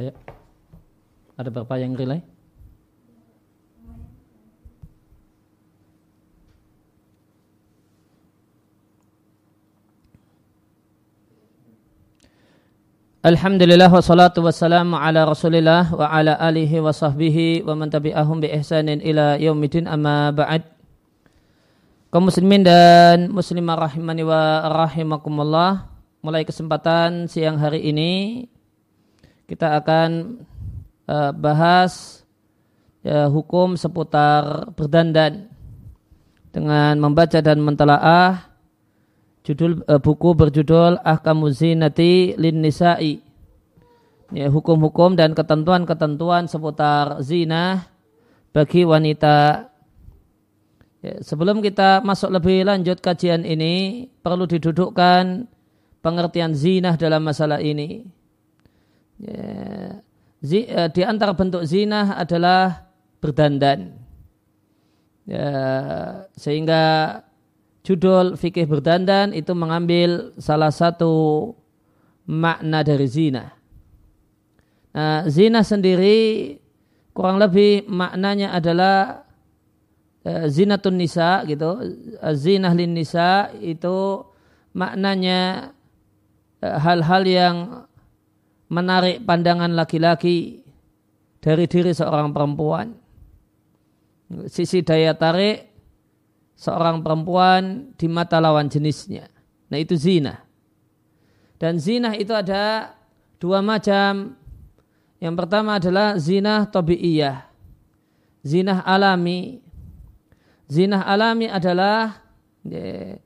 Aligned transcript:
Ayo. 0.00 0.16
Ada 1.36 1.52
berapa 1.52 1.76
yang 1.76 1.92
relay? 1.92 2.24
Alhamdulillah 13.20 13.92
wassalatu 13.92 14.40
wassalamu 14.40 14.96
ala 14.96 15.28
rasulillah 15.28 15.92
wa 15.92 16.08
ala 16.08 16.40
alihi 16.40 16.80
wa 16.80 16.88
sahbihi 16.88 17.68
wa 17.68 17.76
man 17.76 17.92
tabi'ahum 17.92 18.40
bi 18.40 18.48
ihsanin 18.48 19.04
ila 19.04 19.36
yaumidin 19.36 19.84
amma 19.84 20.32
ba'd 20.32 20.64
kaum 22.08 22.32
muslimin 22.32 22.64
dan 22.64 23.28
muslimah 23.28 23.76
rahimani 23.76 24.24
wa 24.24 24.64
rahimakumullah 24.64 25.92
mulai 26.24 26.48
kesempatan 26.48 27.28
siang 27.28 27.60
hari 27.60 27.84
ini 27.92 28.48
kita 29.50 29.82
akan 29.82 30.38
uh, 31.10 31.34
bahas 31.34 32.22
uh, 33.02 33.26
hukum 33.26 33.74
seputar 33.74 34.70
berdandan 34.78 35.50
dengan 36.54 36.94
membaca 37.02 37.42
dan 37.42 37.58
mentelaah 37.58 38.46
judul 39.42 39.82
uh, 39.90 39.98
buku 39.98 40.38
berjudul 40.38 41.02
Ahkamu 41.02 41.50
Zinati 41.50 42.38
Lin 42.38 42.62
Nisa'i. 42.62 43.26
Ya, 44.30 44.46
hukum-hukum 44.46 45.18
dan 45.18 45.34
ketentuan-ketentuan 45.34 46.46
seputar 46.46 47.18
zina 47.18 47.90
bagi 48.54 48.86
wanita. 48.86 49.66
Ya, 51.02 51.14
sebelum 51.18 51.58
kita 51.58 51.98
masuk 52.06 52.38
lebih 52.38 52.62
lanjut 52.62 53.02
kajian 53.02 53.42
ini, 53.42 54.06
perlu 54.22 54.46
didudukkan 54.46 55.50
pengertian 55.98 56.54
zina 56.54 56.94
dalam 56.94 57.26
masalah 57.26 57.58
ini. 57.58 58.19
Ya, 59.20 60.00
uh, 60.00 60.88
di 60.88 61.02
antara 61.04 61.36
bentuk 61.36 61.60
zina 61.68 62.16
adalah 62.16 62.88
berdandan. 63.20 64.00
Ya, 65.28 65.52
sehingga 66.40 67.20
judul 67.84 68.40
fikih 68.40 68.64
berdandan 68.64 69.36
itu 69.36 69.52
mengambil 69.52 70.32
salah 70.40 70.72
satu 70.72 71.52
makna 72.24 72.80
dari 72.80 73.04
zina. 73.04 73.52
Nah, 74.96 75.28
zina 75.28 75.60
sendiri 75.60 76.56
kurang 77.12 77.36
lebih 77.36 77.84
maknanya 77.84 78.56
adalah 78.56 79.28
uh, 80.24 80.48
zinatun 80.48 80.96
nisa 80.96 81.44
gitu. 81.44 81.76
Zinah 82.32 82.72
lin 82.72 82.96
nisa 82.96 83.52
itu 83.60 84.24
maknanya 84.72 85.72
hal-hal 86.60 87.22
yang 87.24 87.56
menarik 88.70 89.26
pandangan 89.26 89.74
laki-laki 89.74 90.62
dari 91.42 91.66
diri 91.66 91.90
seorang 91.90 92.30
perempuan. 92.30 92.94
Sisi 94.46 94.86
daya 94.86 95.10
tarik 95.18 95.66
seorang 96.54 97.02
perempuan 97.02 97.90
di 97.98 98.06
mata 98.06 98.38
lawan 98.38 98.70
jenisnya. 98.70 99.26
Nah 99.68 99.78
itu 99.80 99.98
zina. 99.98 100.38
Dan 101.58 101.82
zina 101.82 102.14
itu 102.14 102.30
ada 102.30 102.94
dua 103.42 103.58
macam. 103.58 104.38
Yang 105.20 105.34
pertama 105.36 105.76
adalah 105.76 106.16
zina 106.16 106.64
tabi'iyah. 106.70 107.50
Zina 108.46 108.86
alami. 108.86 109.60
Zina 110.70 111.02
alami 111.02 111.50
adalah 111.50 112.22
ya, 112.62 113.18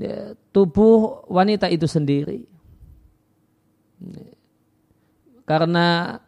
ya, 0.00 0.32
tubuh 0.50 1.28
wanita 1.28 1.68
itu 1.68 1.84
sendiri. 1.84 2.48
Karena 5.46 6.18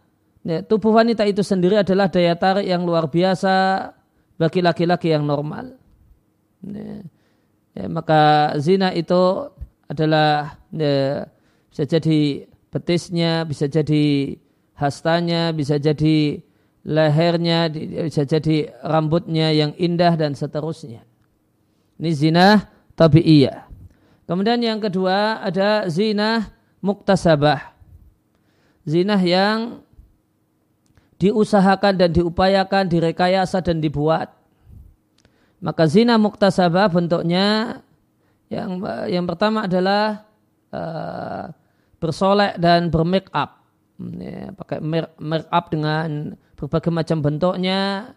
ya, 0.46 0.62
tubuh 0.62 0.94
wanita 0.94 1.26
itu 1.26 1.42
sendiri 1.42 1.82
adalah 1.82 2.06
daya 2.06 2.38
tarik 2.38 2.64
yang 2.64 2.86
luar 2.86 3.10
biasa 3.10 3.90
bagi 4.38 4.62
laki-laki 4.62 5.10
yang 5.10 5.26
normal. 5.26 5.74
Ya, 6.62 7.02
ya, 7.74 7.84
maka 7.90 8.54
zina 8.62 8.94
itu 8.94 9.50
adalah 9.90 10.62
ya, 10.70 11.26
bisa 11.68 11.82
jadi 11.82 12.46
betisnya, 12.70 13.42
bisa 13.42 13.66
jadi 13.66 14.38
hastanya, 14.78 15.50
bisa 15.50 15.82
jadi 15.82 16.38
lehernya, 16.86 17.68
bisa 18.06 18.22
jadi 18.22 18.70
rambutnya 18.86 19.50
yang 19.50 19.74
indah 19.74 20.14
dan 20.14 20.38
seterusnya. 20.38 21.02
Ini 21.98 22.10
zina 22.14 22.70
tabi'iyah. 22.94 23.66
Kemudian 24.28 24.62
yang 24.62 24.78
kedua 24.78 25.42
ada 25.42 25.90
zina 25.90 26.54
muktasabah. 26.78 27.77
Zina 28.88 29.20
yang 29.20 29.84
diusahakan 31.20 31.98
dan 31.98 32.10
diupayakan, 32.14 32.88
direkayasa 32.88 33.60
dan 33.60 33.82
dibuat. 33.82 34.32
Maka 35.58 35.90
zina 35.90 36.14
muktasabah 36.16 36.86
bentuknya 36.88 37.78
yang 38.48 38.80
yang 39.10 39.26
pertama 39.26 39.66
adalah 39.66 40.24
uh, 40.70 41.50
bersolek 41.98 42.56
dan 42.62 42.88
bermake 42.88 43.28
up. 43.34 43.66
Ya, 43.98 44.54
pakai 44.54 44.78
make 45.18 45.50
up 45.50 45.74
dengan 45.74 46.38
berbagai 46.54 46.94
macam 46.94 47.18
bentuknya 47.18 48.14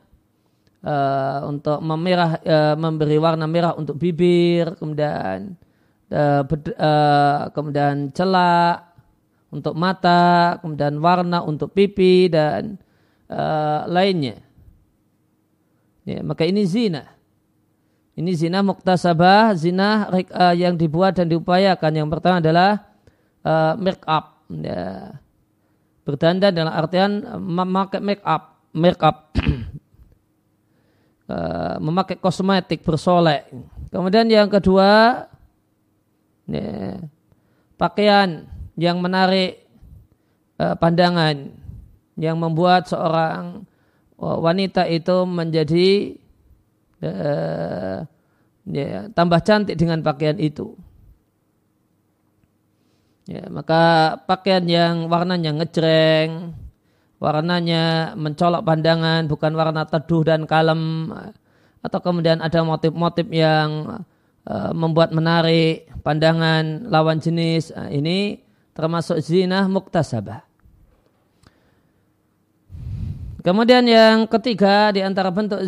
uh, 0.86 1.50
untuk 1.50 1.82
memerah 1.82 2.38
uh, 2.46 2.76
memberi 2.78 3.18
warna 3.18 3.50
merah 3.50 3.74
untuk 3.74 3.98
bibir, 3.98 4.78
kemudian 4.78 5.58
uh, 6.14 6.46
uh, 6.46 7.50
kemudian 7.50 8.14
celak 8.14 8.91
untuk 9.52 9.76
mata, 9.76 10.58
kemudian 10.64 10.96
warna 11.04 11.44
untuk 11.44 11.76
pipi 11.76 12.32
dan 12.32 12.80
uh, 13.28 13.84
lainnya. 13.86 14.40
Ya, 16.08 16.24
maka 16.24 16.48
ini 16.48 16.64
zina. 16.64 17.06
Ini 18.16 18.32
zina 18.36 18.64
muktasabah, 18.64 19.56
zina 19.56 20.08
uh, 20.12 20.56
yang 20.56 20.80
dibuat 20.80 21.20
dan 21.20 21.28
diupayakan. 21.28 21.92
Yang 21.92 22.10
pertama 22.12 22.40
adalah 22.40 22.72
uh, 23.44 23.76
make 23.80 24.04
up. 24.08 24.40
Ya. 24.52 25.16
Berdandan 26.02 26.52
dalam 26.52 26.74
artian 26.74 27.24
memakai 27.40 28.02
make 28.02 28.24
up, 28.26 28.58
make 28.76 29.00
up. 29.00 29.32
uh, 31.30 31.76
memakai 31.86 32.20
kosmetik 32.20 32.84
bersolek. 32.84 33.48
Kemudian 33.92 34.28
yang 34.28 34.52
kedua, 34.52 35.24
ya, 36.52 37.00
pakaian 37.80 38.51
yang 38.80 39.04
menarik 39.04 39.64
uh, 40.60 40.76
pandangan, 40.78 41.52
yang 42.16 42.38
membuat 42.38 42.88
seorang 42.92 43.66
wanita 44.22 44.86
itu 44.86 45.26
menjadi 45.26 46.14
uh, 47.02 48.06
ya, 48.70 49.10
tambah 49.18 49.42
cantik 49.42 49.74
dengan 49.74 50.06
pakaian 50.06 50.38
itu. 50.38 50.78
Ya, 53.26 53.50
maka 53.50 54.14
pakaian 54.30 54.62
yang 54.70 55.10
warnanya 55.10 55.58
ngejreng, 55.58 56.54
warnanya 57.18 58.14
mencolok 58.14 58.62
pandangan, 58.62 59.26
bukan 59.26 59.58
warna 59.58 59.90
teduh 59.90 60.22
dan 60.22 60.46
kalem, 60.46 61.10
atau 61.82 62.00
kemudian 62.02 62.46
ada 62.46 62.62
motif-motif 62.62 63.26
yang 63.34 64.04
uh, 64.46 64.72
membuat 64.74 65.18
menarik 65.18 65.90
pandangan 66.06 66.86
lawan 66.94 67.18
jenis, 67.18 67.74
uh, 67.74 67.90
ini 67.90 68.42
termasuk 68.72 69.20
zina 69.20 69.68
muktasabah. 69.68 70.44
Kemudian 73.42 73.82
yang 73.90 74.30
ketiga 74.30 74.94
di 74.94 75.02
antara 75.02 75.34
bentuk 75.34 75.66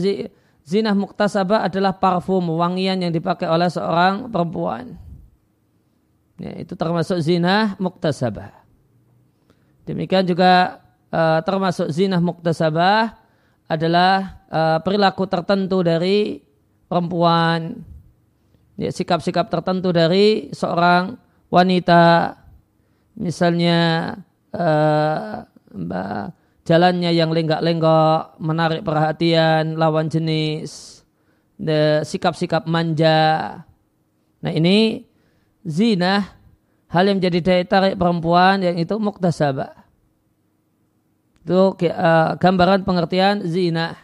zina 0.62 0.94
muktasabah 0.94 1.66
adalah 1.66 1.98
parfum 1.98 2.54
wangian 2.54 3.02
yang 3.02 3.10
dipakai 3.10 3.50
oleh 3.50 3.66
seorang 3.68 4.30
perempuan. 4.30 4.94
Ya, 6.38 6.54
itu 6.58 6.78
termasuk 6.78 7.18
zina 7.22 7.74
muktasabah. 7.82 8.54
Demikian 9.90 10.24
juga 10.26 10.82
uh, 11.10 11.42
termasuk 11.42 11.90
zina 11.90 12.22
muktasabah 12.22 13.16
adalah 13.66 14.44
uh, 14.54 14.78
perilaku 14.86 15.26
tertentu 15.26 15.82
dari 15.82 16.46
perempuan, 16.86 17.82
ya, 18.78 18.94
sikap-sikap 18.94 19.50
tertentu 19.50 19.90
dari 19.90 20.54
seorang 20.54 21.18
wanita, 21.50 22.38
misalnya 23.18 24.14
uh, 24.54 25.46
jalannya 26.64 27.12
yang 27.12 27.34
lenggak-lenggok, 27.34 28.40
menarik 28.40 28.82
perhatian 28.86 29.76
lawan 29.76 30.08
jenis, 30.08 31.04
sikap-sikap 32.08 32.66
manja. 32.66 33.62
Nah 34.44 34.52
ini 34.52 35.08
zina, 35.64 36.36
hal 36.92 37.04
yang 37.08 37.18
menjadi 37.20 37.40
daya 37.40 37.64
tarik 37.66 37.96
perempuan 37.96 38.64
yang 38.64 38.76
itu 38.78 38.96
muktasabah. 39.00 39.84
Itu 41.44 41.76
uh, 41.76 42.40
gambaran 42.40 42.88
pengertian 42.88 43.44
zina. 43.44 44.00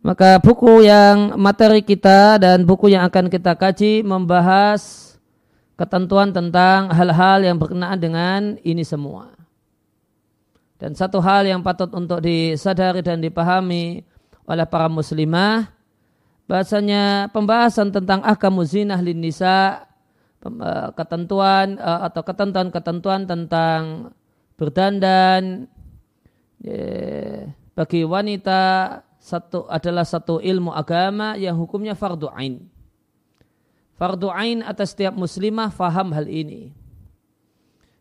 Maka 0.00 0.40
buku 0.40 0.88
yang 0.88 1.36
materi 1.36 1.84
kita 1.84 2.40
dan 2.40 2.64
buku 2.64 2.88
yang 2.88 3.04
akan 3.04 3.28
kita 3.28 3.52
kaji 3.52 4.00
membahas 4.00 5.09
ketentuan 5.80 6.28
tentang 6.28 6.92
hal-hal 6.92 7.40
yang 7.40 7.56
berkenaan 7.56 7.96
dengan 7.96 8.60
ini 8.60 8.84
semua. 8.84 9.32
Dan 10.76 10.92
satu 10.92 11.24
hal 11.24 11.48
yang 11.48 11.64
patut 11.64 11.88
untuk 11.96 12.20
disadari 12.20 13.00
dan 13.00 13.24
dipahami 13.24 14.04
oleh 14.44 14.66
para 14.68 14.92
muslimah 14.92 15.72
bahasanya 16.44 17.32
pembahasan 17.32 17.88
tentang 17.88 18.20
ahkamu 18.20 18.60
zinah 18.68 19.00
lin 19.00 19.24
nisa 19.24 19.88
eh, 20.44 20.88
ketentuan 20.92 21.80
eh, 21.80 22.00
atau 22.12 22.22
ketentuan-ketentuan 22.28 23.24
tentang 23.24 24.12
berdandan 24.60 25.64
bagi 27.72 28.04
wanita 28.04 28.60
satu 29.16 29.64
adalah 29.64 30.04
satu 30.04 30.44
ilmu 30.44 30.76
agama 30.76 31.32
yang 31.40 31.56
hukumnya 31.56 31.96
fardu 31.96 32.28
ain. 32.36 32.68
Fardu 34.00 34.32
ain 34.32 34.64
atas 34.64 34.96
setiap 34.96 35.12
muslimah 35.12 35.68
faham 35.68 36.16
hal 36.16 36.24
ini. 36.24 36.72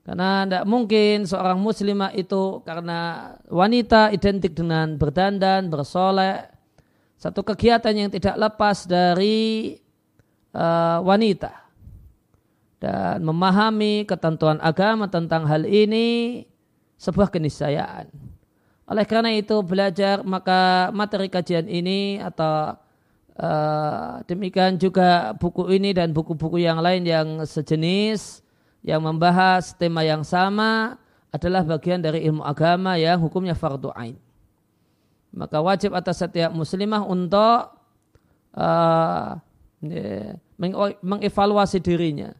Karena 0.08 0.48
tidak 0.48 0.64
mungkin 0.64 1.28
seorang 1.28 1.60
muslimah 1.60 2.16
itu 2.16 2.64
karena 2.64 3.36
wanita 3.52 4.16
identik 4.16 4.56
dengan 4.56 4.96
berdandan, 4.96 5.68
bersolek, 5.68 6.56
satu 7.20 7.44
kegiatan 7.44 7.92
yang 7.92 8.08
tidak 8.08 8.40
lepas 8.40 8.88
dari 8.88 9.76
uh, 10.56 11.04
wanita 11.04 11.52
dan 12.80 13.20
memahami 13.20 14.08
ketentuan 14.08 14.56
agama 14.64 15.12
tentang 15.12 15.44
hal 15.52 15.68
ini 15.68 16.48
sebuah 16.96 17.28
keniscayaan. 17.28 18.08
Oleh 18.88 19.06
karena 19.06 19.36
itu 19.36 19.60
belajar 19.62 20.24
maka 20.24 20.90
materi 20.96 21.28
kajian 21.28 21.68
ini 21.68 22.24
atau 22.24 22.80
uh, 23.40 24.20
demikian 24.28 24.76
juga 24.76 25.32
buku 25.40 25.72
ini 25.72 25.96
dan 25.96 26.12
buku-buku 26.12 26.60
yang 26.60 26.84
lain 26.84 27.08
yang 27.08 27.28
sejenis 27.48 28.44
yang 28.84 29.04
membahas 29.04 29.76
tema 29.76 30.04
yang 30.04 30.24
sama 30.24 31.00
adalah 31.32 31.64
bagian 31.64 32.04
dari 32.04 32.26
ilmu 32.28 32.44
agama 32.44 33.00
yang 33.00 33.20
hukumnya 33.22 33.56
fardu 33.56 33.92
ain. 33.96 34.18
Maka 35.30 35.62
wajib 35.62 35.94
atas 35.94 36.26
setiap 36.26 36.50
muslimah 36.50 37.06
untuk 37.06 37.70
uh, 38.58 39.38
mengevaluasi 41.06 41.78
dirinya. 41.80 42.34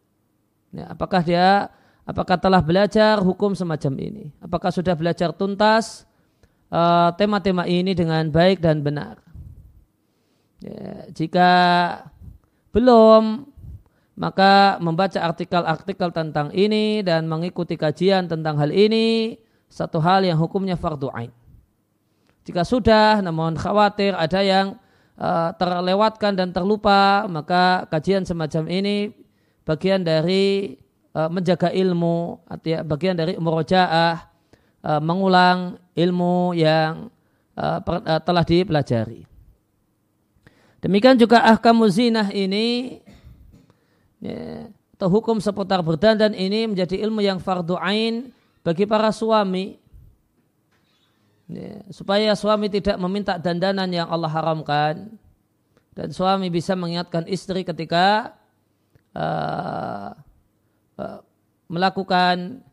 Ya, 0.74 0.90
apakah 0.90 1.22
dia 1.22 1.70
apakah 2.02 2.42
telah 2.42 2.66
belajar 2.66 3.22
hukum 3.22 3.54
semacam 3.54 3.94
ini? 4.02 4.26
Apakah 4.42 4.74
sudah 4.74 4.98
belajar 4.98 5.30
tuntas 5.38 6.10
uh, 6.74 7.14
tema-tema 7.14 7.70
ini 7.70 7.94
dengan 7.94 8.26
baik 8.34 8.58
dan 8.58 8.82
benar? 8.82 9.22
Ya, 10.60 11.08
jika 11.16 11.52
belum 12.76 13.48
maka 14.20 14.76
membaca 14.84 15.16
artikel-artikel 15.16 16.12
tentang 16.12 16.52
ini 16.52 17.00
dan 17.00 17.24
mengikuti 17.32 17.80
kajian 17.80 18.28
tentang 18.28 18.60
hal 18.60 18.68
ini 18.68 19.40
satu 19.72 20.04
hal 20.04 20.28
yang 20.28 20.36
hukumnya 20.36 20.76
fardu 20.76 21.08
ain. 21.16 21.32
Jika 22.44 22.68
sudah 22.68 23.24
namun 23.24 23.56
khawatir 23.56 24.12
ada 24.12 24.44
yang 24.44 24.76
uh, 25.16 25.56
terlewatkan 25.56 26.36
dan 26.36 26.52
terlupa, 26.52 27.24
maka 27.32 27.88
kajian 27.88 28.28
semacam 28.28 28.68
ini 28.68 29.16
bagian 29.64 30.04
dari 30.04 30.76
uh, 31.14 31.32
menjaga 31.32 31.72
ilmu, 31.72 32.44
bagian 32.90 33.16
dari 33.16 33.40
murojaah, 33.40 34.18
uh, 34.84 35.00
mengulang 35.00 35.78
ilmu 35.94 36.58
yang 36.58 37.08
uh, 37.56 37.80
per, 37.86 38.02
uh, 38.04 38.20
telah 38.20 38.44
dipelajari. 38.44 39.29
Demikian 40.80 41.20
juga 41.20 41.44
ahkamu 41.44 41.92
zinah 41.92 42.32
ini 42.32 43.00
ya, 44.24 44.72
atau 44.96 45.12
hukum 45.12 45.40
seputar 45.44 45.84
berdandan 45.84 46.32
ini 46.32 46.72
menjadi 46.72 47.00
ilmu 47.04 47.20
yang 47.20 47.40
fardu 47.40 47.76
ain 47.80 48.32
bagi 48.64 48.88
para 48.88 49.12
suami 49.12 49.76
ya, 51.52 51.84
supaya 51.92 52.32
suami 52.36 52.72
tidak 52.72 52.96
meminta 52.96 53.36
dandanan 53.36 53.92
yang 53.92 54.08
Allah 54.08 54.32
haramkan 54.32 55.12
dan 56.00 56.16
suami 56.16 56.48
bisa 56.48 56.80
mengingatkan 56.80 57.28
istri 57.28 57.68
ketika 57.68 58.40
uh, 59.12 60.16
uh, 60.96 61.20
melakukan 61.68 62.64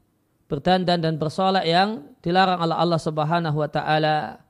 berdandan 0.46 1.02
dan 1.02 1.14
bersolek 1.18 1.66
yang 1.66 2.06
dilarang 2.22 2.62
oleh 2.62 2.76
Allah 2.78 3.00
Subhanahu 3.02 3.58
wa 3.58 3.66
taala. 3.66 4.45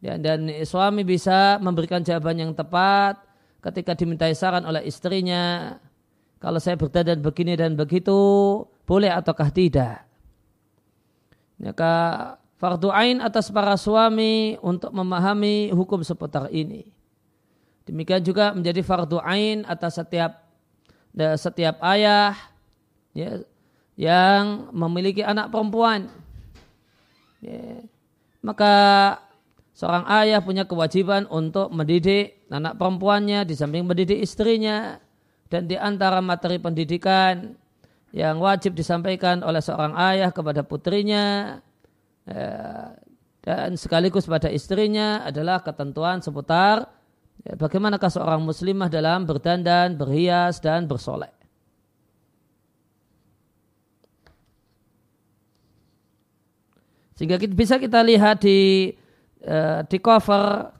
Ya, 0.00 0.16
dan 0.16 0.48
suami 0.64 1.04
bisa 1.04 1.60
memberikan 1.60 2.00
jawaban 2.00 2.40
yang 2.40 2.52
tepat 2.56 3.20
ketika 3.60 3.92
dimintai 3.92 4.32
saran 4.32 4.64
oleh 4.64 4.88
istrinya 4.88 5.76
kalau 6.40 6.56
saya 6.56 6.80
berdandan 6.80 7.20
begini 7.20 7.52
dan 7.52 7.76
begitu, 7.76 8.16
boleh 8.88 9.12
ataukah 9.12 9.52
tidak? 9.52 10.08
Maka 11.60 11.92
fardu 12.56 12.88
ain 12.88 13.20
atas 13.20 13.52
para 13.52 13.76
suami 13.76 14.56
untuk 14.64 14.88
memahami 14.88 15.68
hukum 15.76 16.00
seputar 16.00 16.48
ini. 16.48 16.88
Demikian 17.84 18.24
juga 18.24 18.56
menjadi 18.56 18.80
fardu 18.80 19.20
ain 19.20 19.68
atas 19.68 20.00
setiap 20.00 20.48
setiap 21.36 21.76
ayah 21.92 22.32
ya, 23.12 23.44
yang 24.00 24.72
memiliki 24.72 25.20
anak 25.20 25.52
perempuan. 25.52 26.08
Ya, 27.44 27.84
maka 28.40 28.72
seorang 29.80 30.04
ayah 30.20 30.44
punya 30.44 30.68
kewajiban 30.68 31.24
untuk 31.32 31.72
mendidik 31.72 32.44
anak 32.52 32.76
perempuannya 32.76 33.48
di 33.48 33.56
samping 33.56 33.88
mendidik 33.88 34.20
istrinya 34.20 35.00
dan 35.48 35.64
di 35.64 35.80
antara 35.80 36.20
materi 36.20 36.60
pendidikan 36.60 37.56
yang 38.12 38.36
wajib 38.44 38.76
disampaikan 38.76 39.40
oleh 39.40 39.64
seorang 39.64 39.96
ayah 40.12 40.28
kepada 40.36 40.60
putrinya 40.60 41.56
ya, 42.28 42.92
dan 43.40 43.72
sekaligus 43.80 44.28
pada 44.28 44.52
istrinya 44.52 45.24
adalah 45.24 45.64
ketentuan 45.64 46.20
seputar 46.20 46.84
ya, 47.40 47.56
bagaimanakah 47.56 48.12
seorang 48.12 48.44
muslimah 48.44 48.92
dalam 48.92 49.24
berdandan, 49.24 49.96
berhias 49.96 50.60
dan 50.60 50.84
bersolek. 50.84 51.32
Sehingga 57.16 57.40
bisa 57.48 57.80
kita 57.80 58.04
lihat 58.04 58.44
di 58.44 58.92
uh, 59.46 59.80
di 59.86 59.98
cover 60.00 60.74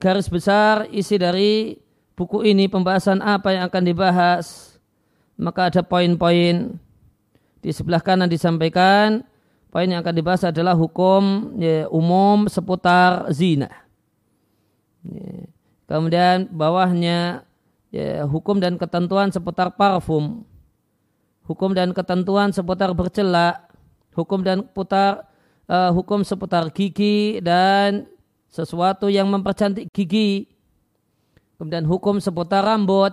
garis 0.00 0.32
besar 0.32 0.88
isi 0.88 1.20
dari 1.20 1.76
buku 2.16 2.42
ini 2.48 2.66
pembahasan 2.66 3.20
apa 3.20 3.52
yang 3.54 3.64
akan 3.68 3.82
dibahas. 3.84 4.76
Maka 5.38 5.70
ada 5.70 5.86
poin-poin 5.86 6.74
di 7.62 7.70
sebelah 7.70 8.02
kanan 8.02 8.26
disampaikan. 8.26 9.22
Poin 9.68 9.86
yang 9.86 10.00
akan 10.00 10.14
dibahas 10.16 10.48
adalah 10.48 10.74
hukum 10.74 11.54
ya, 11.60 11.86
umum 11.92 12.48
seputar 12.48 13.28
zina. 13.30 13.68
Kemudian 15.86 16.48
bawahnya 16.50 17.44
ya, 17.92 18.24
hukum 18.24 18.58
dan 18.58 18.80
ketentuan 18.80 19.30
seputar 19.30 19.76
parfum. 19.76 20.42
Hukum 21.46 21.76
dan 21.76 21.92
ketentuan 21.94 22.50
seputar 22.50 22.90
bercela 22.96 23.68
hukum 24.18 24.42
dan 24.42 24.66
putar 24.66 25.27
uh, 25.68 25.92
hukum 25.92 26.24
seputar 26.24 26.72
gigi 26.72 27.38
dan 27.44 28.08
sesuatu 28.48 29.12
yang 29.12 29.28
mempercantik 29.28 29.92
gigi 29.92 30.58
Kemudian 31.58 31.82
hukum 31.90 32.22
seputar 32.22 32.62
rambut, 32.62 33.10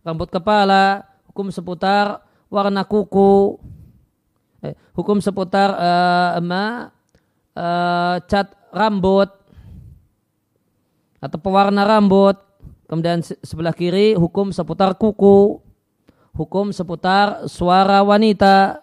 rambut 0.00 0.32
kepala, 0.32 1.04
hukum 1.28 1.52
seputar 1.52 2.24
warna 2.48 2.80
kuku, 2.80 3.60
eh, 4.64 4.72
hukum 4.96 5.20
seputar 5.20 5.76
uh, 5.76 6.40
ema, 6.40 6.88
uh, 7.52 8.16
cat 8.24 8.56
rambut 8.72 9.28
atau 11.20 11.36
pewarna 11.36 11.84
rambut. 11.84 12.40
Kemudian 12.88 13.20
sebelah 13.20 13.76
kiri 13.76 14.16
hukum 14.16 14.48
seputar 14.48 14.96
kuku, 14.96 15.60
hukum 16.32 16.72
seputar 16.72 17.52
suara 17.52 18.00
wanita, 18.00 18.80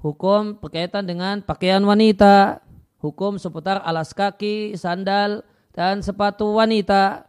hukum 0.00 0.56
berkaitan 0.56 1.04
dengan 1.04 1.44
pakaian 1.44 1.80
wanita, 1.84 2.64
hukum 3.00 3.36
seputar 3.36 3.80
alas 3.84 4.12
kaki, 4.16 4.76
sandal, 4.76 5.44
dan 5.76 6.00
sepatu 6.00 6.56
wanita. 6.56 7.28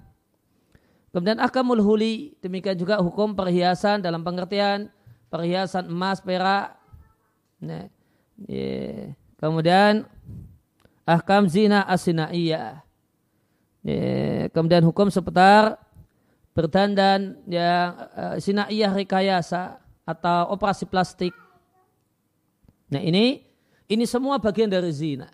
Kemudian 1.11 1.43
akamul 1.43 1.83
huli, 1.83 2.39
demikian 2.39 2.79
juga 2.79 2.95
hukum 3.03 3.35
perhiasan 3.35 3.99
dalam 3.99 4.23
pengertian 4.23 4.87
perhiasan 5.31 5.87
emas, 5.87 6.19
perak. 6.19 6.75
Nah, 7.63 7.87
yeah. 8.47 9.15
Kemudian 9.39 10.07
ahkam 11.07 11.47
zina 11.47 11.87
asinaiyah. 11.87 12.83
Yeah. 13.83 14.47
Kemudian 14.51 14.83
hukum 14.87 15.07
seputar 15.11 15.79
berdandan 16.51 17.39
yang 17.47 17.95
uh, 18.11 18.35
sinaiyah 18.39 18.91
rekayasa 18.91 19.79
atau 20.03 20.51
operasi 20.51 20.83
plastik. 20.83 21.31
Nah 22.91 23.01
ini 23.01 23.41
ini 23.87 24.05
semua 24.05 24.37
bagian 24.37 24.67
dari 24.67 24.91
zina. 24.91 25.31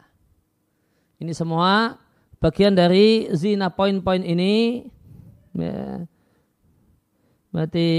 Ini 1.17 1.33
semua 1.33 1.97
bagian 2.37 2.77
dari 2.77 3.27
zina 3.33 3.73
poin-poin 3.73 4.21
ini 4.21 4.85
Ya. 5.57 6.05
Berarti 7.49 7.89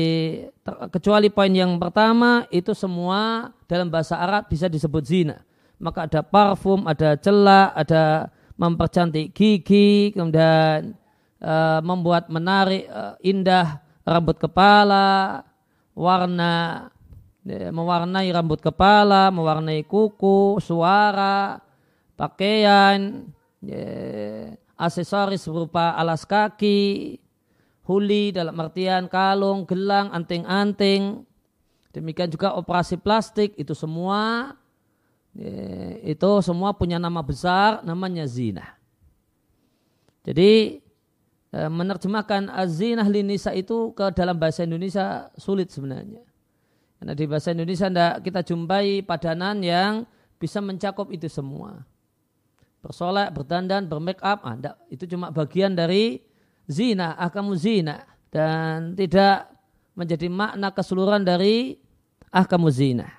kecuali 0.95 1.27
poin 1.33 1.51
yang 1.51 1.75
pertama 1.83 2.47
itu 2.55 2.71
semua 2.71 3.51
dalam 3.67 3.91
bahasa 3.91 4.15
Arab 4.15 4.47
bisa 4.47 4.71
disebut 4.71 5.03
zina. 5.03 5.43
maka 5.79 6.11
ada 6.11 6.27
parfum, 6.27 6.91
ada 6.91 7.15
celak, 7.15 7.71
ada 7.71 8.35
mempercantik 8.59 9.31
gigi, 9.31 10.11
kemudian 10.11 10.91
uh, 11.39 11.79
membuat 11.87 12.27
menarik, 12.27 12.83
uh, 12.91 13.15
indah 13.23 13.79
rambut 14.03 14.43
kepala, 14.43 15.47
warna, 15.95 16.91
mewarnai 17.49 18.29
rambut 18.29 18.61
kepala, 18.61 19.33
mewarnai 19.33 19.81
kuku, 19.89 20.61
suara, 20.61 21.65
pakaian, 22.13 23.25
aksesoris 24.77 25.49
berupa 25.49 25.97
alas 25.97 26.29
kaki, 26.29 27.17
huli 27.89 28.37
dalam 28.37 28.53
artian 28.61 29.09
kalung, 29.09 29.65
gelang, 29.65 30.13
anting-anting, 30.13 31.25
demikian 31.97 32.29
juga 32.29 32.53
operasi 32.53 33.01
plastik 33.01 33.57
itu 33.57 33.73
semua 33.73 34.53
itu 36.03 36.31
semua 36.43 36.75
punya 36.75 36.99
nama 36.99 37.23
besar 37.23 37.81
namanya 37.87 38.27
zina. 38.27 38.75
Jadi 40.27 40.83
e, 41.49 41.59
menerjemahkan 41.73 42.53
azinah 42.53 43.09
linisa 43.09 43.57
itu 43.57 43.97
ke 43.97 44.13
dalam 44.13 44.37
bahasa 44.37 44.67
Indonesia 44.67 45.33
sulit 45.41 45.73
sebenarnya. 45.73 46.28
Karena 46.99 47.15
di 47.15 47.25
bahasa 47.31 47.55
Indonesia 47.55 47.87
tidak 47.87 48.15
kita 48.27 48.41
jumpai 48.43 49.07
padanan 49.07 49.63
yang 49.63 50.03
bisa 50.39 50.59
mencakup 50.59 51.11
itu 51.15 51.31
semua. 51.31 51.87
Bersolek, 52.83 53.35
berdandan, 53.35 53.87
bermake 53.87 54.23
up, 54.23 54.43
ah, 54.47 54.55
itu 54.91 55.07
cuma 55.07 55.31
bagian 55.35 55.75
dari 55.75 56.23
zina, 56.67 57.15
ahkamu 57.19 57.55
zina. 57.59 58.07
Dan 58.31 58.95
tidak 58.99 59.51
menjadi 59.99 60.27
makna 60.31 60.71
keseluruhan 60.71 61.23
dari 61.27 61.79
ahkamu 62.31 62.71
zina. 62.71 63.19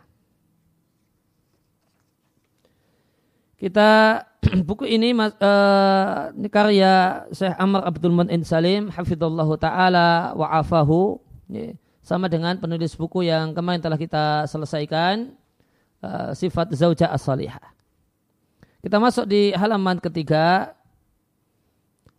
Kita 3.59 4.23
buku 4.67 4.87
ini 4.87 5.11
uh, 5.11 6.31
ini 6.31 6.47
karya 6.47 7.27
Syekh 7.35 7.59
Amr 7.59 7.83
Abdul 7.83 8.15
Mu'in 8.15 8.47
Salim 8.47 8.87
hafizallahu 8.87 9.59
taala 9.59 10.31
wa 10.31 10.47
afahu 10.47 11.19
ya, 11.51 11.75
sama 12.09 12.25
dengan 12.25 12.57
penulis 12.57 12.97
buku 12.97 13.29
yang 13.29 13.53
kemarin 13.53 13.77
telah 13.77 13.93
kita 13.93 14.49
selesaikan 14.49 15.29
uh, 16.01 16.33
sifat 16.33 16.73
zauja 16.73 17.05
as-salihah. 17.13 17.61
Kita 18.81 18.97
masuk 18.97 19.29
di 19.29 19.53
halaman 19.53 20.01
ketiga 20.01 20.73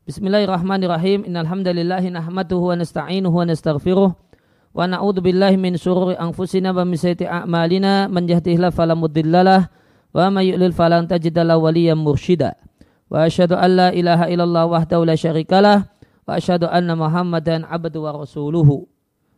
Bismillahirrahmanirrahim. 0.06 1.26
Innal 1.26 1.46
hamdalillah 1.46 2.02
nahmaduhu 2.02 2.70
wa 2.70 2.78
nasta'inuhu 2.78 3.30
wa 3.30 3.46
nastaghfiruh 3.46 4.10
wa 4.10 4.80
na'udzu 4.86 5.22
billahi 5.22 5.54
min 5.58 5.74
syururi 5.78 6.18
anfusina 6.18 6.70
wa 6.70 6.86
min 6.86 6.98
sayyiati 6.98 7.26
a'malina 7.26 8.06
man 8.06 8.26
yahdihillahu 8.26 8.74
fala 8.74 8.98
mudhillalah 8.98 9.70
wa 10.10 10.26
may 10.34 10.50
yudlil 10.50 10.74
falan 10.74 11.06
tajidala 11.06 11.58
waliyan 11.58 11.94
mursyida 11.94 12.58
wa 13.06 13.26
asyhadu 13.26 13.54
an 13.54 13.70
la 13.70 13.88
ilaha 13.94 14.26
illallah 14.26 14.66
wahdahu 14.66 15.06
la 15.06 15.14
syarikalah 15.14 15.86
wa 16.26 16.30
asyhadu 16.34 16.66
anna 16.66 16.98
muhammadan 16.98 17.62
abdu 17.66 18.02
wa 18.02 18.18
rasuluhu 18.18 18.89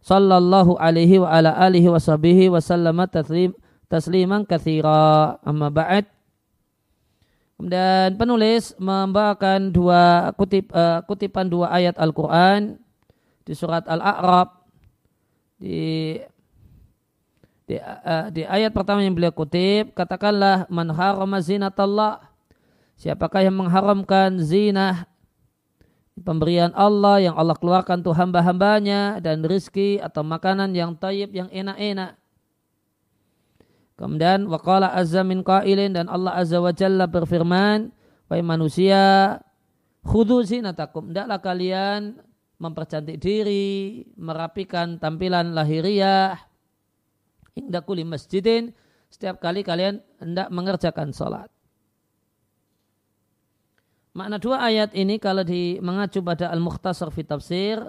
sallallahu 0.03 0.77
alaihi 0.83 1.23
wa 1.23 1.31
ala 1.31 1.55
alihi 1.55 1.87
wa 1.87 2.03
sahbihi 2.03 2.51
wa 2.51 2.59
sallama 2.59 3.07
taslim, 3.07 3.55
tasliman 3.87 4.43
katsira. 4.43 5.39
Amma 5.47 5.71
ba'd. 5.71 6.11
Kemudian 7.57 8.19
penulis 8.19 8.75
membawakan 8.83 9.71
dua 9.71 10.35
kutip 10.35 10.75
uh, 10.75 10.99
kutipan 11.07 11.47
dua 11.47 11.71
ayat 11.71 11.95
Al-Qur'an 11.95 12.75
di 13.47 13.55
surat 13.55 13.87
Al-A'raf. 13.87 14.51
Di 15.63 16.19
di, 17.63 17.79
uh, 17.79 18.27
di 18.35 18.43
ayat 18.43 18.75
pertama 18.75 19.07
yang 19.07 19.15
beliau 19.15 19.31
kutip, 19.31 19.95
katakanlah 19.95 20.67
man 20.67 20.91
harama 20.91 21.39
zinatallah. 21.39 22.27
Siapakah 22.99 23.47
yang 23.47 23.55
mengharamkan 23.55 24.43
zina 24.43 25.07
pemberian 26.21 26.73
Allah 26.77 27.33
yang 27.33 27.35
Allah 27.37 27.57
keluarkan 27.57 28.05
tuh 28.05 28.13
hamba-hambanya 28.13 29.21
dan 29.25 29.41
rizki 29.45 29.97
atau 29.97 30.21
makanan 30.21 30.77
yang 30.77 30.93
tayyib 30.97 31.33
yang 31.33 31.49
enak-enak. 31.49 32.21
Kemudian 33.97 34.49
waqala 34.51 34.93
azza 34.93 35.23
min 35.23 35.41
qailin 35.47 35.95
dan 35.95 36.11
Allah 36.11 36.37
azza 36.37 36.59
wa 36.59 36.73
jalla 36.73 37.07
berfirman, 37.07 37.93
wahai 38.27 38.43
manusia, 38.43 39.39
khudu 40.03 40.43
zinatakum. 40.43 41.13
Hendaklah 41.13 41.39
kalian 41.39 42.01
mempercantik 42.59 43.21
diri, 43.21 44.07
merapikan 44.17 44.97
tampilan 44.99 45.55
lahiriah, 45.55 46.39
Hingga 47.53 47.85
kuli 47.85 48.01
masjidin 48.01 48.73
setiap 49.13 49.37
kali 49.37 49.61
kalian 49.61 50.01
hendak 50.17 50.49
mengerjakan 50.49 51.13
sholat. 51.13 51.52
Makna 54.13 54.37
dua 54.37 54.61
ayat 54.61 54.93
ini 54.93 55.17
kalau 55.17 55.41
di 55.41 55.81
mengacu 55.81 56.21
pada 56.21 56.53
Al-Mukhtasar 56.53 57.09
fi 57.09 57.25
tafsir 57.25 57.81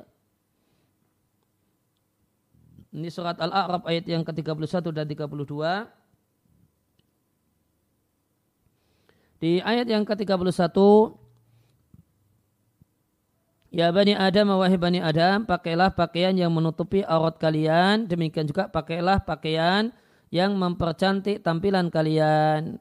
ini 2.93 3.09
surat 3.09 3.35
Al-A'raf 3.41 3.83
ayat 3.89 4.05
yang 4.05 4.21
ke-31 4.23 4.85
dan 4.93 5.05
32 5.09 5.33
Di 9.43 9.59
ayat 9.59 9.89
yang 9.91 10.07
ke-31 10.07 10.77
Ya 13.73 13.89
Bani 13.89 14.13
Adam, 14.13 14.53
wahai 14.53 14.77
Bani 14.77 15.01
Adam, 15.01 15.49
pakailah 15.49 15.91
pakaian 15.97 16.31
yang 16.37 16.53
menutupi 16.53 17.01
aurat 17.01 17.41
kalian. 17.41 18.05
Demikian 18.05 18.45
juga 18.45 18.69
pakailah 18.69 19.25
pakaian 19.25 19.89
yang 20.29 20.53
mempercantik 20.53 21.41
tampilan 21.41 21.89
kalian. 21.89 22.77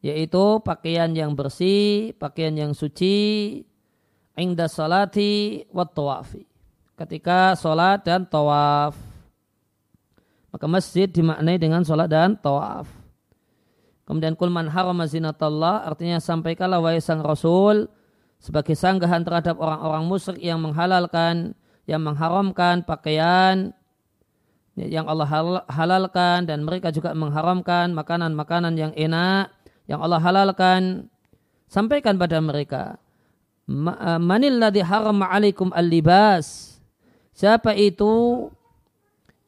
Yaitu 0.00 0.64
pakaian 0.64 1.12
yang 1.12 1.36
bersih, 1.36 2.16
pakaian 2.16 2.56
yang 2.56 2.72
suci, 2.72 3.60
inda 4.32 4.64
salati 4.64 5.64
wa 5.68 5.84
tawafi. 5.84 6.48
Ketika 6.96 7.56
sholat 7.56 8.04
dan 8.04 8.24
tawaf. 8.28 8.96
Maka 10.50 10.66
masjid 10.66 11.06
dimaknai 11.08 11.56
dengan 11.60 11.84
sholat 11.84 12.08
dan 12.08 12.36
tawaf. 12.36 12.88
Kemudian 14.08 14.34
kulman 14.34 14.66
haram 14.66 14.98
zinatallah 15.06 15.86
artinya 15.86 16.18
sampaikanlah 16.18 16.82
wahai 16.82 16.98
sang 16.98 17.22
Rasul 17.22 17.86
sebagai 18.42 18.74
sanggahan 18.74 19.22
terhadap 19.22 19.54
orang-orang 19.60 20.10
musyrik 20.10 20.42
yang 20.42 20.58
menghalalkan, 20.58 21.54
yang 21.86 22.02
mengharamkan 22.02 22.82
pakaian 22.82 23.70
yang 24.74 25.04
Allah 25.06 25.28
halalkan 25.68 26.48
dan 26.48 26.64
mereka 26.64 26.88
juga 26.88 27.12
mengharamkan 27.12 27.92
makanan-makanan 27.92 28.74
yang 28.80 28.92
enak 28.96 29.52
yang 29.90 29.98
Allah 30.06 30.22
halalkan 30.22 31.10
sampaikan 31.66 32.14
pada 32.14 32.38
mereka 32.38 33.02
eh, 33.66 34.20
manilladzi 34.22 34.86
harama 34.86 35.26
alaikum 35.26 35.74
al-libas? 35.74 36.78
Siapa 37.34 37.74
itu 37.74 38.46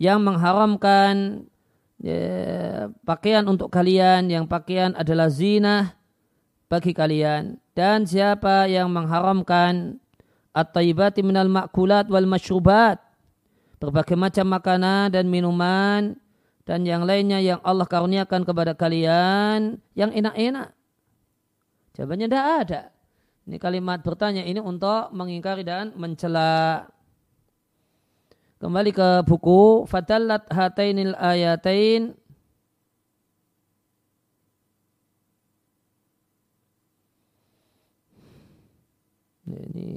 yang 0.02 0.18
mengharamkan 0.18 1.46
ya, 2.02 2.90
pakaian 3.06 3.46
untuk 3.46 3.70
kalian? 3.70 4.26
Yang 4.26 4.50
pakaian 4.50 4.98
adalah 4.98 5.30
zina 5.30 5.94
bagi 6.66 6.90
kalian. 6.90 7.62
Dan 7.78 8.02
siapa 8.02 8.66
yang 8.66 8.90
mengharamkan 8.90 10.02
at-tayyibati 10.50 11.22
minal 11.22 11.46
ma'kulat 11.46 12.10
wal 12.10 12.26
masyrubat? 12.26 12.98
Berbagai 13.78 14.18
macam 14.18 14.46
makanan 14.50 15.14
dan 15.14 15.30
minuman 15.30 16.18
dan 16.72 16.88
yang 16.88 17.04
lainnya 17.04 17.36
yang 17.36 17.60
Allah 17.68 17.84
karuniakan 17.84 18.48
kepada 18.48 18.72
kalian 18.72 19.76
yang 19.92 20.08
enak-enak. 20.08 20.72
Jawabannya 21.92 22.26
tidak 22.32 22.46
ada. 22.64 22.80
Ini 23.44 23.60
kalimat 23.60 24.00
bertanya 24.00 24.40
ini 24.40 24.56
untuk 24.56 25.12
mengingkari 25.12 25.68
dan 25.68 25.92
mencela. 26.00 26.88
Kembali 28.56 28.88
ke 28.88 29.20
buku 29.28 29.84
fadallat 29.84 30.48
hatainil 30.48 31.12
ayatain. 31.20 32.16
Ini, 39.44 39.92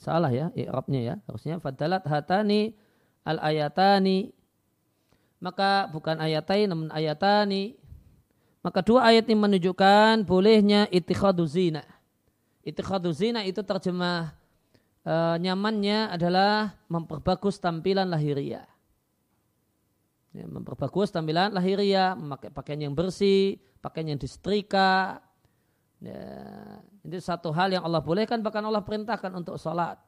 salah 0.00 0.32
ya 0.32 0.48
i'rabnya 0.56 1.00
ya. 1.04 1.14
Harusnya 1.28 1.60
fadalat 1.60 2.08
hatani 2.08 2.72
al 3.28 3.36
ayatani 3.36 4.32
maka 5.42 5.90
bukan 5.90 6.22
ayatain 6.22 6.70
namun 6.70 6.88
ayatani. 6.94 7.74
Maka 8.62 8.78
dua 8.78 9.10
ayat 9.10 9.26
ini 9.26 9.34
menunjukkan 9.34 10.22
bolehnya 10.22 10.86
itikhadu 10.94 11.42
zina. 11.42 11.82
Itikhadu 12.62 13.10
zina 13.10 13.42
itu 13.42 13.58
terjemah 13.58 14.38
e, 15.02 15.14
nyamannya 15.42 16.14
adalah 16.14 16.78
memperbagus 16.86 17.58
tampilan 17.58 18.06
lahiriah. 18.06 18.62
Ya, 20.30 20.46
memperbagus 20.46 21.10
tampilan 21.10 21.50
lahiriah 21.50 22.14
memakai 22.14 22.54
pakaian 22.54 22.86
yang 22.86 22.94
bersih 22.94 23.58
pakaian 23.82 24.14
yang 24.14 24.20
disetrika. 24.22 25.18
Ya, 25.98 26.22
ini 27.02 27.18
satu 27.18 27.50
hal 27.50 27.74
yang 27.74 27.82
Allah 27.82 27.98
bolehkan 27.98 28.38
bahkan 28.46 28.62
Allah 28.62 28.86
perintahkan 28.86 29.34
untuk 29.34 29.58
sholat. 29.58 29.98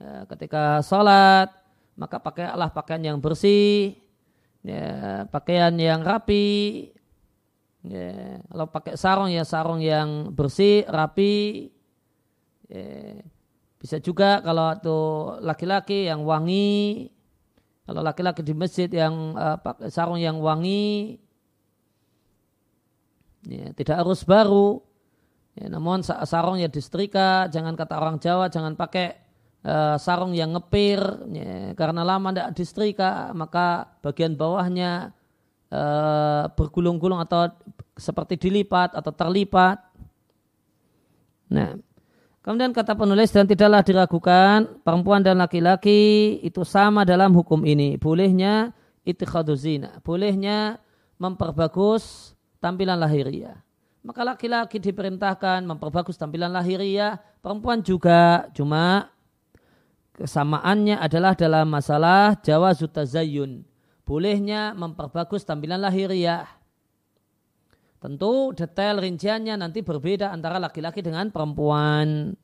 Ya, 0.00 0.24
ketika 0.24 0.80
sholat 0.80 1.52
maka 2.00 2.16
pakailah 2.16 2.72
pakaian 2.72 3.12
yang 3.12 3.18
bersih, 3.20 3.94
ya, 4.64 5.28
pakaian 5.28 5.76
yang 5.76 6.00
rapi, 6.02 6.88
Ya, 7.84 8.40
kalau 8.48 8.66
pakai 8.72 8.96
sarung 8.96 9.28
ya 9.28 9.44
sarung 9.44 9.84
yang 9.84 10.32
bersih, 10.32 10.88
rapi. 10.88 11.68
Ya, 12.72 13.20
bisa 13.76 14.00
juga 14.00 14.40
kalau 14.40 14.72
itu 14.72 14.98
laki-laki 15.44 16.08
yang 16.08 16.24
wangi. 16.24 17.12
Kalau 17.84 18.00
laki-laki 18.00 18.40
di 18.40 18.56
masjid 18.56 18.88
yang 18.88 19.36
uh, 19.36 19.60
pakai 19.60 19.92
sarung 19.92 20.16
yang 20.16 20.40
wangi, 20.40 21.20
ya, 23.44 23.76
tidak 23.76 24.00
harus 24.00 24.24
baru. 24.24 24.80
Ya, 25.52 25.68
namun 25.68 26.00
sarung 26.00 26.56
ya 26.56 26.72
disetrika, 26.72 27.52
jangan 27.52 27.76
kata 27.76 28.00
orang 28.00 28.16
Jawa, 28.16 28.48
jangan 28.48 28.80
pakai 28.80 29.23
uh, 29.64 29.96
sarung 29.96 30.36
yang 30.36 30.54
ngepir, 30.54 31.00
ya, 31.32 31.72
karena 31.74 32.04
lama 32.04 32.30
tidak 32.30 32.52
disetrika, 32.54 33.32
maka 33.32 33.88
bagian 34.04 34.36
bawahnya 34.36 35.16
uh, 35.72 36.52
bergulung-gulung 36.52 37.18
atau 37.18 37.50
seperti 37.96 38.36
dilipat 38.38 38.94
atau 38.94 39.10
terlipat. 39.10 39.80
Nah, 41.50 41.78
kemudian 42.44 42.70
kata 42.76 42.92
penulis 42.92 43.32
dan 43.32 43.48
tidaklah 43.48 43.80
diragukan 43.80 44.68
perempuan 44.82 45.24
dan 45.24 45.40
laki-laki 45.40 46.38
itu 46.44 46.62
sama 46.66 47.06
dalam 47.06 47.32
hukum 47.32 47.64
ini. 47.64 47.96
Bolehnya 47.96 48.74
itikhadu 49.06 49.54
zina, 49.54 50.00
bolehnya 50.02 50.80
memperbagus 51.16 52.34
tampilan 52.58 52.98
lahiriah. 52.98 53.60
Maka 54.04 54.20
laki-laki 54.20 54.76
diperintahkan 54.76 55.64
memperbagus 55.64 56.20
tampilan 56.20 56.52
lahiriah, 56.52 57.16
perempuan 57.40 57.80
juga 57.80 58.52
cuma 58.52 59.13
kesamaannya 60.16 60.98
adalah 60.98 61.34
dalam 61.34 61.66
masalah 61.68 62.38
jawazut 62.40 62.94
tazayyun. 62.94 63.66
Bolehnya 64.04 64.76
memperbagus 64.76 65.48
tampilan 65.48 65.80
lahiriah 65.80 66.44
Tentu 68.04 68.52
detail 68.52 69.00
rinciannya 69.00 69.56
nanti 69.56 69.80
berbeda 69.80 70.28
antara 70.28 70.60
laki-laki 70.60 71.00
dengan 71.00 71.32
perempuan. 71.32 72.36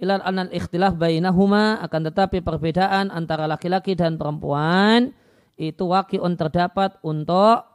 Ilal 0.00 0.24
anal 0.24 0.48
ikhtilaf 0.48 0.96
bainahuma 0.96 1.76
akan 1.84 2.08
tetapi 2.08 2.40
perbedaan 2.40 3.12
antara 3.12 3.44
laki-laki 3.44 3.92
dan 3.92 4.16
perempuan 4.16 5.12
itu 5.60 5.84
wakiun 5.84 6.40
terdapat 6.40 6.96
untuk 7.04 7.68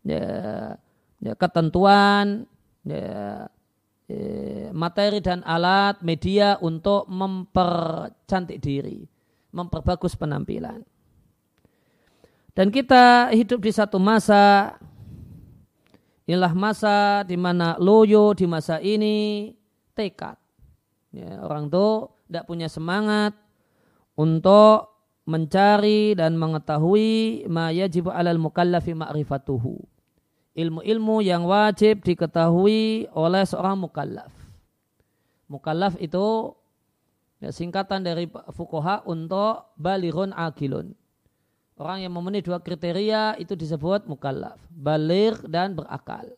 ya, 0.00 0.80
ya, 1.20 1.36
ketentuan 1.36 2.48
ya, 2.88 3.44
materi 4.74 5.18
dan 5.20 5.44
alat 5.44 6.00
media 6.00 6.56
untuk 6.62 7.06
mempercantik 7.10 8.58
diri, 8.62 9.04
memperbagus 9.54 10.14
penampilan. 10.14 10.82
Dan 12.54 12.68
kita 12.74 13.30
hidup 13.30 13.62
di 13.62 13.72
satu 13.72 13.96
masa 14.02 14.74
Inilah 16.30 16.54
masa 16.54 17.26
di 17.26 17.34
mana 17.34 17.74
loyo 17.82 18.30
di 18.38 18.46
masa 18.46 18.78
ini 18.78 19.50
tekad. 19.98 20.38
Ya, 21.10 21.42
orang 21.42 21.66
itu 21.66 22.06
tidak 22.30 22.46
punya 22.46 22.70
semangat 22.70 23.34
untuk 24.14 24.94
mencari 25.26 26.14
dan 26.14 26.38
mengetahui 26.38 27.50
ma 27.50 27.74
yajib 27.74 28.14
alal 28.14 28.38
mukallafi 28.38 28.94
ma'rifatuhu. 28.94 29.82
Ilmu-ilmu 30.50 31.22
yang 31.22 31.46
wajib 31.46 32.02
diketahui 32.02 33.06
oleh 33.14 33.44
seorang 33.46 33.78
mukallaf. 33.78 34.34
Mukallaf 35.46 35.94
itu 36.02 36.54
ya, 37.38 37.54
singkatan 37.54 38.02
dari 38.02 38.26
fukoha 38.54 39.06
untuk 39.06 39.70
balirun 39.78 40.34
akilun. 40.34 40.94
Orang 41.80 42.04
yang 42.04 42.12
memenuhi 42.12 42.44
dua 42.44 42.60
kriteria 42.60 43.40
itu 43.40 43.56
disebut 43.56 44.04
mukallaf. 44.04 44.60
Balir 44.68 45.38
dan 45.48 45.72
berakal. 45.72 46.34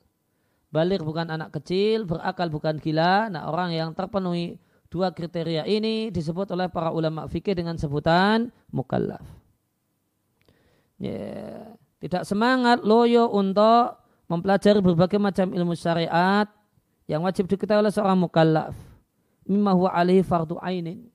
Balir 0.70 1.02
bukan 1.02 1.28
anak 1.28 1.50
kecil, 1.58 2.06
berakal 2.06 2.46
bukan 2.46 2.78
gila. 2.78 3.26
Nah 3.26 3.50
orang 3.50 3.74
yang 3.74 3.90
terpenuhi 3.90 4.60
dua 4.92 5.10
kriteria 5.10 5.64
ini 5.64 6.12
disebut 6.12 6.52
oleh 6.52 6.68
para 6.68 6.92
ulama 6.92 7.24
fikih 7.26 7.56
dengan 7.56 7.80
sebutan 7.80 8.52
mukallaf. 8.68 9.24
Ya, 11.00 11.74
tidak 11.98 12.22
semangat 12.28 12.86
loyo 12.86 13.26
untuk 13.32 14.01
mempelajari 14.30 14.78
berbagai 14.82 15.18
macam 15.18 15.50
ilmu 15.50 15.74
syariat 15.74 16.46
yang 17.06 17.22
wajib 17.26 17.46
diketahui 17.50 17.86
oleh 17.86 17.94
seorang 17.94 18.18
mukallaf. 18.18 18.74
Mimma 19.42 19.74
huwa 19.74 19.90
alaihi 19.90 20.22
fardu 20.22 20.54
ainin 20.62 21.12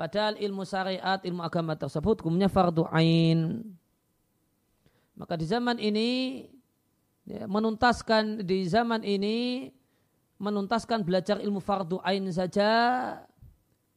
Padahal 0.00 0.40
ilmu 0.40 0.64
syariat, 0.64 1.20
ilmu 1.20 1.44
agama 1.44 1.76
tersebut 1.76 2.24
hukumnya 2.24 2.48
fardu 2.48 2.88
ain. 2.88 3.60
Maka 5.12 5.36
di 5.36 5.44
zaman 5.44 5.76
ini 5.76 6.48
ya, 7.28 7.44
menuntaskan 7.44 8.40
di 8.40 8.64
zaman 8.64 9.04
ini 9.04 9.68
menuntaskan 10.40 11.04
belajar 11.04 11.36
ilmu 11.44 11.60
fardu 11.60 12.00
ain 12.00 12.24
saja 12.32 12.72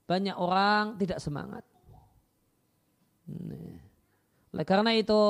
banyak 0.04 0.36
orang 0.36 1.00
tidak 1.00 1.24
semangat. 1.24 1.64
Oleh 4.52 4.66
karena 4.68 4.92
itu 5.00 5.24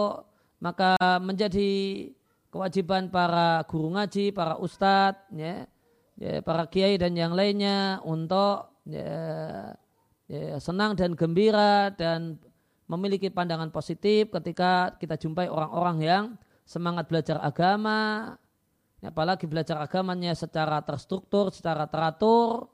maka 0.58 0.98
menjadi 1.22 2.10
kewajiban 2.54 3.10
para 3.10 3.66
guru 3.66 3.98
ngaji, 3.98 4.30
para 4.30 4.62
ustadz, 4.62 5.26
ya, 5.34 5.66
ya, 6.22 6.46
para 6.46 6.70
kiai 6.70 7.02
dan 7.02 7.18
yang 7.18 7.34
lainnya 7.34 7.98
untuk 8.06 8.70
ya, 8.86 9.74
ya, 10.30 10.62
senang 10.62 10.94
dan 10.94 11.18
gembira 11.18 11.90
dan 11.98 12.38
memiliki 12.86 13.34
pandangan 13.34 13.74
positif 13.74 14.30
ketika 14.30 14.94
kita 15.02 15.18
jumpai 15.18 15.50
orang-orang 15.50 15.98
yang 15.98 16.24
semangat 16.62 17.10
belajar 17.10 17.42
agama, 17.42 18.38
ya, 19.02 19.10
apalagi 19.10 19.50
belajar 19.50 19.82
agamanya 19.82 20.38
secara 20.38 20.78
terstruktur, 20.86 21.50
secara 21.50 21.90
teratur, 21.90 22.70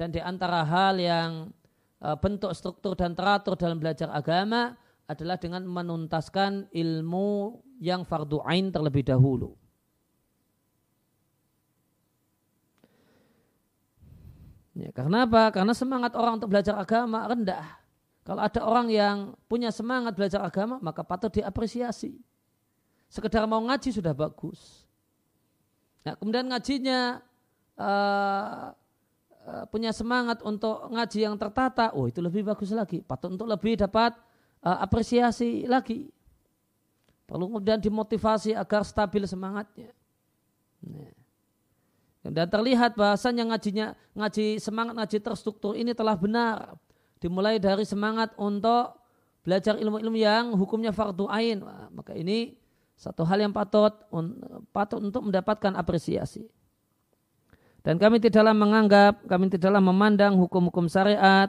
dan 0.00 0.08
di 0.08 0.24
antara 0.24 0.64
hal 0.64 0.96
yang 0.96 1.52
uh, 2.00 2.16
bentuk 2.16 2.56
struktur 2.56 2.96
dan 2.96 3.12
teratur 3.12 3.60
dalam 3.60 3.76
belajar 3.76 4.08
agama 4.08 4.72
adalah 5.08 5.40
dengan 5.40 5.64
menuntaskan 5.64 6.68
ilmu 6.68 7.58
yang 7.80 8.04
fardu 8.04 8.44
ain 8.44 8.68
terlebih 8.68 9.08
dahulu. 9.08 9.56
Ya, 14.76 14.94
karena 14.94 15.26
apa? 15.26 15.50
Karena 15.50 15.74
semangat 15.74 16.14
orang 16.14 16.38
untuk 16.38 16.52
belajar 16.54 16.78
agama 16.78 17.26
rendah. 17.26 17.66
Kalau 18.22 18.44
ada 18.44 18.60
orang 18.62 18.86
yang 18.92 19.16
punya 19.48 19.72
semangat 19.72 20.12
belajar 20.14 20.44
agama, 20.44 20.76
maka 20.78 21.00
patut 21.02 21.32
diapresiasi. 21.32 22.20
Sekedar 23.08 23.48
mau 23.48 23.64
ngaji 23.64 23.88
sudah 23.88 24.12
bagus. 24.12 24.84
Nah, 26.04 26.14
kemudian 26.14 26.46
ngajinya 26.52 27.24
uh, 27.80 28.70
punya 29.72 29.96
semangat 29.96 30.44
untuk 30.44 30.92
ngaji 30.92 31.18
yang 31.24 31.34
tertata, 31.40 31.96
oh 31.96 32.04
itu 32.04 32.20
lebih 32.20 32.44
bagus 32.44 32.68
lagi. 32.70 33.00
Patut 33.00 33.32
untuk 33.34 33.48
lebih 33.48 33.80
dapat 33.80 34.27
uh, 34.62 34.78
apresiasi 34.82 35.66
lagi. 35.68 36.10
Perlu 37.28 37.52
kemudian 37.52 37.76
dimotivasi 37.76 38.56
agar 38.56 38.82
stabil 38.88 39.28
semangatnya. 39.28 39.92
Nah. 40.80 41.12
Dan 42.28 42.48
terlihat 42.48 42.92
bahasanya 42.92 43.54
ngajinya 43.54 43.96
ngaji 44.12 44.60
semangat 44.60 44.94
ngaji 45.00 45.18
terstruktur 45.22 45.72
ini 45.76 45.96
telah 45.96 46.16
benar. 46.18 46.76
Dimulai 47.18 47.56
dari 47.56 47.88
semangat 47.88 48.36
untuk 48.36 49.00
belajar 49.42 49.80
ilmu-ilmu 49.80 50.18
yang 50.18 50.52
hukumnya 50.54 50.92
fardu 50.92 51.24
ain. 51.32 51.64
Maka 51.92 52.12
ini 52.12 52.58
satu 52.98 53.24
hal 53.24 53.40
yang 53.48 53.54
patut 53.54 53.94
patut 54.74 55.00
untuk 55.00 55.24
mendapatkan 55.24 55.72
apresiasi. 55.78 56.44
Dan 57.80 57.96
kami 57.96 58.20
tidaklah 58.20 58.52
menganggap, 58.52 59.24
kami 59.24 59.48
tidaklah 59.48 59.80
memandang 59.80 60.36
hukum-hukum 60.36 60.90
syariat 60.90 61.48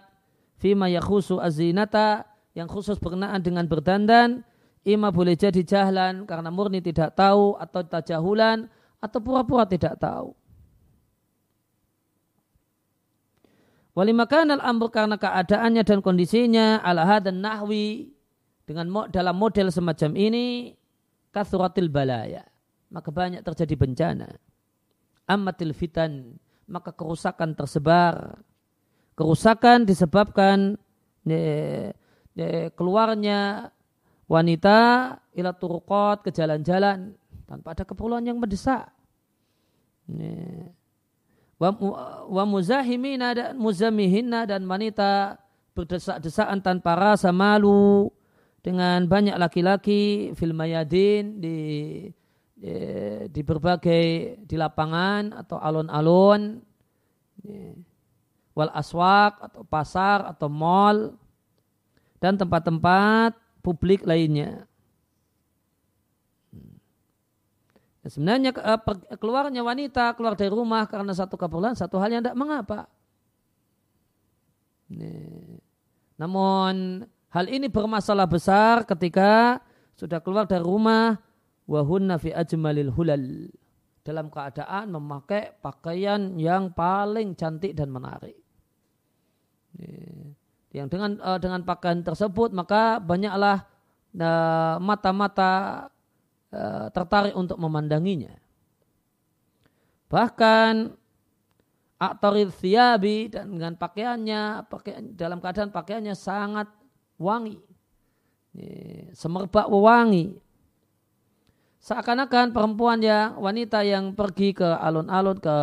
fima 0.56 0.88
yakhusu 0.88 1.42
azinata 1.42 2.24
yang 2.60 2.68
khusus 2.68 3.00
berkenaan 3.00 3.40
dengan 3.40 3.64
berdandan 3.64 4.44
ima 4.84 5.16
boleh 5.16 5.40
jadi 5.40 5.64
jahlan 5.64 6.28
karena 6.28 6.52
murni 6.52 6.84
tidak 6.84 7.16
tahu 7.16 7.56
atau 7.56 7.82
tajahulan 7.88 8.68
atau 9.00 9.20
pura-pura 9.24 9.64
tidak 9.64 9.96
tahu. 9.96 10.36
Walimakan 13.96 14.60
al-amr 14.60 14.92
karena 14.92 15.16
keadaannya 15.20 15.84
dan 15.84 16.00
kondisinya 16.00 16.80
ala 16.84 17.20
dan 17.20 17.44
nahwi 17.44 18.12
dengan 18.64 19.08
dalam 19.12 19.36
model 19.36 19.72
semacam 19.72 20.16
ini 20.16 20.76
kasuratil 21.36 21.92
balaya. 21.92 22.48
Maka 22.90 23.10
banyak 23.12 23.44
terjadi 23.44 23.76
bencana. 23.76 24.30
Amatil 25.28 25.76
fitan 25.76 26.40
maka 26.70 26.94
kerusakan 26.94 27.58
tersebar. 27.58 28.40
Kerusakan 29.18 29.84
disebabkan 29.84 30.80
ne, 31.28 31.42
keluarnya 32.76 33.72
wanita 34.30 34.80
ila 35.34 35.52
turukot 35.58 36.22
ke 36.22 36.30
jalan-jalan 36.30 37.18
tanpa 37.50 37.74
ada 37.74 37.84
keperluan 37.84 38.22
yang 38.22 38.38
mendesak. 38.38 38.94
Ne, 40.10 40.70
wa, 41.60 42.44
muzahimina 42.46 43.34
dan 43.34 43.58
muzamihina 43.58 44.46
dan 44.46 44.66
wanita 44.70 45.42
berdesak-desakan 45.74 46.62
tanpa 46.62 46.96
rasa 46.98 47.34
malu 47.34 48.10
dengan 48.60 49.06
banyak 49.06 49.36
laki-laki 49.40 50.34
fil 50.36 50.54
mayadin 50.54 51.40
di 51.40 51.58
ya, 52.60 53.26
di 53.28 53.42
berbagai 53.44 54.06
di 54.44 54.56
lapangan 54.60 55.32
atau 55.32 55.58
alun-alun 55.58 56.60
ya, 57.44 57.72
wal 58.54 58.72
aswak 58.76 59.40
atau 59.40 59.64
pasar 59.64 60.28
atau 60.28 60.52
mall 60.52 61.16
dan 62.20 62.36
tempat-tempat 62.36 63.36
publik 63.64 64.04
lainnya. 64.04 64.68
Ya, 68.00 68.08
sebenarnya 68.08 68.56
eh, 68.56 68.80
keluarnya 69.20 69.60
wanita 69.60 70.16
keluar 70.16 70.36
dari 70.40 70.52
rumah 70.52 70.88
karena 70.88 71.12
satu 71.12 71.36
keperluan 71.36 71.76
satu 71.76 72.00
hal 72.00 72.16
yang 72.16 72.24
tidak 72.24 72.40
mengapa. 72.40 72.88
Namun 76.16 77.04
hal 77.32 77.46
ini 77.48 77.68
bermasalah 77.68 78.26
besar 78.26 78.88
ketika 78.88 79.60
sudah 80.00 80.24
keluar 80.24 80.48
dari 80.48 80.64
rumah 80.64 81.20
wahunna 81.68 82.18
fi 82.18 82.32
ajmalil 82.32 82.92
hulal 82.96 83.52
dalam 84.02 84.32
keadaan 84.32 84.96
memakai 84.96 85.54
pakaian 85.60 86.40
yang 86.40 86.72
paling 86.72 87.36
cantik 87.36 87.76
dan 87.76 87.92
menarik. 87.92 88.40
Yang 90.70 90.88
dengan 90.94 91.12
uh, 91.22 91.40
dengan 91.42 91.62
pakaian 91.66 92.06
tersebut 92.06 92.54
maka 92.54 93.02
banyaklah 93.02 93.66
uh, 94.18 94.78
mata-mata 94.78 95.88
uh, 96.54 96.88
tertarik 96.94 97.34
untuk 97.34 97.58
memandanginya. 97.58 98.38
Bahkan 100.10 100.94
aktoril 102.00 102.50
thiyabi 102.54 103.30
dan 103.34 103.52
dengan 103.52 103.76
pakaiannya 103.76 104.66
pakaian, 104.70 105.04
dalam 105.14 105.42
keadaan 105.42 105.70
pakaiannya 105.74 106.16
sangat 106.18 106.70
wangi. 107.18 107.62
Semerbak 109.14 109.70
wangi 109.70 110.42
seakan-akan 111.80 112.52
perempuan 112.52 113.00
yang 113.00 113.40
wanita 113.40 113.88
yang 113.88 114.12
pergi 114.12 114.52
ke 114.52 114.68
alun-alun 114.68 115.40
ke 115.40 115.58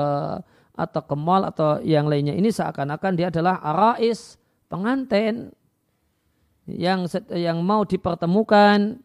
atau 0.76 1.02
ke 1.04 1.16
mall 1.16 1.44
atau 1.44 1.80
yang 1.84 2.08
lainnya 2.08 2.36
ini 2.36 2.52
seakan-akan 2.52 3.12
dia 3.16 3.28
adalah 3.28 3.60
arais 3.60 4.40
pengantin 4.66 5.54
yang 6.66 7.06
yang 7.30 7.62
mau 7.62 7.86
dipertemukan 7.86 8.98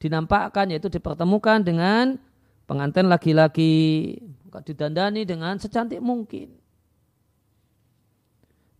dinampakkan 0.00 0.72
yaitu 0.72 0.88
dipertemukan 0.88 1.60
dengan 1.60 2.16
pengantin 2.64 3.08
laki-laki 3.12 4.16
didandani 4.64 5.26
dengan 5.28 5.60
secantik 5.60 6.00
mungkin 6.00 6.54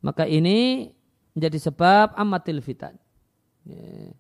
maka 0.01 0.25
ini 0.25 0.89
menjadi 1.37 1.59
sebab 1.69 2.17
amatil 2.17 2.61
fitan 2.65 2.97
ya. 3.69 4.13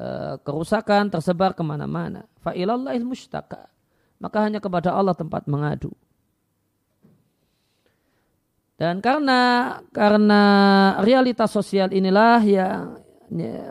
Eh, 0.00 0.34
kerusakan 0.46 1.12
tersebar 1.12 1.52
ke 1.52 1.60
mana-mana. 1.60 2.24
Fa'ilallahil 2.40 3.04
mustaka. 3.04 3.68
Maka 4.16 4.48
hanya 4.48 4.56
kepada 4.56 4.96
Allah 4.96 5.12
tempat 5.12 5.44
mengadu. 5.44 5.92
Dan 8.80 9.04
karena 9.04 9.76
karena 9.92 10.42
realitas 11.04 11.52
sosial 11.52 11.92
inilah 11.92 12.40
yang 12.40 12.96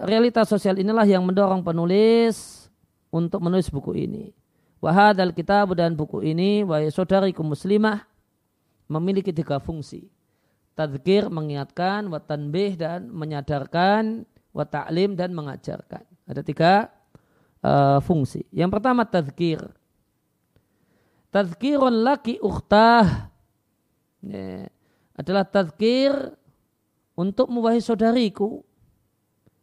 realitas 0.05 0.45
sosial 0.45 0.77
inilah 0.77 1.01
yang 1.09 1.25
mendorong 1.25 1.65
penulis 1.65 2.69
untuk 3.09 3.41
menulis 3.41 3.73
buku 3.73 4.05
ini. 4.05 4.29
Wahadal 4.77 5.33
kitab 5.33 5.73
dan 5.73 5.97
buku 5.97 6.21
ini 6.21 6.61
wa 6.61 6.77
saudariku 6.93 7.41
muslimah 7.41 8.05
memiliki 8.85 9.33
tiga 9.33 9.57
fungsi. 9.57 10.13
Tadkir 10.77 11.27
mengingatkan, 11.27 12.05
wa 12.07 12.21
tanbih 12.21 12.77
dan 12.77 13.09
menyadarkan, 13.09 14.29
wa 14.53 14.63
ta'lim 14.63 15.17
dan 15.17 15.35
mengajarkan. 15.35 16.05
Ada 16.29 16.45
tiga 16.45 16.87
uh, 17.65 17.99
fungsi. 17.99 18.47
Yang 18.53 18.79
pertama 18.79 19.03
tazkir. 19.03 19.59
Tazkirun 21.33 22.05
laki 22.05 22.39
ukhtah. 22.39 23.27
Ya, 24.23 24.71
adalah 25.19 25.43
tazkir 25.43 26.15
untuk 27.19 27.51
mubahi 27.51 27.83
saudariku. 27.83 28.63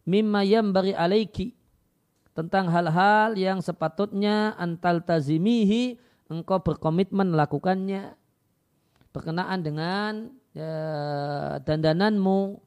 Mimma 0.05 0.45
bari 0.71 0.92
alaiki. 0.92 1.57
Tentang 2.37 2.69
hal-hal 2.69 3.33
yang 3.40 3.64
sepatutnya 3.64 4.53
antal 4.61 5.01
tazimihi 5.01 5.97
engkau 6.29 6.61
berkomitmen 6.61 7.33
melakukannya 7.33 8.12
berkenaan 9.09 9.64
dengan 9.64 10.12
ya, 10.53 10.69
dandananmu 11.64 12.61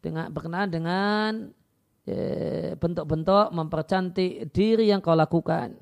dengan 0.00 0.32
berkenaan 0.32 0.70
dengan 0.72 1.52
Ya, 2.02 2.74
bentuk-bentuk 2.82 3.54
mempercantik 3.54 4.50
diri 4.50 4.90
yang 4.90 4.98
kau 4.98 5.14
lakukan. 5.14 5.78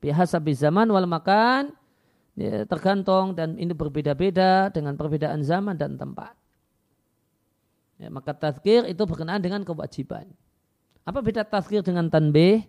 Bihasabi 0.00 0.56
zaman 0.56 0.88
wal 0.88 1.04
makan 1.04 1.76
ya, 2.38 2.66
tergantung 2.66 3.34
dan 3.34 3.58
ini 3.58 3.72
berbeda-beda 3.74 4.70
dengan 4.70 4.94
perbedaan 4.94 5.42
zaman 5.42 5.74
dan 5.74 5.98
tempat. 5.98 6.34
Ya, 7.98 8.10
maka 8.10 8.34
tazkir 8.34 8.86
itu 8.90 9.02
berkenaan 9.06 9.38
dengan 9.38 9.62
kewajiban. 9.62 10.26
Apa 11.06 11.22
beda 11.22 11.46
tazkir 11.46 11.80
dengan 11.82 12.10
tanbih? 12.10 12.66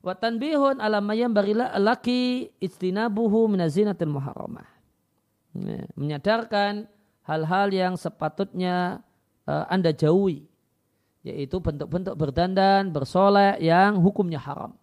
Wa 0.00 0.16
tanbihun 0.16 0.80
ala 0.80 1.02
mayam 1.02 1.34
barila 1.34 1.76
laki 1.76 2.52
istinabuhu 2.62 3.50
minazinatil 3.52 4.08
muharramah. 4.08 4.68
Ya, 5.56 5.84
menyadarkan 5.96 6.88
hal-hal 7.24 7.68
yang 7.72 7.94
sepatutnya 7.96 9.02
uh, 9.48 9.64
Anda 9.68 9.92
jauhi 9.92 10.46
yaitu 11.26 11.58
bentuk-bentuk 11.58 12.14
berdandan, 12.14 12.94
bersolek 12.94 13.58
yang 13.58 13.98
hukumnya 13.98 14.38
haram. 14.38 14.78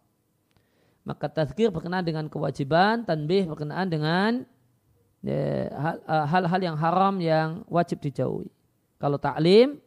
Maka 1.04 1.28
tazkir 1.28 1.68
berkenaan 1.68 2.08
dengan 2.08 2.32
kewajiban, 2.32 3.04
tanbih 3.04 3.44
berkenaan 3.52 3.88
dengan 3.92 4.32
ya, 5.20 5.68
eh, 5.68 6.26
hal-hal 6.32 6.62
yang 6.64 6.78
haram 6.80 7.20
yang 7.20 7.68
wajib 7.68 8.00
dijauhi. 8.00 8.48
Kalau 9.04 9.20
taklim, 9.20 9.84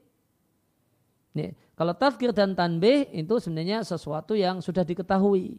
ya, 1.33 1.57
kalau 1.73 1.97
tazkir 1.97 2.37
dan 2.37 2.53
tanbih 2.53 3.09
itu 3.17 3.41
sebenarnya 3.41 3.81
sesuatu 3.81 4.37
yang 4.37 4.61
sudah 4.61 4.85
diketahui. 4.85 5.57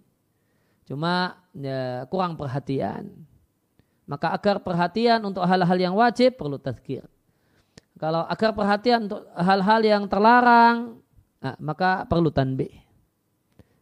Cuma 0.85 1.41
ya, 1.57 2.05
kurang 2.05 2.37
perhatian. 2.37 3.17
Maka 4.05 4.31
agar 4.31 4.61
perhatian 4.61 5.19
untuk 5.25 5.43
hal-hal 5.43 5.77
yang 5.77 5.97
wajib 5.97 6.37
perlu 6.37 6.61
tazkir. 6.61 7.03
Kalau 7.97 8.29
agar 8.29 8.53
perhatian 8.53 9.09
untuk 9.09 9.25
hal-hal 9.33 9.81
yang 9.81 10.03
terlarang, 10.05 11.01
nah, 11.41 11.57
maka 11.57 12.05
perlu 12.05 12.29
tanbih. 12.29 12.71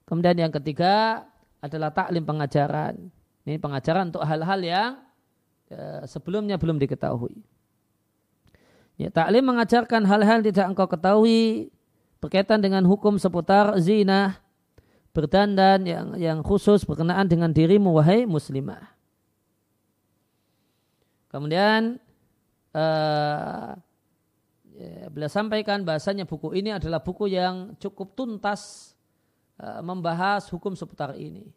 Kemudian 0.08 0.48
yang 0.48 0.54
ketiga 0.56 1.28
adalah 1.66 1.90
taklim 1.90 2.24
pengajaran. 2.24 3.10
Ini 3.46 3.58
pengajaran 3.62 4.10
untuk 4.14 4.26
hal-hal 4.26 4.60
yang 4.62 4.92
ya, 5.70 6.06
sebelumnya 6.06 6.58
belum 6.58 6.78
diketahui. 6.82 7.42
Ya, 8.96 9.12
taklim 9.12 9.44
mengajarkan 9.44 10.08
hal-hal 10.08 10.40
tidak 10.40 10.72
engkau 10.72 10.88
ketahui 10.88 11.70
berkaitan 12.24 12.64
dengan 12.64 12.88
hukum 12.88 13.20
seputar 13.20 13.76
zina, 13.84 14.40
berdandan 15.12 15.84
yang 15.84 16.08
yang 16.16 16.40
khusus 16.42 16.88
berkenaan 16.88 17.28
dengan 17.28 17.52
dirimu 17.52 17.92
wahai 17.92 18.24
muslimah. 18.24 18.96
Kemudian 21.28 22.00
uh, 22.72 23.76
ya, 24.80 25.12
beliau 25.12 25.28
sampaikan 25.28 25.84
bahasanya 25.84 26.24
buku 26.24 26.56
ini 26.56 26.72
adalah 26.72 27.04
buku 27.04 27.28
yang 27.28 27.76
cukup 27.76 28.16
tuntas 28.16 28.95
membahas 29.60 30.48
hukum 30.52 30.76
seputar 30.76 31.16
ini. 31.16 31.48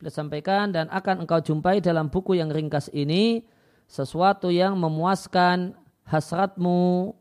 Beliau 0.00 0.14
sampaikan 0.16 0.72
dan 0.72 0.88
akan 0.88 1.28
engkau 1.28 1.44
jumpai 1.44 1.84
dalam 1.84 2.08
buku 2.08 2.40
yang 2.40 2.48
ringkas 2.48 2.88
ini 2.96 3.44
sesuatu 3.84 4.48
yang 4.48 4.78
memuaskan 4.80 5.76
hasratmu 6.08 7.12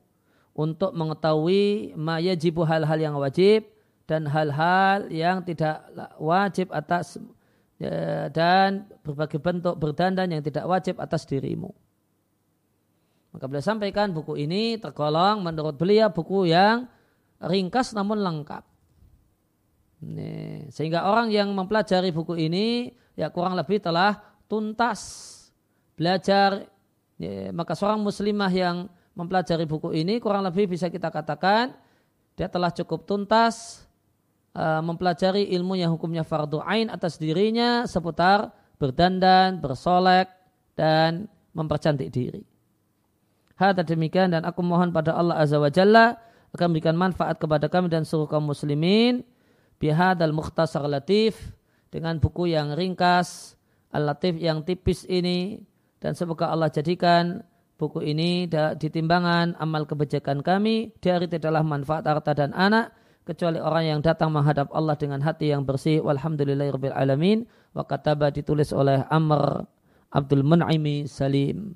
untuk 0.56 0.92
mengetahui 0.96 1.98
maya 2.00 2.38
jibu 2.40 2.64
hal-hal 2.64 3.00
yang 3.00 3.16
wajib 3.20 3.68
dan 4.10 4.26
hal-hal 4.26 5.10
yang 5.10 5.42
tidak 5.46 5.86
wajib 6.18 6.70
atas 6.72 7.20
ya, 7.82 8.30
dan 8.30 8.86
berbagai 9.02 9.42
bentuk 9.42 9.76
berdandan 9.78 10.30
yang 10.30 10.44
tidak 10.46 10.66
wajib 10.70 10.98
atas 11.02 11.26
dirimu. 11.26 11.74
Maka 13.34 13.46
beliau 13.46 13.66
sampaikan 13.66 14.10
buku 14.10 14.42
ini 14.42 14.78
tergolong 14.82 15.42
menurut 15.46 15.78
beliau 15.78 16.10
buku 16.10 16.50
yang 16.50 16.90
ringkas 17.42 17.94
namun 17.94 18.22
lengkap. 18.22 18.69
Sehingga 20.72 21.04
orang 21.04 21.28
yang 21.30 21.52
mempelajari 21.52 22.16
buku 22.16 22.40
ini 22.40 22.96
ya 23.20 23.28
kurang 23.28 23.60
lebih 23.60 23.84
telah 23.84 24.16
tuntas 24.48 25.00
belajar. 26.00 26.72
Ya, 27.20 27.52
maka 27.52 27.76
seorang 27.76 28.00
muslimah 28.00 28.48
yang 28.48 28.88
mempelajari 29.12 29.68
buku 29.68 29.92
ini 29.92 30.24
kurang 30.24 30.48
lebih 30.48 30.72
bisa 30.72 30.88
kita 30.88 31.12
katakan 31.12 31.76
dia 32.40 32.48
telah 32.48 32.72
cukup 32.72 33.04
tuntas 33.04 33.84
uh, 34.56 34.80
mempelajari 34.80 35.52
ilmu 35.60 35.76
yang 35.76 35.92
hukumnya 35.92 36.24
fardu 36.24 36.64
ain 36.64 36.88
atas 36.88 37.20
dirinya 37.20 37.84
seputar 37.84 38.56
berdandan, 38.80 39.60
bersolek, 39.60 40.32
dan 40.80 41.28
mempercantik 41.52 42.08
diri. 42.08 42.48
Hata 43.60 43.84
demikian 43.84 44.32
dan 44.32 44.48
aku 44.48 44.64
mohon 44.64 44.96
pada 44.96 45.12
Allah 45.12 45.36
Azza 45.44 45.60
wa 45.60 45.68
Jalla 45.68 46.16
akan 46.56 46.72
memberikan 46.72 46.96
manfaat 46.96 47.36
kepada 47.36 47.68
kami 47.68 47.92
dan 47.92 48.08
seluruh 48.08 48.32
kaum 48.32 48.48
muslimin 48.48 49.28
bihadal 49.80 50.36
mukhtasar 50.36 50.86
latif 50.86 51.56
dengan 51.90 52.20
buku 52.22 52.54
yang 52.54 52.78
ringkas, 52.78 53.58
al-latif 53.90 54.38
yang 54.38 54.62
tipis 54.62 55.08
ini 55.10 55.64
dan 56.00 56.16
semoga 56.16 56.48
Allah 56.52 56.72
jadikan 56.72 57.44
buku 57.76 58.04
ini 58.04 58.48
di 58.52 58.88
timbangan 58.92 59.56
amal 59.60 59.84
kebijakan 59.84 60.44
kami. 60.44 60.96
Dari 61.00 61.28
tidaklah 61.28 61.64
manfaat 61.64 62.08
harta 62.08 62.32
dan 62.36 62.52
anak 62.56 62.96
kecuali 63.28 63.60
orang 63.60 63.84
yang 63.86 64.00
datang 64.00 64.32
menghadap 64.32 64.72
Allah 64.72 64.96
dengan 64.96 65.20
hati 65.20 65.52
yang 65.52 65.68
bersih. 65.68 66.00
Walhamdulillahirabbil 66.04 66.96
alamin. 66.96 67.48
Wa 67.76 67.84
kataba 67.84 68.32
ditulis 68.32 68.72
oleh 68.72 69.04
Amr 69.12 69.68
Abdul 70.12 70.44
Mun'imi 70.44 71.08
Salim. 71.08 71.76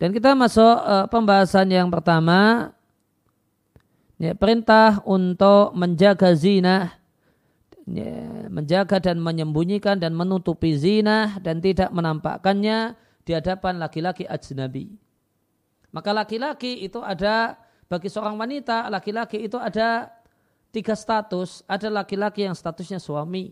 Dan 0.00 0.16
kita 0.16 0.32
masuk 0.32 0.76
uh, 0.80 1.04
pembahasan 1.12 1.68
yang 1.68 1.92
pertama 1.92 2.72
ya, 4.20 4.36
perintah 4.36 5.00
untuk 5.08 5.72
menjaga 5.72 6.36
zina 6.36 6.92
ya, 7.88 8.46
menjaga 8.52 9.00
dan 9.00 9.16
menyembunyikan 9.18 9.96
dan 9.96 10.12
menutupi 10.12 10.76
zina 10.76 11.40
dan 11.40 11.64
tidak 11.64 11.88
menampakkannya 11.90 12.94
di 13.24 13.32
hadapan 13.32 13.80
laki-laki 13.80 14.28
ajnabi. 14.28 14.92
Maka 15.90 16.14
laki-laki 16.14 16.84
itu 16.84 17.00
ada 17.02 17.58
bagi 17.90 18.06
seorang 18.06 18.38
wanita, 18.38 18.86
laki-laki 18.86 19.42
itu 19.42 19.58
ada 19.58 20.20
tiga 20.70 20.94
status. 20.94 21.66
Ada 21.66 21.90
laki-laki 21.90 22.46
yang 22.46 22.54
statusnya 22.54 23.02
suami. 23.02 23.50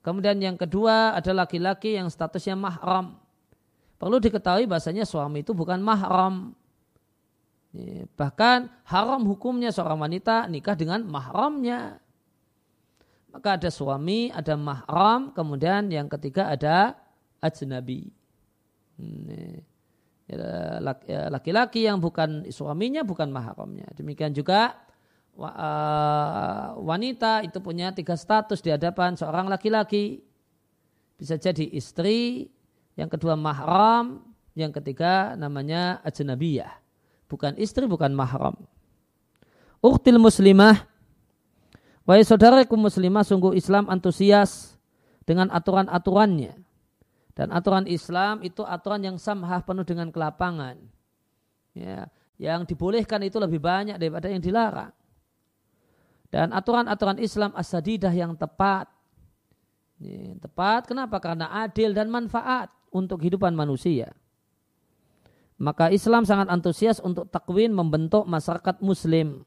Kemudian 0.00 0.36
yang 0.40 0.56
kedua 0.56 1.16
ada 1.16 1.32
laki-laki 1.32 1.96
yang 1.96 2.08
statusnya 2.08 2.56
mahram. 2.56 3.16
Perlu 4.00 4.16
diketahui 4.16 4.64
bahasanya 4.64 5.04
suami 5.04 5.44
itu 5.44 5.52
bukan 5.52 5.80
mahram. 5.80 6.56
Bahkan 8.18 8.66
haram 8.90 9.22
hukumnya 9.30 9.70
seorang 9.70 10.02
wanita 10.02 10.50
nikah 10.50 10.74
dengan 10.74 11.06
mahramnya. 11.06 12.02
Maka 13.30 13.54
ada 13.54 13.70
suami, 13.70 14.34
ada 14.34 14.58
mahram, 14.58 15.30
kemudian 15.30 15.86
yang 15.86 16.10
ketiga 16.10 16.50
ada 16.50 16.98
ajnabi. 17.38 18.10
Ya, 20.26 20.82
ya, 21.06 21.20
laki-laki 21.30 21.86
yang 21.86 22.02
bukan 22.02 22.50
suaminya, 22.50 23.06
bukan 23.06 23.30
mahramnya. 23.30 23.86
Demikian 23.94 24.34
juga 24.34 24.74
eh, 25.38 26.66
wanita 26.74 27.46
itu 27.46 27.62
punya 27.62 27.94
tiga 27.94 28.18
status 28.18 28.58
di 28.66 28.74
hadapan 28.74 29.14
seorang 29.14 29.46
laki-laki. 29.46 30.26
Bisa 31.14 31.38
jadi 31.38 31.70
istri, 31.70 32.50
yang 32.98 33.06
kedua 33.06 33.38
mahram, 33.38 34.26
yang 34.58 34.74
ketiga 34.74 35.38
namanya 35.38 36.02
ajnabiyah. 36.02 36.79
Bukan 37.30 37.54
istri, 37.56 37.86
bukan 37.86 38.10
mahram. 38.10 38.58
Uktil 39.78 40.18
muslimah 40.18 40.90
Wahai 42.10 42.26
saudaraku 42.26 42.74
muslimah, 42.74 43.22
sungguh 43.22 43.54
Islam 43.54 43.86
antusias 43.86 44.74
dengan 45.22 45.46
aturan-aturannya. 45.52 46.58
Dan 47.38 47.54
aturan 47.54 47.86
Islam 47.86 48.42
itu 48.42 48.66
aturan 48.66 48.98
yang 49.06 49.14
samhah 49.14 49.62
penuh 49.62 49.86
dengan 49.86 50.10
kelapangan. 50.10 50.74
Ya, 51.70 52.10
yang 52.34 52.66
dibolehkan 52.66 53.22
itu 53.22 53.38
lebih 53.38 53.62
banyak 53.62 53.94
daripada 53.94 54.26
yang 54.26 54.42
dilarang. 54.42 54.90
Dan 56.34 56.50
aturan-aturan 56.50 57.22
Islam 57.22 57.54
asadidah 57.54 58.10
yang 58.10 58.34
tepat. 58.34 58.90
Ya, 60.02 60.34
tepat 60.42 60.90
kenapa? 60.90 61.22
Karena 61.22 61.62
adil 61.62 61.94
dan 61.94 62.10
manfaat 62.10 62.74
untuk 62.90 63.22
kehidupan 63.22 63.54
manusia. 63.54 64.10
Maka 65.60 65.92
Islam 65.92 66.24
sangat 66.24 66.48
antusias 66.48 67.04
untuk 67.04 67.28
takwin 67.28 67.76
membentuk 67.76 68.24
masyarakat 68.24 68.80
muslim 68.80 69.44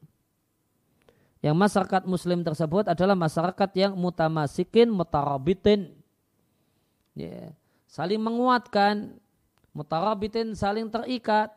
yang 1.44 1.60
masyarakat 1.60 2.08
muslim 2.08 2.40
tersebut 2.40 2.88
adalah 2.88 3.12
masyarakat 3.12 3.68
yang 3.76 3.92
mutamasikin, 3.92 4.88
mutarabitin. 4.88 5.92
Ya. 7.12 7.52
Saling 7.84 8.16
menguatkan, 8.16 9.20
mutarabitin 9.76 10.56
saling 10.56 10.88
terikat. 10.88 11.52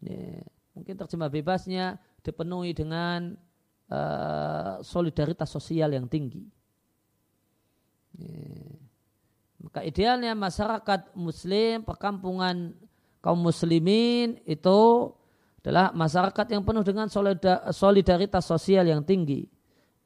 Ya. 0.00 0.40
Mungkin 0.72 0.96
terjemah 0.96 1.28
bebasnya 1.28 2.00
dipenuhi 2.24 2.72
dengan 2.72 3.36
uh, 3.92 4.80
solidaritas 4.80 5.52
sosial 5.52 5.92
yang 5.92 6.08
tinggi. 6.08 6.48
Ya. 8.16 8.56
Maka 9.68 9.84
idealnya 9.84 10.32
masyarakat 10.32 11.12
muslim, 11.12 11.84
perkampungan 11.84 12.72
kaum 13.24 13.40
muslimin 13.40 14.36
itu 14.44 15.08
adalah 15.64 15.96
masyarakat 15.96 16.44
yang 16.52 16.60
penuh 16.60 16.84
dengan 16.84 17.08
solidaritas 17.72 18.44
sosial 18.44 18.84
yang 18.84 19.00
tinggi. 19.00 19.48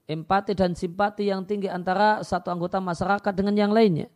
Empati 0.06 0.54
dan 0.54 0.78
simpati 0.78 1.26
yang 1.26 1.42
tinggi 1.42 1.66
antara 1.66 2.22
satu 2.22 2.54
anggota 2.54 2.78
masyarakat 2.78 3.32
dengan 3.34 3.58
yang 3.58 3.74
lainnya. 3.74 4.06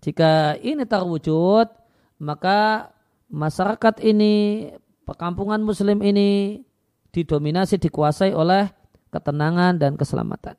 Jika 0.00 0.56
ini 0.64 0.88
terwujud, 0.88 1.68
maka 2.16 2.90
masyarakat 3.28 4.00
ini, 4.00 4.66
perkampungan 5.04 5.60
muslim 5.60 6.00
ini 6.00 6.58
didominasi, 7.12 7.76
dikuasai 7.76 8.32
oleh 8.32 8.72
ketenangan 9.12 9.76
dan 9.76 9.94
keselamatan. 10.00 10.56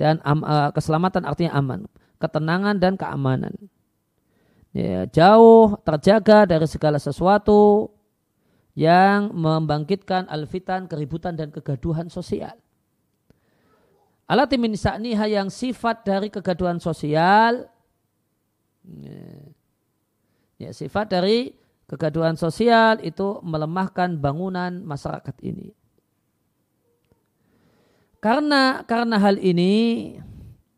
Dan 0.00 0.18
uh, 0.24 0.72
keselamatan 0.72 1.28
artinya 1.28 1.54
aman. 1.60 1.86
Ketenangan 2.18 2.80
dan 2.80 2.96
keamanan. 2.96 3.54
Ya, 4.74 5.06
jauh 5.06 5.78
terjaga 5.86 6.50
dari 6.50 6.66
segala 6.66 6.98
sesuatu 6.98 7.94
yang 8.74 9.30
membangkitkan 9.30 10.26
alfitan, 10.26 10.90
keributan 10.90 11.38
dan 11.38 11.54
kegaduhan 11.54 12.10
sosial. 12.10 12.58
Alatimin 14.26 14.74
sa'niha 14.74 15.30
yang 15.30 15.46
sifat 15.46 16.02
dari 16.02 16.26
kegaduhan 16.26 16.82
sosial 16.82 17.70
ya, 20.58 20.70
sifat 20.74 21.06
dari 21.06 21.54
kegaduhan 21.86 22.34
sosial 22.34 22.98
itu 23.04 23.38
melemahkan 23.46 24.18
bangunan 24.18 24.82
masyarakat 24.82 25.38
ini. 25.44 25.70
Karena 28.18 28.82
karena 28.88 29.22
hal 29.22 29.38
ini 29.38 30.16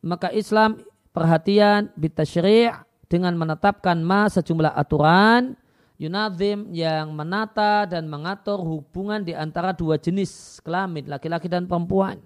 maka 0.04 0.35
Islam 0.35 0.82
perhatian 1.14 1.94
bitasyri' 1.94 2.86
dengan 3.07 3.35
menetapkan 3.38 3.99
ma 4.03 4.27
sejumlah 4.27 4.75
aturan 4.75 5.55
Yunazim 5.97 6.69
yang 6.77 7.09
menata 7.16 7.88
dan 7.88 8.05
mengatur 8.05 8.61
hubungan 8.61 9.25
di 9.25 9.33
antara 9.33 9.73
dua 9.73 9.97
jenis 9.97 10.61
kelamin, 10.61 11.09
laki-laki 11.09 11.49
dan 11.49 11.64
perempuan. 11.64 12.21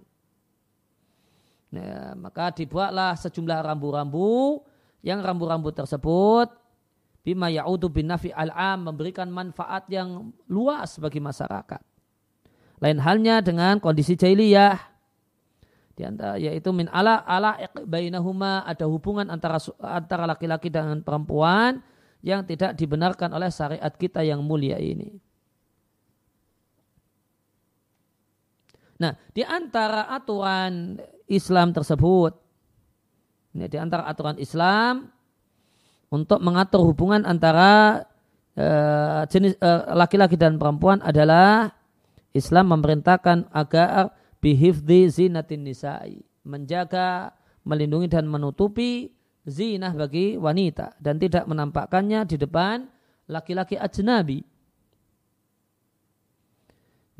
Ya, 1.71 2.19
maka 2.19 2.51
dibuatlah 2.51 3.15
sejumlah 3.15 3.63
rambu-rambu 3.63 4.67
yang 5.07 5.23
rambu-rambu 5.23 5.71
tersebut 5.71 6.51
bima 7.23 7.47
ya'udu 7.47 7.87
bin 7.87 8.11
nafi 8.11 8.35
al-am 8.35 8.91
memberikan 8.91 9.31
manfaat 9.31 9.87
yang 9.87 10.35
luas 10.51 10.99
bagi 10.99 11.23
masyarakat. 11.23 11.79
Lain 12.83 12.99
halnya 12.99 13.39
dengan 13.39 13.79
kondisi 13.79 14.19
jahiliyah 14.19 14.90
di 16.01 16.09
antara 16.09 16.41
yaitu 16.41 16.73
min 16.73 16.89
ala 16.89 17.21
ala 17.29 17.61
bainahuma 17.85 18.65
ada 18.65 18.89
hubungan 18.89 19.29
antara 19.29 19.61
antara 19.85 20.25
laki-laki 20.25 20.73
dan 20.73 21.05
perempuan 21.05 21.85
yang 22.25 22.41
tidak 22.49 22.73
dibenarkan 22.73 23.29
oleh 23.37 23.53
syariat 23.53 23.93
kita 23.93 24.25
yang 24.25 24.41
mulia 24.41 24.81
ini. 24.81 25.21
Nah, 29.01 29.13
di 29.33 29.45
antara 29.45 30.09
aturan 30.13 31.01
Islam 31.29 31.73
tersebut, 31.73 32.33
ini 33.57 33.69
di 33.69 33.77
antara 33.81 34.05
aturan 34.09 34.37
Islam 34.37 35.09
untuk 36.13 36.41
mengatur 36.41 36.85
hubungan 36.85 37.25
antara 37.25 38.05
uh, 38.57 39.25
jenis 39.29 39.57
uh, 39.61 39.97
laki-laki 39.97 40.37
dan 40.37 40.61
perempuan 40.61 41.01
adalah 41.01 41.73
Islam 42.37 42.77
memerintahkan 42.77 43.49
agar 43.53 44.20
bihifdi 44.41 45.07
zinatin 45.13 45.63
nisa'i, 45.63 46.25
menjaga, 46.45 47.37
melindungi 47.65 48.09
dan 48.09 48.25
menutupi 48.27 49.13
zinah 49.45 49.93
bagi 49.93 50.37
wanita 50.41 50.97
dan 51.01 51.21
tidak 51.21 51.45
menampakkannya 51.49 52.25
di 52.29 52.37
depan 52.41 52.89
laki-laki 53.29 53.77
ajnabi. 53.77 54.43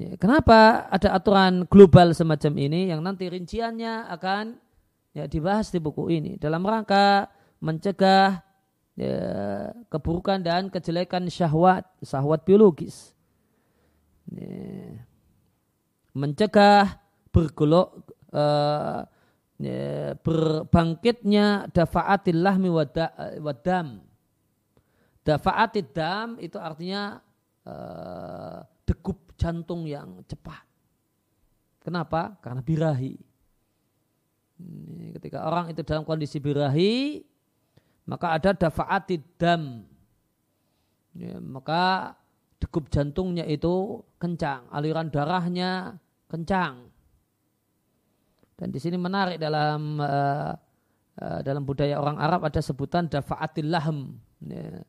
Ya, 0.01 0.17
kenapa 0.17 0.89
ada 0.89 1.13
aturan 1.13 1.69
global 1.69 2.17
semacam 2.17 2.57
ini 2.57 2.89
yang 2.89 3.05
nanti 3.05 3.29
rinciannya 3.29 4.09
akan 4.09 4.57
ya, 5.13 5.29
dibahas 5.29 5.69
di 5.69 5.77
buku 5.77 6.09
ini 6.09 6.41
dalam 6.41 6.65
rangka 6.65 7.29
mencegah 7.61 8.41
ya, 8.97 9.17
keburukan 9.93 10.41
dan 10.41 10.73
kejelekan 10.73 11.29
syahwat, 11.29 11.85
syahwat 12.01 12.49
biologis. 12.49 13.13
Ya, 14.33 15.05
mencegah 16.17 16.97
bergolok 17.31 18.11
uh, 18.35 19.07
ya, 19.59 20.15
berbangkitnya 20.19 21.71
dafaatil 21.71 22.41
lahmi 22.43 22.69
wadam. 23.41 24.03
Dafaatid 25.21 25.93
dam 25.93 26.41
itu 26.41 26.57
artinya 26.57 27.21
uh, 27.69 28.65
degup 28.89 29.37
jantung 29.39 29.87
yang 29.87 30.25
cepat. 30.27 30.65
Kenapa? 31.81 32.37
Karena 32.45 32.61
birahi. 32.61 33.17
ketika 35.17 35.49
orang 35.49 35.73
itu 35.73 35.81
dalam 35.81 36.05
kondisi 36.05 36.37
birahi, 36.37 37.25
maka 38.05 38.37
ada 38.37 38.53
dafaatid 38.53 39.25
dam. 39.41 39.89
Ya, 41.17 41.41
maka 41.41 42.13
degup 42.61 42.93
jantungnya 42.93 43.49
itu 43.49 44.05
kencang, 44.21 44.69
aliran 44.69 45.09
darahnya 45.09 45.97
kencang. 46.29 46.90
Dan 48.61 48.69
di 48.69 48.77
sini 48.77 49.01
menarik 49.01 49.41
dalam 49.41 49.97
uh, 49.97 50.53
uh, 51.17 51.41
dalam 51.41 51.65
budaya 51.65 51.97
orang 51.97 52.21
Arab 52.21 52.45
ada 52.45 52.61
sebutan 52.61 53.09
dafaatil 53.09 53.73
lahm. 53.73 54.21
Ya. 54.45 54.85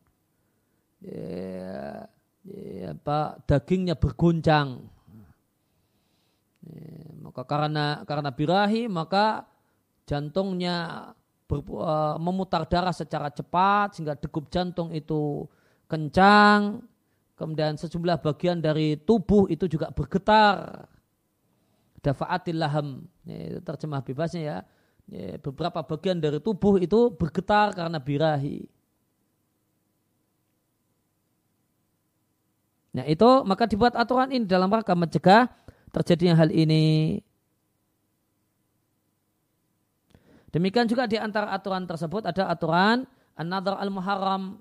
Ya, 1.02 2.06
ya, 2.46 2.94
apa, 2.94 3.40
dagingnya 3.48 3.96
berguncang. 3.96 4.86
Ya, 6.62 6.94
maka 7.24 7.42
karena 7.48 8.06
karena 8.06 8.30
birahi 8.30 8.86
maka 8.86 9.50
jantungnya 10.06 11.10
ber, 11.50 11.64
uh, 11.64 12.22
memutar 12.22 12.68
darah 12.70 12.94
secara 12.94 13.34
cepat 13.34 13.98
sehingga 13.98 14.20
degup 14.20 14.52
jantung 14.52 14.92
itu 14.92 15.48
kencang. 15.88 16.84
Kemudian 17.40 17.80
sejumlah 17.80 18.22
bagian 18.22 18.62
dari 18.62 19.00
tubuh 19.00 19.50
itu 19.50 19.66
juga 19.66 19.90
bergetar. 19.90 20.86
Dafa'atil 22.02 22.58
laham. 22.58 23.06
Ya, 23.24 23.62
terjemah 23.62 24.02
bebasnya 24.02 24.42
ya. 24.42 24.58
ya. 25.10 25.38
Beberapa 25.38 25.86
bagian 25.86 26.18
dari 26.18 26.42
tubuh 26.42 26.82
itu 26.82 27.14
bergetar 27.14 27.78
karena 27.78 28.02
birahi. 28.02 28.66
Nah 32.92 33.08
itu 33.08 33.30
maka 33.48 33.72
dibuat 33.72 33.96
aturan 33.96 34.36
ini 34.36 34.44
dalam 34.44 34.68
rangka 34.68 34.92
mencegah 34.92 35.48
terjadinya 35.96 36.36
hal 36.36 36.52
ini. 36.52 37.20
Demikian 40.52 40.84
juga 40.84 41.08
di 41.08 41.16
antara 41.16 41.56
aturan 41.56 41.88
tersebut 41.88 42.28
ada 42.28 42.52
aturan 42.52 43.08
an-nadhar 43.40 43.80
al-muharram. 43.80 44.60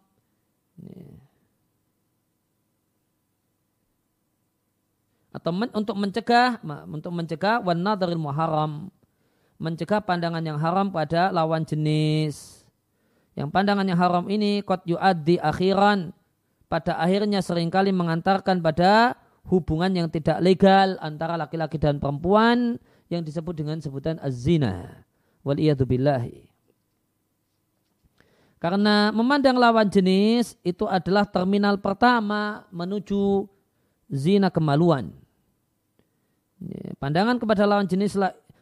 Atau 5.30 5.54
men, 5.54 5.70
untuk 5.70 5.94
mencegah 5.94 6.58
untuk 6.90 7.14
mencegah 7.14 7.62
wan 7.62 7.78
nadharil 7.78 8.18
muharram. 8.18 8.90
Mencegah 9.60 10.02
pandangan 10.02 10.42
yang 10.42 10.58
haram 10.58 10.90
pada 10.90 11.30
lawan 11.30 11.62
jenis. 11.62 12.66
Yang 13.38 13.48
pandangan 13.54 13.86
yang 13.86 14.00
haram 14.00 14.26
ini 14.26 14.64
qad 14.66 14.82
yu'addi 14.88 15.38
akhiran 15.38 16.10
pada 16.66 16.98
akhirnya 16.98 17.42
sering 17.42 17.70
kali 17.70 17.94
mengantarkan 17.94 18.58
pada 18.58 19.14
hubungan 19.46 19.90
yang 19.90 20.08
tidak 20.10 20.38
legal 20.42 20.98
antara 21.02 21.38
laki-laki 21.38 21.78
dan 21.78 21.98
perempuan 21.98 22.78
yang 23.10 23.26
disebut 23.26 23.54
dengan 23.54 23.78
sebutan 23.82 24.18
az-zina. 24.22 25.06
billahi. 25.42 26.46
Karena 28.60 29.08
memandang 29.08 29.56
lawan 29.56 29.88
jenis 29.88 30.52
itu 30.60 30.84
adalah 30.84 31.24
terminal 31.24 31.80
pertama 31.80 32.68
menuju 32.68 33.48
zina 34.10 34.50
kemaluan. 34.50 35.14
Pandangan 37.00 37.40
kepada 37.40 37.64
lawan 37.64 37.88
jenis 37.88 38.18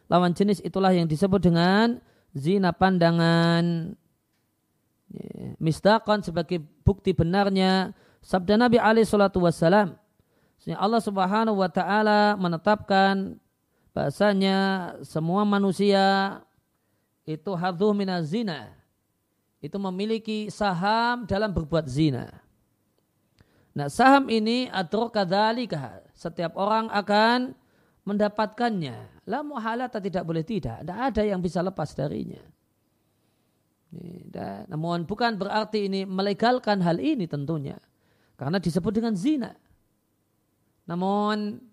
lawan 0.07 0.31
jenis 0.31 0.63
itulah 0.63 0.95
yang 0.95 1.09
disebut 1.09 1.43
dengan 1.43 1.99
zina 2.31 2.71
pandangan 2.71 3.97
misdakan 5.57 6.21
sebagai 6.21 6.61
bukti 6.85 7.11
benarnya 7.11 7.91
sabda 8.21 8.55
Nabi 8.55 8.77
alaihi 8.79 9.09
wassalam. 9.09 9.97
Allah 10.77 11.01
subhanahu 11.01 11.57
wa 11.59 11.71
ta'ala 11.71 12.37
menetapkan 12.37 13.41
bahasanya 13.89 14.93
semua 15.01 15.41
manusia 15.47 16.39
itu 17.25 17.51
hadhuh 17.57 17.91
minaz 17.95 18.29
zina. 18.29 18.75
Itu 19.59 19.75
memiliki 19.81 20.47
saham 20.53 21.27
dalam 21.27 21.51
berbuat 21.51 21.89
zina. 21.89 22.31
Nah 23.79 23.87
saham 23.87 24.27
ini 24.27 24.67
adrokadhalika. 24.67 26.03
Setiap 26.11 26.59
orang 26.59 26.91
akan 26.91 27.55
mendapatkannya. 28.03 29.23
La 29.23 29.39
muhalata 29.39 30.03
tidak 30.03 30.27
boleh 30.27 30.43
tidak. 30.43 30.83
Tidak 30.83 30.99
ada 30.99 31.23
yang 31.23 31.39
bisa 31.39 31.63
lepas 31.63 31.95
darinya. 31.95 32.43
Namun 34.67 35.07
bukan 35.07 35.39
berarti 35.39 35.87
ini 35.87 36.03
melegalkan 36.03 36.83
hal 36.83 36.99
ini 36.99 37.23
tentunya. 37.23 37.79
Karena 38.35 38.59
disebut 38.59 38.91
dengan 38.91 39.15
zina. 39.15 39.55
Namun 40.83 41.63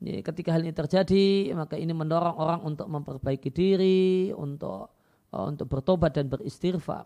ketika 0.00 0.56
hal 0.56 0.64
ini 0.64 0.72
terjadi, 0.72 1.52
maka 1.52 1.76
ini 1.76 1.92
mendorong 1.92 2.36
orang 2.40 2.60
untuk 2.64 2.88
memperbaiki 2.88 3.52
diri, 3.52 4.32
untuk 4.32 4.94
uh, 5.34 5.44
untuk 5.50 5.66
bertobat 5.66 6.14
dan 6.14 6.30
beristighfar. 6.30 7.04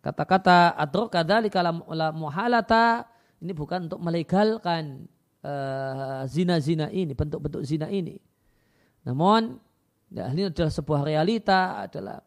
Kata-kata 0.00 0.72
adrok 0.76 1.12
kadali 1.12 1.52
kalau 1.52 1.84
muhalata 2.16 3.04
ini 3.44 3.52
bukan 3.52 3.92
untuk 3.92 4.00
melegalkan 4.00 5.04
uh, 5.44 6.24
zina-zina 6.24 6.88
ini, 6.88 7.12
bentuk-bentuk 7.12 7.60
zina 7.60 7.92
ini. 7.92 8.16
Namun 9.04 9.60
Ya, 10.14 10.30
ini 10.30 10.46
adalah 10.46 10.70
sebuah 10.70 11.02
realita, 11.02 11.90
adalah 11.90 12.22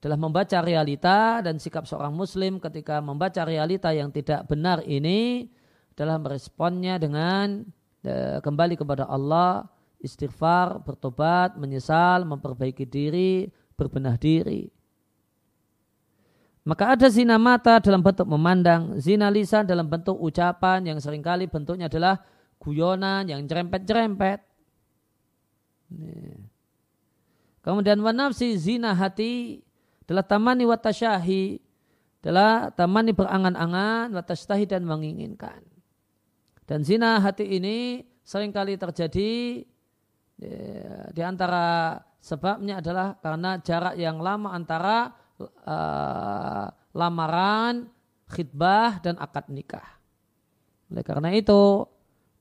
adalah 0.00 0.18
membaca 0.20 0.58
realita 0.64 1.44
dan 1.44 1.60
sikap 1.60 1.84
seorang 1.84 2.16
muslim 2.16 2.56
ketika 2.56 3.00
membaca 3.04 3.44
realita 3.44 3.92
yang 3.92 4.08
tidak 4.08 4.48
benar 4.48 4.80
ini 4.88 5.52
adalah 5.96 6.16
meresponnya 6.20 6.96
dengan 7.00 7.64
e, 8.00 8.38
kembali 8.40 8.76
kepada 8.76 9.04
Allah, 9.08 9.68
istighfar, 10.00 10.80
bertobat, 10.84 11.60
menyesal, 11.60 12.24
memperbaiki 12.24 12.88
diri, 12.88 13.52
berbenah 13.76 14.16
diri. 14.20 14.68
Maka 16.66 16.98
ada 16.98 17.06
zina 17.06 17.38
mata 17.38 17.78
dalam 17.78 18.02
bentuk 18.02 18.26
memandang, 18.26 18.98
zina 18.98 19.30
lisan 19.30 19.62
dalam 19.62 19.86
bentuk 19.86 20.18
ucapan 20.18 20.82
yang 20.82 20.98
sering 20.98 21.22
kali 21.22 21.46
bentuknya 21.46 21.86
adalah 21.86 22.18
guyonan 22.58 23.22
yang 23.30 23.46
jerempet-jerempet. 23.46 24.42
Kemudian 27.62 28.02
wanafsi 28.02 28.58
zina 28.58 28.98
hati 28.98 29.62
adalah 30.02 30.26
tamani 30.26 30.66
watasyahi 30.66 31.62
adalah 32.26 32.74
tamani 32.74 33.14
berangan-angan 33.14 34.10
watastahi 34.10 34.66
dan 34.66 34.82
menginginkan. 34.82 35.62
Dan 36.66 36.82
zina 36.82 37.22
hati 37.22 37.46
ini 37.46 38.02
sering 38.26 38.50
kali 38.50 38.74
terjadi 38.74 39.62
ya, 40.42 41.14
di 41.14 41.22
antara 41.22 41.94
sebabnya 42.18 42.82
adalah 42.82 43.14
karena 43.22 43.62
jarak 43.62 43.94
yang 43.94 44.18
lama 44.18 44.50
antara 44.50 45.14
uh, 45.40 46.66
lamaran, 46.96 47.88
khidbah 48.30 49.00
dan 49.04 49.20
akad 49.20 49.46
nikah. 49.52 49.86
Oleh 50.88 51.04
karena 51.04 51.34
itu 51.34 51.84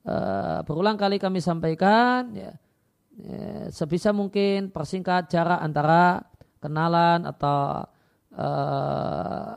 uh, 0.05 0.59
berulang 0.63 0.95
kali 0.95 1.17
kami 1.17 1.41
sampaikan 1.41 2.31
ya, 2.31 2.51
ya, 3.17 3.69
sebisa 3.73 4.13
mungkin 4.15 4.69
persingkat 4.69 5.27
jarak 5.29 5.59
antara 5.59 6.23
kenalan 6.63 7.27
atau 7.27 7.85
uh, 8.33 9.51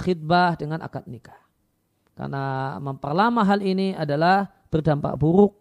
khidbah 0.00 0.56
dengan 0.56 0.80
akad 0.82 1.04
nikah. 1.06 1.38
Karena 2.14 2.76
memperlama 2.78 3.42
hal 3.46 3.64
ini 3.64 3.96
adalah 3.96 4.48
berdampak 4.68 5.16
buruk 5.16 5.56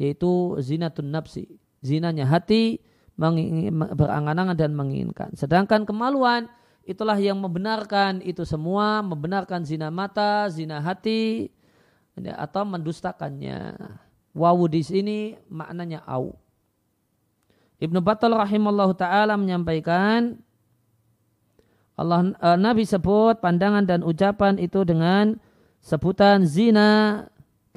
yaitu 0.00 0.56
zinatun 0.64 1.12
nafsi. 1.12 1.60
Zinanya 1.84 2.24
hati 2.24 2.80
berangan-angan 3.20 4.56
dan 4.56 4.72
menginginkan. 4.72 5.28
Sedangkan 5.36 5.84
kemaluan 5.84 6.48
itulah 6.88 7.20
yang 7.20 7.36
membenarkan 7.36 8.24
itu 8.24 8.48
semua, 8.48 9.04
membenarkan 9.04 9.68
zina 9.68 9.92
mata, 9.92 10.48
zina 10.48 10.80
hati, 10.80 11.52
atau 12.16 12.64
mendustakannya. 12.64 13.76
Wawu 14.32 14.70
di 14.70 14.80
sini 14.80 15.18
maknanya 15.50 16.06
au. 16.06 16.38
Ibnu 17.80 17.98
Battal 18.00 18.36
rahimallahu 18.36 18.94
taala 18.94 19.34
menyampaikan 19.34 20.38
Allah 22.00 22.32
uh, 22.40 22.56
Nabi 22.56 22.88
sebut 22.88 23.44
pandangan 23.44 23.84
dan 23.84 24.00
ucapan 24.00 24.56
itu 24.56 24.84
dengan 24.88 25.36
sebutan 25.84 26.48
zina. 26.48 27.24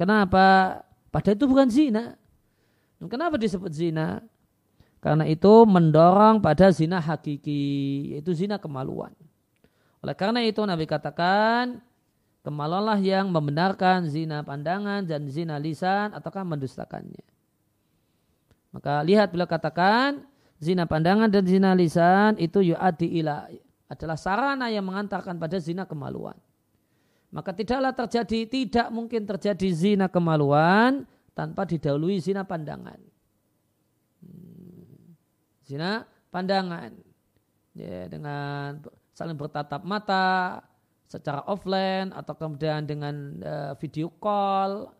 Kenapa? 0.00 0.80
Padahal 1.12 1.36
itu 1.36 1.46
bukan 1.48 1.68
zina. 1.68 2.16
Kenapa 3.04 3.36
disebut 3.36 3.68
zina? 3.68 4.24
Karena 5.04 5.28
itu 5.28 5.68
mendorong 5.68 6.40
pada 6.40 6.72
zina 6.72 6.96
hakiki, 6.96 8.16
yaitu 8.16 8.32
zina 8.32 8.56
kemaluan. 8.56 9.12
Oleh 10.00 10.16
karena 10.16 10.40
itu 10.40 10.64
Nabi 10.64 10.88
katakan, 10.88 11.84
kemaluanlah 12.40 12.96
yang 13.04 13.28
membenarkan 13.28 14.08
zina 14.08 14.40
pandangan 14.40 15.04
dan 15.04 15.28
zina 15.28 15.60
lisan 15.60 16.16
ataukah 16.16 16.40
mendustakannya. 16.48 17.20
Maka 18.72 19.04
lihat 19.04 19.28
bila 19.28 19.44
katakan 19.44 20.24
zina 20.56 20.88
pandangan 20.88 21.28
dan 21.28 21.44
zina 21.44 21.76
lisan 21.76 22.40
itu 22.40 22.64
yu'adi 22.64 23.20
ila 23.20 23.44
adalah 23.92 24.16
sarana 24.16 24.72
yang 24.72 24.88
mengantarkan 24.88 25.36
pada 25.36 25.60
zina 25.60 25.84
kemaluan. 25.84 26.40
Maka 27.28 27.52
tidaklah 27.52 27.92
terjadi, 27.92 28.48
tidak 28.48 28.88
mungkin 28.88 29.28
terjadi 29.28 29.68
zina 29.68 30.08
kemaluan 30.08 31.04
tanpa 31.36 31.68
didahului 31.68 32.24
zina 32.24 32.40
pandangan. 32.40 33.13
Zina 35.64 36.04
pandangan. 36.28 36.92
Ya, 37.74 38.06
dengan 38.06 38.78
saling 39.16 39.34
bertatap 39.34 39.82
mata 39.82 40.62
secara 41.10 41.42
offline 41.50 42.14
atau 42.14 42.34
kemudian 42.38 42.86
dengan 42.86 43.38
uh, 43.42 43.72
video 43.82 44.10
call 44.22 44.94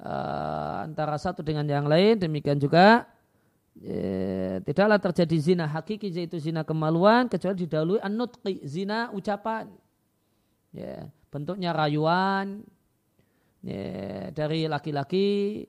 uh, 0.00 0.76
antara 0.84 1.16
satu 1.16 1.40
dengan 1.40 1.64
yang 1.64 1.88
lain. 1.88 2.20
Demikian 2.20 2.60
juga 2.60 3.08
ya, 3.80 4.60
tidaklah 4.60 5.00
terjadi 5.00 5.36
zina 5.40 5.64
hakiki 5.64 6.12
yaitu 6.12 6.36
zina 6.36 6.66
kemaluan 6.68 7.32
kecuali 7.32 7.64
didahului 7.64 8.00
an 8.04 8.12
zina 8.68 9.08
ucapan. 9.16 9.72
Ya, 10.76 11.08
bentuknya 11.32 11.72
rayuan 11.72 12.60
ya, 13.64 14.28
dari 14.36 14.68
laki-laki 14.68 15.64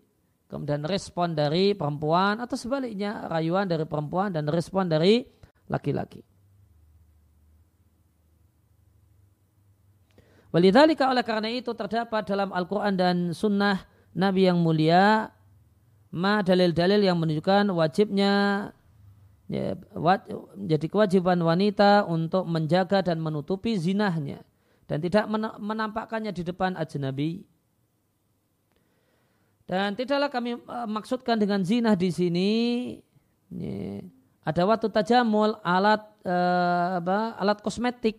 kemudian 0.50 0.82
respon 0.82 1.38
dari 1.38 1.78
perempuan 1.78 2.42
atau 2.42 2.58
sebaliknya 2.58 3.30
rayuan 3.30 3.70
dari 3.70 3.86
perempuan 3.86 4.34
dan 4.34 4.50
respon 4.50 4.90
dari 4.90 5.22
laki-laki. 5.70 6.26
Walidhalika 10.50 11.14
oleh 11.14 11.22
karena 11.22 11.54
itu 11.54 11.78
terdapat 11.78 12.26
dalam 12.26 12.50
Al-Quran 12.50 12.98
dan 12.98 13.18
Sunnah 13.38 13.86
Nabi 14.18 14.50
yang 14.50 14.58
mulia 14.58 15.30
ma 16.10 16.42
dalil-dalil 16.42 17.06
yang 17.06 17.22
menunjukkan 17.22 17.70
wajibnya 17.70 18.34
ya, 19.46 19.78
jadi 20.58 20.86
kewajiban 20.90 21.38
wanita 21.38 22.10
untuk 22.10 22.50
menjaga 22.50 23.06
dan 23.06 23.22
menutupi 23.22 23.78
zinahnya 23.78 24.42
dan 24.90 25.06
tidak 25.06 25.30
menampakkannya 25.62 26.34
di 26.34 26.42
depan 26.42 26.74
ajnabi 26.74 27.46
dan 29.70 29.94
tidaklah 29.94 30.34
kami 30.34 30.58
uh, 30.66 30.90
maksudkan 30.90 31.38
dengan 31.38 31.62
zina 31.62 31.94
di 31.94 32.10
sini 32.10 32.50
ini, 33.54 34.02
ada 34.42 34.66
waktu 34.66 34.90
tajamul 34.90 35.62
alat 35.62 36.02
uh, 36.26 36.98
apa, 36.98 37.38
alat 37.38 37.62
kosmetik. 37.62 38.18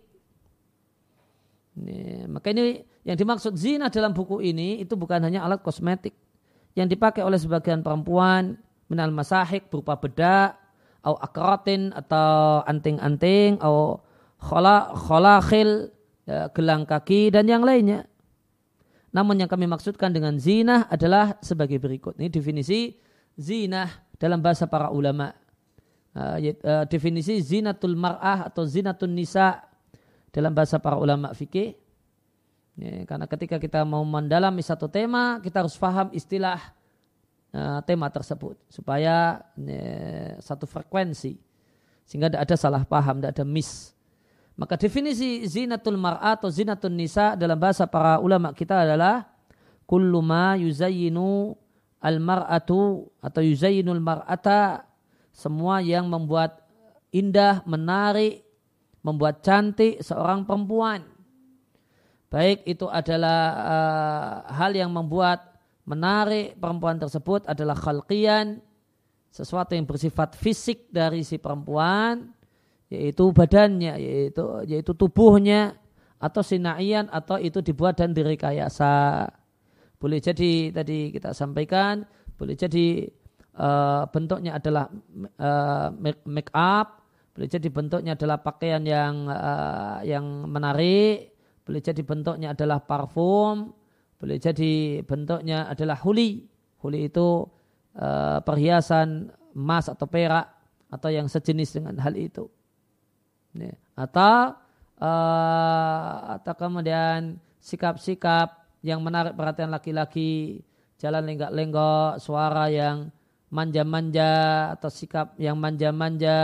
Ini, 1.74 2.30
maka 2.30 2.54
ini 2.54 2.86
yang 3.02 3.18
dimaksud 3.18 3.58
zina 3.58 3.90
dalam 3.90 4.14
buku 4.14 4.38
ini 4.46 4.78
itu 4.78 4.94
bukan 4.94 5.26
hanya 5.26 5.42
alat 5.42 5.58
kosmetik 5.62 6.14
yang 6.78 6.86
dipakai 6.86 7.26
oleh 7.26 7.38
sebagian 7.38 7.82
perempuan 7.82 8.54
minal 8.86 9.10
masahik 9.10 9.70
berupa 9.70 9.98
bedak 9.98 10.54
atau 11.02 11.16
akrotin 11.18 11.94
atau 11.94 12.62
anting-anting 12.66 13.58
atau 13.62 14.02
khola 14.38 14.92
kholakhil 14.98 15.94
ya, 16.26 16.50
gelang 16.50 16.86
kaki 16.86 17.30
dan 17.30 17.46
yang 17.46 17.62
lainnya. 17.62 18.09
Namun 19.10 19.42
yang 19.42 19.50
kami 19.50 19.66
maksudkan 19.66 20.14
dengan 20.14 20.38
zina 20.38 20.86
adalah 20.86 21.34
sebagai 21.42 21.82
berikut. 21.82 22.14
Ini 22.18 22.30
definisi 22.30 22.94
zina 23.34 23.90
dalam 24.16 24.38
bahasa 24.38 24.70
para 24.70 24.90
ulama. 24.94 25.34
Uh, 26.10 26.42
uh, 26.42 26.84
definisi 26.90 27.38
zinatul 27.38 27.94
mar'ah 27.94 28.50
atau 28.50 28.66
zinatul 28.66 29.14
nisa 29.14 29.62
dalam 30.34 30.50
bahasa 30.54 30.78
para 30.78 30.98
ulama 30.98 31.30
fikih. 31.34 31.74
Ya, 32.78 33.06
karena 33.06 33.26
ketika 33.26 33.58
kita 33.58 33.82
mau 33.86 34.02
mendalami 34.06 34.62
satu 34.62 34.86
tema, 34.90 35.38
kita 35.42 35.62
harus 35.62 35.74
paham 35.78 36.10
istilah 36.14 36.58
uh, 37.54 37.78
tema 37.86 38.10
tersebut 38.10 38.58
supaya 38.70 39.42
ya, 39.58 40.38
satu 40.42 40.66
frekuensi 40.66 41.38
sehingga 42.06 42.26
tidak 42.26 42.42
ada 42.42 42.56
salah 42.58 42.82
paham, 42.82 43.22
tidak 43.22 43.38
ada 43.38 43.44
miss. 43.46 43.94
Maka 44.60 44.76
definisi 44.76 45.40
zinatul 45.48 45.96
mar'at 45.96 46.44
atau 46.44 46.52
zinatul 46.52 46.92
nisa 46.92 47.32
dalam 47.32 47.56
bahasa 47.56 47.88
para 47.88 48.20
ulama 48.20 48.52
kita 48.52 48.84
adalah 48.84 49.24
kullu 49.88 50.20
ma 50.20 50.52
yuzayyinu 50.52 51.56
al 51.96 52.20
mar'atu 52.20 53.08
atau 53.24 53.40
yuzayyinul 53.40 54.04
mar'ata 54.04 54.84
semua 55.32 55.80
yang 55.80 56.12
membuat 56.12 56.60
indah, 57.08 57.64
menarik, 57.64 58.44
membuat 59.00 59.40
cantik 59.40 60.04
seorang 60.04 60.44
perempuan. 60.44 61.08
Baik 62.28 62.60
itu 62.68 62.84
adalah 62.84 63.40
uh, 63.64 64.34
hal 64.60 64.76
yang 64.76 64.92
membuat 64.92 65.56
menarik 65.88 66.52
perempuan 66.60 67.00
tersebut 67.00 67.48
adalah 67.48 67.74
khalqian, 67.74 68.60
sesuatu 69.32 69.72
yang 69.72 69.88
bersifat 69.88 70.36
fisik 70.36 70.92
dari 70.92 71.24
si 71.24 71.40
perempuan, 71.40 72.36
yaitu 72.90 73.30
badannya 73.30 73.94
yaitu 73.96 74.42
yaitu 74.66 74.92
tubuhnya 74.98 75.78
atau 76.20 76.42
sinaian 76.44 77.08
atau 77.08 77.40
itu 77.40 77.62
dibuat 77.64 77.96
dan 77.96 78.12
direkayasa. 78.12 79.24
Boleh 79.96 80.20
jadi 80.20 80.74
tadi 80.74 81.14
kita 81.14 81.32
sampaikan 81.32 82.04
boleh 82.36 82.58
jadi 82.58 83.08
uh, 83.56 84.04
bentuknya 84.10 84.58
adalah 84.58 84.90
uh, 85.38 85.88
make 86.26 86.50
up 86.52 87.04
boleh 87.30 87.48
jadi 87.48 87.68
bentuknya 87.72 88.12
adalah 88.18 88.42
pakaian 88.42 88.82
yang 88.84 89.28
uh, 89.28 90.02
yang 90.02 90.50
menarik 90.50 91.36
boleh 91.62 91.80
jadi 91.80 92.00
bentuknya 92.02 92.56
adalah 92.56 92.82
parfum 92.82 93.70
boleh 94.20 94.36
jadi 94.36 95.00
bentuknya 95.06 95.70
adalah 95.70 95.96
huli. 96.04 96.44
Huli 96.80 97.08
itu 97.08 97.44
uh, 97.96 98.38
perhiasan 98.40 99.32
emas 99.52 99.88
atau 99.88 100.08
perak 100.08 100.48
atau 100.90 101.08
yang 101.12 101.28
sejenis 101.28 101.76
dengan 101.76 101.96
hal 102.00 102.16
itu 102.16 102.48
Atau 103.98 104.54
uh, 105.00 106.16
atau 106.38 106.54
kemudian 106.54 107.40
sikap-sikap 107.60 108.60
yang 108.80 109.00
menarik 109.04 109.36
perhatian 109.36 109.72
laki-laki, 109.72 110.64
jalan 110.96 111.24
lenggak-lenggok, 111.24 112.20
suara 112.20 112.72
yang 112.72 113.12
manja-manja 113.50 114.32
atau 114.78 114.88
sikap 114.88 115.34
yang 115.36 115.58
manja-manja 115.58 116.38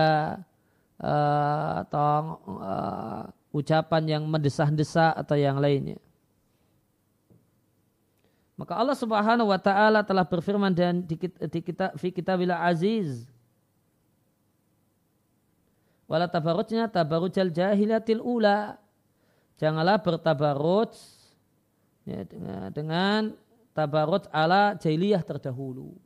uh, 1.01 1.87
atau 1.87 2.43
uh, 2.59 3.23
ucapan 3.55 4.19
yang 4.19 4.23
mendesah-desah 4.27 5.17
atau 5.17 5.39
yang 5.39 5.57
lainnya. 5.57 5.97
Maka 8.57 8.73
Allah 8.73 8.97
Subhanahu 8.97 9.53
wa 9.53 9.61
taala 9.61 10.01
telah 10.01 10.25
berfirman 10.25 10.73
dan 10.73 11.05
di 11.05 11.61
kita 11.61 11.93
fi 12.01 12.09
kitabil 12.09 12.49
aziz 12.49 13.29
Wala 16.07 16.31
tabarujnya 16.31 16.87
tabarujal 16.87 17.51
jahilatil 17.51 18.23
ula. 18.23 18.79
Janganlah 19.59 19.99
bertabaruj 19.99 20.95
ya, 22.07 22.23
dengan, 22.23 22.71
dengan 22.71 23.21
tabaruj 23.75 24.31
ala 24.31 24.79
jahiliyah 24.79 25.23
terdahulu. 25.27 25.99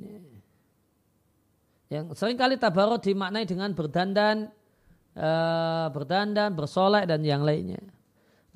Ya. 0.00 0.16
Yang 1.86 2.18
sering 2.18 2.40
kali 2.40 2.58
tabarut 2.58 2.98
dimaknai 3.04 3.46
dengan 3.46 3.70
berdandan, 3.70 4.50
uh, 5.14 5.86
berdandan, 5.92 6.50
bersolek 6.56 7.06
dan 7.06 7.22
yang 7.22 7.46
lainnya. 7.46 7.78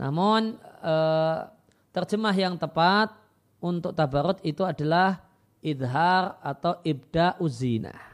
Namun 0.00 0.56
uh, 0.82 1.46
terjemah 1.92 2.34
yang 2.34 2.56
tepat 2.56 3.12
untuk 3.60 3.92
tabarut 3.92 4.40
itu 4.42 4.64
adalah 4.64 5.20
idhar 5.60 6.40
atau 6.40 6.80
ibda 6.82 7.36
uzina 7.38 8.09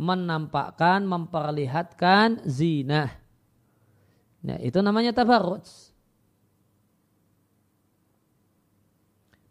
menampakkan, 0.00 1.04
memperlihatkan 1.04 2.40
zina. 2.48 3.12
Nah, 4.40 4.56
itu 4.64 4.80
namanya 4.80 5.12
tabarruj. 5.12 5.92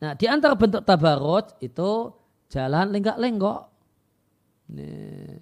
Nah, 0.02 0.18
di 0.18 0.26
antara 0.26 0.58
bentuk 0.58 0.82
tabarruj 0.82 1.54
itu 1.62 2.10
jalan 2.50 2.90
lenggak-lenggok. 2.90 3.62
Nah. 4.74 5.38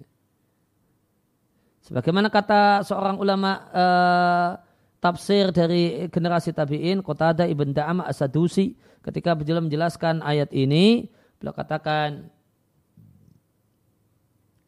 Sebagaimana 1.88 2.28
kata 2.28 2.84
seorang 2.84 3.16
ulama 3.16 3.64
uh, 3.72 4.60
tafsir 5.00 5.48
dari 5.56 6.04
generasi 6.12 6.52
tabi'in, 6.52 7.00
Qatada 7.00 7.48
ibn 7.48 7.72
Da'am 7.72 8.04
Asadusi, 8.04 8.76
ketika 9.00 9.32
beliau 9.32 9.64
menjelaskan 9.64 10.20
ayat 10.20 10.52
ini, 10.52 11.08
beliau 11.40 11.56
katakan, 11.56 12.28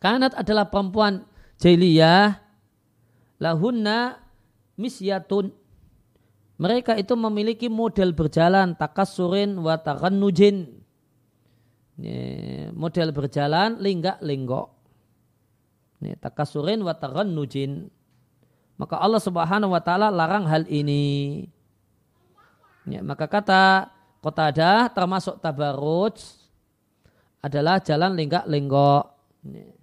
Kanat 0.00 0.32
adalah 0.32 0.72
perempuan 0.72 1.28
jahiliyah 1.60 2.40
lahunna 3.36 4.16
misyatun. 4.80 5.52
Mereka 6.56 6.96
itu 6.96 7.12
memiliki 7.16 7.68
model 7.68 8.16
berjalan 8.16 8.72
takasurin 8.76 9.60
wa 9.60 9.76
takannujin. 9.76 10.80
Model 12.72 13.12
berjalan 13.12 13.76
linggak-linggok. 13.76 14.72
Takasurin 16.20 16.80
wa 16.80 16.96
takannujin. 16.96 17.92
Maka 18.80 18.96
Allah 18.96 19.20
subhanahu 19.20 19.76
wa 19.76 19.84
ta'ala 19.84 20.08
larang 20.08 20.48
hal 20.48 20.64
ini. 20.64 21.44
Ya, 22.88 23.04
maka 23.04 23.28
kata 23.28 23.92
Qatadah 24.20 24.92
termasuk 24.92 25.40
tabaruj 25.40 26.20
adalah 27.40 27.80
jalan 27.80 28.16
linggak-linggok. 28.16 29.04
Ya. 29.48 29.79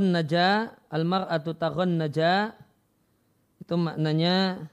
Naja 0.00 0.72
al-mar'atu 0.88 1.52
naja. 1.84 2.56
Itu 3.60 3.74
maknanya 3.76 4.68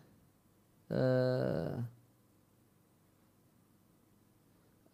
uh, 0.94 1.82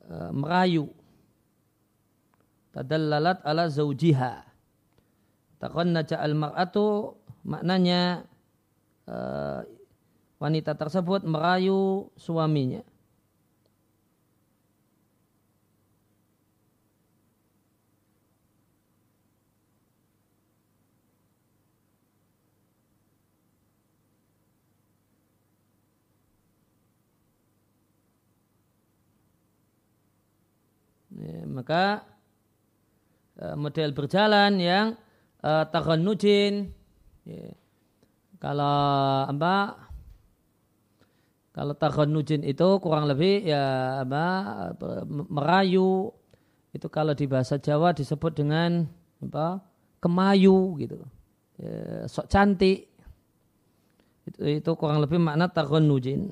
uh, 0.07 0.31
merayu. 0.31 0.89
Tadallalat 2.73 3.43
ala 3.43 3.67
zaujiha 3.67 4.49
naja 5.59 6.23
al-mar'atu 6.23 7.19
maknanya 7.43 8.23
uh, 9.11 9.67
wanita 10.39 10.71
tersebut 10.79 11.27
merayu 11.27 12.07
suaminya 12.15 12.83
Ya, 31.19 31.43
maka 31.59 32.07
uh, 33.43 33.59
model 33.59 33.91
berjalan 33.91 34.55
yang 34.63 34.95
uh, 35.43 35.67
nujin 35.99 36.71
ya. 37.27 37.51
kalau 38.39 39.27
apa 39.27 39.75
kalau 41.51 41.75
nujin 42.07 42.47
itu 42.47 42.79
kurang 42.79 43.11
lebih 43.11 43.43
ya 43.43 43.99
apa 44.07 44.23
merayu. 45.11 46.15
Itu 46.71 46.87
kalau 46.87 47.17
di 47.17 47.25
bahasa 47.25 47.59
Jawa 47.59 47.91
disebut 47.91 48.31
dengan 48.37 48.87
apa 49.19 49.59
kemayu 49.99 50.79
gitu. 50.79 51.03
Ya, 51.59 52.07
sok 52.07 52.31
cantik. 52.31 52.87
Itu, 54.29 54.39
itu 54.45 54.71
kurang 54.77 55.01
lebih 55.03 55.17
makna 55.19 55.49
nujin 55.83 56.31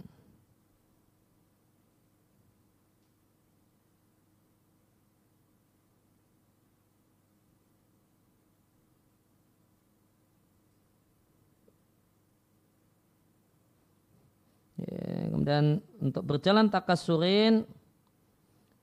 Ya, 14.77 15.26
kemudian 15.37 15.85
untuk 16.01 16.25
berjalan 16.25 16.65
takasurin 16.65 17.61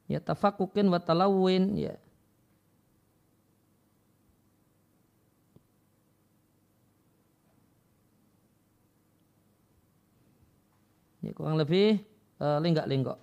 ya 0.06 0.22
tafakukin 0.22 0.86
wa 0.86 1.02
talawin 1.02 1.74
ya 1.74 1.98
Ya, 11.24 11.32
kurang 11.32 11.56
lebih 11.56 12.04
uh, 12.36 12.60
linggak-linggok. 12.60 13.16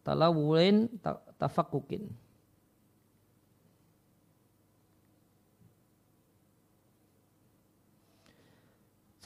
Talawin, 0.00 0.88
ta, 1.04 1.20
tafakukin. 1.36 2.08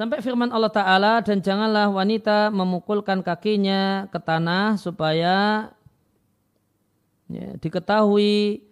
Sampai 0.01 0.25
firman 0.25 0.49
Allah 0.49 0.73
Ta'ala 0.73 1.21
dan 1.21 1.45
janganlah 1.45 1.93
wanita 1.93 2.49
memukulkan 2.49 3.21
kakinya 3.21 4.09
ke 4.09 4.17
tanah 4.17 4.81
supaya 4.81 5.69
ya, 7.29 7.53
diketahui 7.61 8.65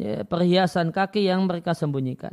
ya, 0.00 0.24
perhiasan 0.24 0.88
kaki 0.88 1.28
yang 1.28 1.44
mereka 1.44 1.76
sembunyikan. 1.76 2.32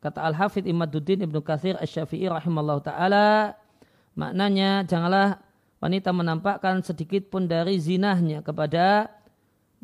Kata 0.00 0.24
Al-Hafidh 0.32 0.64
Imaduddin 0.72 1.20
Ibnu 1.20 1.44
Kathir 1.44 1.76
Asy-Syafi'i 1.76 2.32
rahimahullah 2.32 2.80
ta'ala 2.80 3.52
maknanya 4.16 4.88
janganlah 4.88 5.44
wanita 5.84 6.16
menampakkan 6.16 6.80
sedikit 6.80 7.28
pun 7.28 7.44
dari 7.44 7.76
zinahnya 7.76 8.40
kepada 8.40 9.12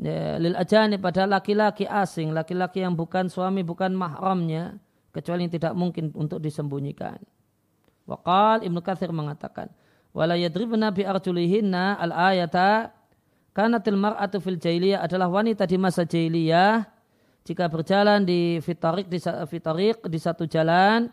ya, 0.01 0.41
lil 0.41 0.57
ajani 0.57 0.97
pada 0.97 1.29
laki-laki 1.29 1.85
asing, 1.85 2.33
laki-laki 2.33 2.81
yang 2.81 2.97
bukan 2.97 3.29
suami, 3.29 3.61
bukan 3.61 3.93
mahramnya, 3.93 4.81
kecuali 5.13 5.45
yang 5.45 5.53
tidak 5.53 5.77
mungkin 5.77 6.09
untuk 6.17 6.41
disembunyikan. 6.41 7.21
Waqal 8.07 8.63
Ibnu 8.63 8.79
Katsir 8.81 9.11
mengatakan, 9.11 9.67
wala 10.15 10.39
yadribna 10.39 10.95
bi 10.95 11.03
arjulihinna 11.03 11.99
al 11.99 12.15
ayata 12.15 12.95
kanatil 13.51 13.99
mar'atu 13.99 14.39
fil 14.39 14.57
jahiliyah 14.57 15.03
adalah 15.03 15.27
wanita 15.27 15.67
di 15.67 15.77
masa 15.77 16.07
jahiliyah. 16.07 16.87
Jika 17.47 17.71
berjalan 17.71 18.27
di 18.27 18.59
fitarik 18.59 19.07
di 19.07 19.23
fitarik 19.23 20.03
di 20.07 20.19
satu 20.19 20.51
jalan 20.51 21.07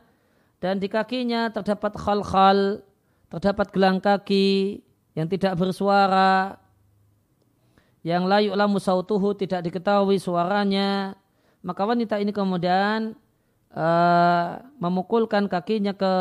dan 0.58 0.82
di 0.82 0.90
kakinya 0.90 1.54
terdapat 1.54 1.94
khal-khal 1.94 2.82
terdapat 3.30 3.68
gelang 3.70 4.02
kaki 4.02 4.82
yang 5.14 5.30
tidak 5.30 5.54
bersuara 5.58 6.58
yang 8.02 8.26
layu 8.26 8.56
lamu 8.58 8.82
sautuhu 8.82 9.38
tidak 9.38 9.62
diketahui 9.70 10.18
suaranya 10.18 11.14
maka 11.62 11.86
wanita 11.86 12.18
ini 12.18 12.34
kemudian 12.34 13.14
uh, 13.74 14.62
memukulkan 14.78 15.50
kakinya 15.50 15.94
ke 15.98 16.14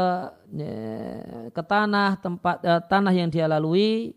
ke 1.53 1.63
tanah 1.65 2.21
tempat 2.21 2.57
uh, 2.65 2.81
tanah 2.85 3.13
yang 3.13 3.29
dia 3.29 3.49
lalui. 3.49 4.17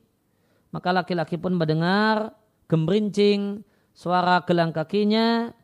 Maka 0.71 0.91
laki-laki 0.91 1.39
pun 1.39 1.55
mendengar 1.55 2.35
gemerincing 2.67 3.63
suara 3.95 4.43
gelang 4.43 4.75
kakinya. 4.75 5.55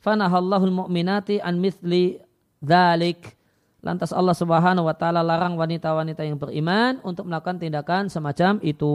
Fanahallahul 0.00 0.86
mu'minati 0.86 1.42
an 1.42 1.60
mithli 1.60 2.22
dzalik 2.62 3.40
lantas 3.80 4.12
Allah 4.12 4.36
Subhanahu 4.36 4.88
wa 4.88 4.96
taala 4.96 5.24
larang 5.24 5.56
wanita-wanita 5.56 6.24
yang 6.24 6.36
beriman 6.36 7.00
untuk 7.00 7.28
melakukan 7.28 7.60
tindakan 7.60 8.12
semacam 8.12 8.60
itu. 8.60 8.94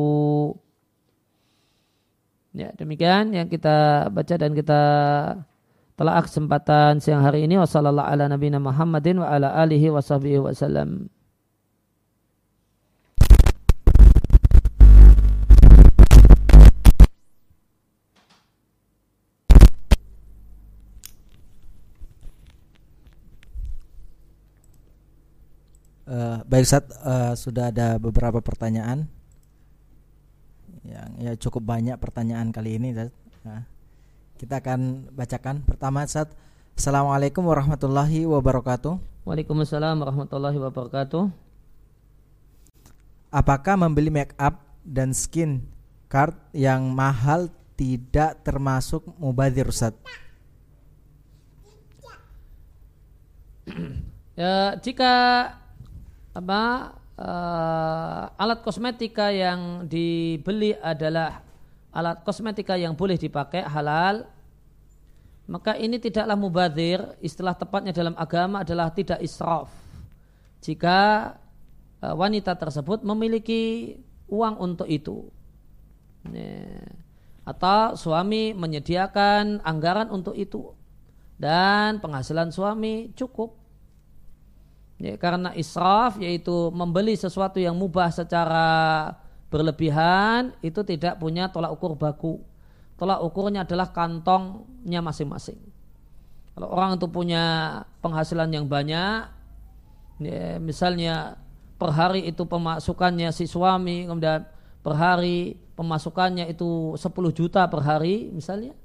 Ya 2.56 2.72
demikian 2.78 3.36
yang 3.36 3.52
kita 3.52 4.08
baca 4.08 4.36
dan 4.40 4.56
kita 4.56 4.82
telah 5.96 6.20
kesempatan 6.20 7.00
siang 7.00 7.24
hari 7.24 7.48
ini 7.48 7.56
wasallallahu 7.56 8.04
ala 8.04 8.28
nabiyina 8.28 8.60
Muhammadin 8.60 9.24
wa 9.24 9.32
ala 9.32 9.56
alihi 9.56 9.88
wa 9.88 10.04
wasallam. 10.04 11.08
Uh, 26.06 26.38
baik 26.46 26.70
saat 26.70 26.86
uh, 27.02 27.34
eh, 27.34 27.34
sudah 27.34 27.74
ada 27.74 27.98
beberapa 27.98 28.38
pertanyaan 28.38 29.10
yang 30.86 31.10
ya 31.18 31.34
cukup 31.34 31.66
banyak 31.66 31.98
pertanyaan 31.98 32.54
kali 32.54 32.78
ini 32.78 32.94
Zat. 32.94 33.10
Nah, 33.42 33.66
kita 34.36 34.60
akan 34.60 35.12
bacakan 35.16 35.64
pertama 35.64 36.04
saat 36.08 36.28
Assalamualaikum 36.76 37.48
warahmatullahi 37.48 38.28
wabarakatuh. 38.28 39.00
Waalaikumsalam 39.24 39.96
warahmatullahi 39.96 40.60
wabarakatuh. 40.60 41.32
Apakah 43.32 43.80
membeli 43.80 44.12
make 44.12 44.36
up 44.36 44.60
dan 44.84 45.16
skin 45.16 45.64
card 46.12 46.36
yang 46.52 46.92
mahal 46.92 47.48
tidak 47.80 48.44
termasuk 48.44 49.08
mubazir 49.16 49.72
Ustaz? 49.72 49.96
ya, 54.40 54.76
jika 54.84 55.14
apa 56.36 56.92
uh, 57.16 58.36
alat 58.36 58.60
kosmetika 58.68 59.32
yang 59.32 59.88
dibeli 59.88 60.76
adalah 60.76 61.45
alat 61.96 62.28
kosmetika 62.28 62.76
yang 62.76 62.92
boleh 62.92 63.16
dipakai 63.16 63.64
halal. 63.64 64.28
Maka 65.48 65.80
ini 65.80 65.96
tidaklah 66.02 66.36
mubadir 66.36 67.00
istilah 67.24 67.56
tepatnya 67.56 67.96
dalam 67.96 68.18
agama 68.20 68.68
adalah 68.68 68.92
tidak 68.92 69.22
israf. 69.24 69.72
Jika 70.60 71.32
e, 72.02 72.08
wanita 72.12 72.58
tersebut 72.58 73.06
memiliki 73.06 73.96
uang 74.28 74.60
untuk 74.60 74.90
itu. 74.90 75.30
Atau 77.46 77.94
suami 77.94 78.58
menyediakan 78.58 79.62
anggaran 79.62 80.10
untuk 80.10 80.34
itu. 80.34 80.74
Dan 81.38 82.02
penghasilan 82.02 82.50
suami 82.50 83.14
cukup. 83.14 83.54
Ya, 84.98 85.14
karena 85.22 85.54
israf 85.54 86.18
yaitu 86.18 86.74
membeli 86.74 87.14
sesuatu 87.14 87.62
yang 87.62 87.78
mubah 87.78 88.10
secara 88.10 88.66
berlebihan 89.56 90.52
itu 90.60 90.84
tidak 90.84 91.16
punya 91.16 91.48
tolak 91.48 91.72
ukur 91.72 91.96
baku. 91.96 92.44
Tolak 93.00 93.24
ukurnya 93.24 93.64
adalah 93.64 93.96
kantongnya 93.96 95.00
masing-masing. 95.00 95.56
Kalau 96.52 96.68
orang 96.76 97.00
itu 97.00 97.08
punya 97.08 97.44
penghasilan 98.04 98.52
yang 98.52 98.68
banyak, 98.68 99.32
ya, 100.20 100.60
misalnya 100.60 101.40
per 101.80 101.96
hari 101.96 102.28
itu 102.28 102.44
pemasukannya 102.44 103.32
si 103.32 103.48
suami, 103.48 104.08
kemudian 104.08 104.44
per 104.84 104.96
hari 104.96 105.56
pemasukannya 105.76 106.52
itu 106.52 106.96
10 106.96 107.32
juta 107.36 107.68
per 107.68 107.84
hari 107.84 108.32
misalnya. 108.32 108.76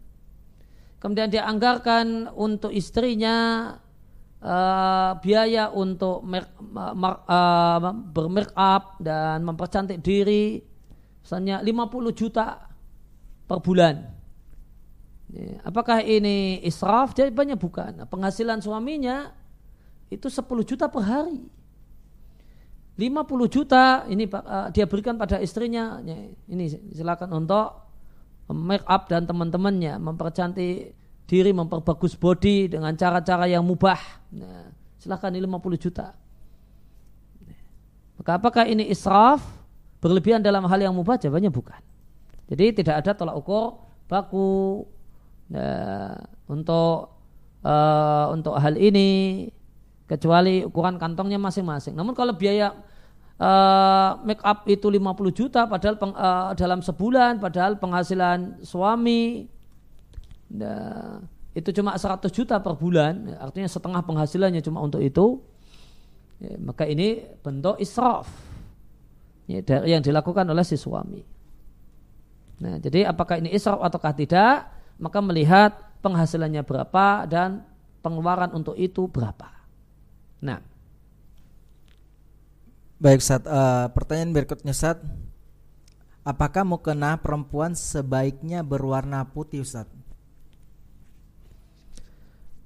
kemudian 1.01 1.33
dia 1.33 1.49
anggarkan 1.49 2.29
untuk 2.37 2.68
istrinya 2.77 3.73
uh, 4.41 5.16
biaya 5.20 5.68
untuk 5.72 6.24
make, 6.24 6.49
uh, 6.57 7.78
bermake 8.12 8.53
up 8.57 8.97
dan 9.01 9.45
mempercantik 9.45 10.01
diri 10.01 10.61
misalnya 11.20 11.61
50 11.61 12.12
juta 12.16 12.68
per 13.45 13.59
bulan. 13.61 13.97
Apakah 15.62 16.03
ini 16.03 16.59
israf? 16.66 17.14
Jawabannya 17.14 17.55
bukan. 17.55 17.93
Penghasilan 18.11 18.59
suaminya 18.59 19.30
itu 20.11 20.26
10 20.26 20.43
juta 20.66 20.91
per 20.91 21.03
hari. 21.07 21.47
50 22.99 23.55
juta 23.55 24.05
ini 24.11 24.26
uh, 24.26 24.68
dia 24.74 24.84
berikan 24.91 25.14
pada 25.14 25.38
istrinya. 25.38 26.03
Ini 26.51 26.93
silakan 26.93 27.47
untuk 27.47 27.88
make 28.51 28.82
up 28.91 29.07
dan 29.07 29.24
teman-temannya 29.24 30.03
mempercantik 30.03 30.99
diri, 31.31 31.55
memperbagus 31.55 32.18
body 32.18 32.74
dengan 32.74 32.91
cara-cara 32.99 33.47
yang 33.47 33.62
mubah. 33.62 34.03
Nah, 34.35 34.74
silakan 34.99 35.39
ini 35.39 35.47
50 35.47 35.78
juta. 35.78 36.11
Maka 38.18 38.31
apakah 38.37 38.66
ini 38.66 38.91
israf? 38.91 39.62
Berlebihan 40.03 40.43
dalam 40.43 40.66
hal 40.66 40.81
yang 40.83 40.97
mubah? 40.97 41.20
Jawabannya 41.20 41.53
bukan. 41.55 41.78
Jadi 42.51 42.83
tidak 42.83 43.07
ada 43.07 43.14
tolak 43.14 43.39
ukur 43.39 43.78
baku 44.11 44.83
nah, 45.55 46.18
untuk 46.51 47.14
uh, 47.62 48.26
untuk 48.35 48.59
hal 48.59 48.74
ini 48.74 49.47
kecuali 50.11 50.66
ukuran 50.66 50.99
kantongnya 50.99 51.39
masing-masing. 51.39 51.95
Namun 51.95 52.18
kalau 52.18 52.35
biaya 52.35 52.74
uh, 53.39 54.18
make 54.26 54.43
up 54.43 54.66
itu 54.66 54.91
50 54.91 54.99
juta 55.31 55.70
padahal 55.70 55.95
peng, 55.95 56.11
uh, 56.18 56.51
dalam 56.59 56.83
sebulan 56.83 57.39
padahal 57.39 57.78
penghasilan 57.78 58.66
suami 58.66 59.47
uh, 60.59 61.23
itu 61.55 61.71
cuma 61.75 61.99
100 61.99 62.31
juta 62.31 62.63
per 62.63 62.75
bulan 62.79 63.35
artinya 63.39 63.67
setengah 63.67 64.03
penghasilannya 64.07 64.63
cuma 64.63 64.83
untuk 64.83 65.03
itu 65.03 65.43
ya, 66.39 66.55
maka 66.63 66.87
ini 66.87 67.27
bentuk 67.43 67.79
israf 67.83 68.31
ya, 69.51 69.61
dari 69.67 69.91
yang 69.91 70.03
dilakukan 70.03 70.47
oleh 70.47 70.63
si 70.63 70.79
suami. 70.79 71.23
Nah, 72.61 72.77
jadi 72.79 73.09
apakah 73.11 73.41
ini 73.43 73.51
israf 73.51 73.81
ataukah 73.83 74.15
tidak? 74.15 74.69
Maka 75.01 75.19
melihat 75.25 75.73
penghasilannya 76.05 76.63
berapa 76.63 77.25
dan 77.25 77.65
pengeluaran 78.05 78.53
untuk 78.53 78.77
itu 78.77 79.09
berapa. 79.09 79.49
Nah. 80.45 80.61
Baik, 83.01 83.25
saat 83.25 83.49
uh, 83.49 83.57
eh, 83.57 83.87
pertanyaan 83.97 84.37
berikutnya 84.37 84.77
saat 84.77 85.01
apakah 86.21 86.69
mau 86.69 86.85
kena 86.85 87.17
perempuan 87.17 87.73
sebaiknya 87.73 88.61
berwarna 88.61 89.25
putih 89.25 89.65
Ustaz? 89.65 89.89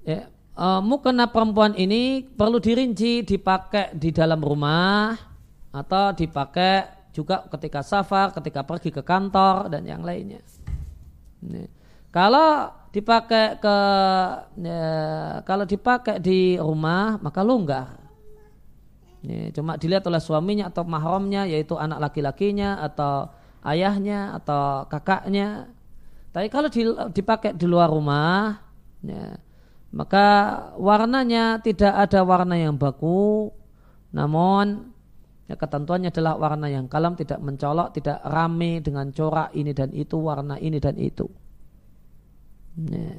Ya, 0.05 0.29
uh, 0.53 0.85
mukena 0.85 1.25
perempuan 1.33 1.73
ini 1.73 2.21
perlu 2.21 2.61
dirinci 2.61 3.25
dipakai 3.25 3.97
di 3.97 4.13
dalam 4.13 4.37
rumah 4.37 5.17
atau 5.73 6.13
dipakai 6.13 7.09
juga 7.09 7.41
ketika 7.49 7.81
safar, 7.81 8.29
ketika 8.37 8.61
pergi 8.61 8.93
ke 8.93 9.01
kantor 9.01 9.73
dan 9.73 9.81
yang 9.89 10.05
lainnya. 10.05 10.45
Ini. 11.41 11.65
Kalau 12.13 12.69
dipakai 12.93 13.59
ke 13.59 13.77
ya, 14.61 14.85
kalau 15.43 15.65
dipakai 15.65 16.21
di 16.21 16.55
rumah 16.55 17.17
maka 17.19 17.41
longgar. 17.41 17.97
Ini 19.25 19.49
cuma 19.57 19.73
dilihat 19.75 20.05
oleh 20.05 20.21
suaminya 20.21 20.69
atau 20.69 20.85
mahramnya 20.85 21.49
yaitu 21.49 21.75
anak 21.81 21.97
laki-lakinya 21.97 22.77
atau 22.77 23.33
ayahnya 23.65 24.37
atau 24.37 24.85
kakaknya. 24.85 25.65
Tapi 26.29 26.47
kalau 26.51 26.69
dipakai 27.09 27.55
di 27.55 27.63
luar 27.63 27.89
rumah, 27.89 28.59
ya, 29.01 29.39
maka 29.95 30.25
warnanya 30.75 31.63
tidak 31.63 31.95
ada 31.95 32.19
warna 32.27 32.59
yang 32.59 32.75
baku, 32.75 33.47
namun 34.11 34.91
ya, 35.47 35.55
ketentuannya 35.55 36.11
adalah 36.11 36.35
warna 36.35 36.67
yang 36.67 36.91
kalem, 36.91 37.15
tidak 37.15 37.39
mencolok, 37.39 37.95
tidak 37.95 38.19
rame 38.27 38.83
dengan 38.83 39.07
corak 39.15 39.55
ini 39.55 39.71
dan 39.71 39.95
itu, 39.95 40.19
warna 40.19 40.59
ini 40.59 40.83
dan 40.83 40.99
itu. 40.99 41.23
Nah, 42.75 43.15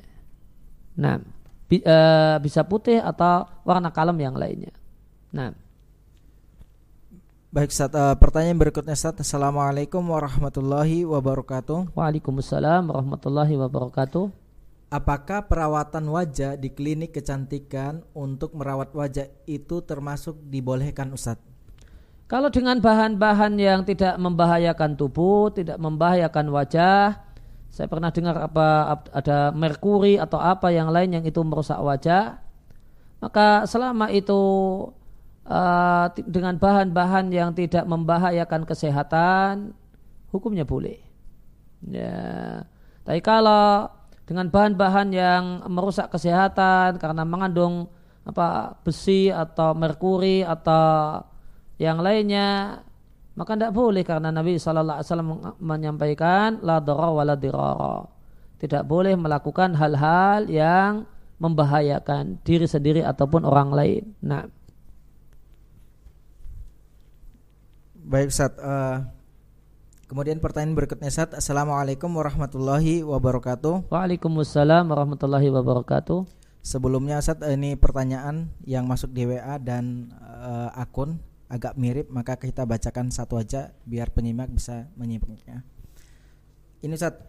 nah 1.01 1.16
bi, 1.64 1.81
uh, 1.81 2.37
bisa 2.45 2.61
putih 2.68 3.01
atau 3.01 3.49
warna 3.64 3.89
kalem 3.89 4.20
yang 4.20 4.37
lainnya. 4.37 4.77
Nah. 5.33 5.57
Baik, 7.57 7.72
Ustaz. 7.72 7.89
Uh, 7.89 8.12
pertanyaan 8.20 8.61
berikutnya, 8.61 8.93
Ustaz. 8.93 9.16
Assalamualaikum 9.16 10.05
warahmatullahi 10.05 11.09
wabarakatuh. 11.09 11.97
Waalaikumsalam 11.97 12.93
warahmatullahi 12.93 13.57
wabarakatuh. 13.57 14.45
Apakah 14.97 15.44
perawatan 15.44 16.09
wajah 16.09 16.57
di 16.57 16.72
klinik 16.72 17.12
kecantikan 17.20 18.01
untuk 18.16 18.57
merawat 18.57 18.97
wajah 18.97 19.28
itu 19.44 19.84
termasuk 19.84 20.40
dibolehkan, 20.49 21.12
Ustaz? 21.12 21.36
Kalau 22.24 22.49
dengan 22.49 22.80
bahan-bahan 22.80 23.61
yang 23.61 23.84
tidak 23.84 24.16
membahayakan 24.16 24.97
tubuh, 24.97 25.53
tidak 25.53 25.76
membahayakan 25.76 26.49
wajah, 26.49 27.12
saya 27.68 27.86
pernah 27.92 28.09
dengar 28.09 28.40
apa 28.40 28.97
ada 29.12 29.53
merkuri 29.53 30.16
atau 30.16 30.40
apa 30.40 30.72
yang 30.72 30.88
lain 30.88 31.20
yang 31.20 31.24
itu 31.28 31.44
merusak 31.44 31.76
wajah. 31.76 32.40
Maka 33.20 33.68
selama 33.68 34.09
itu 34.09 34.40
uh, 35.44 36.09
dengan 36.24 36.57
bahan-bahan 36.57 37.28
yang 37.36 37.53
tidak 37.53 37.84
membahayakan 37.84 38.64
kesehatan, 38.64 39.76
hukumnya 40.32 40.64
boleh. 40.64 41.05
Ya. 41.84 42.64
Tapi 43.05 43.20
kalau 43.20 43.92
dengan 44.27 44.51
bahan-bahan 44.51 45.09
yang 45.14 45.45
merusak 45.70 46.11
kesehatan 46.11 46.99
karena 46.99 47.22
mengandung 47.22 47.87
apa 48.27 48.74
besi 48.83 49.31
atau 49.31 49.70
merkuri 49.79 50.43
atau 50.43 51.22
yang 51.79 52.03
lainnya 52.03 52.83
maka 53.37 53.53
tidak 53.53 53.77
boleh 53.77 54.03
karena 54.03 54.33
Nabi 54.33 54.57
Wasallam 54.57 55.61
menyampaikan 55.61 56.59
la 56.64 56.81
dara 56.81 57.12
wa 57.12 57.22
la 57.22 57.37
dirara. 57.37 58.09
Tidak 58.57 58.89
boleh 58.89 59.12
melakukan 59.12 59.77
hal-hal 59.77 60.49
yang 60.49 61.05
membahayakan 61.37 62.41
diri 62.41 62.64
sendiri 62.64 63.05
ataupun 63.05 63.45
orang 63.45 63.68
lain. 63.77 64.03
Nah. 64.24 64.49
Baik 68.09 68.33
Ustaz, 68.33 68.57
uh, 68.57 69.05
kemudian 70.07 70.38
pertanyaan 70.38 70.78
berikutnya 70.78 71.11
Ustaz. 71.11 71.34
Assalamualaikum 71.34 72.11
warahmatullahi 72.14 73.02
wabarakatuh. 73.02 73.90
Waalaikumsalam 73.90 74.86
warahmatullahi 74.86 75.50
wabarakatuh. 75.50 76.26
Sebelumnya 76.62 77.18
Ustaz 77.18 77.42
ini 77.46 77.74
pertanyaan 77.78 78.50
yang 78.66 78.86
masuk 78.86 79.14
di 79.14 79.26
WA 79.26 79.59
dan 79.59 80.11
uh, 80.18 80.70
akun 80.74 81.18
agak 81.46 81.78
mirip 81.78 82.11
maka 82.11 82.34
kita 82.34 82.66
bacakan 82.66 83.14
satu 83.14 83.38
aja 83.38 83.70
biar 83.86 84.11
penyimak 84.11 84.50
bisa 84.50 84.90
menyimaknya. 84.98 85.62
Ini 86.82 86.94
saat 86.98 87.22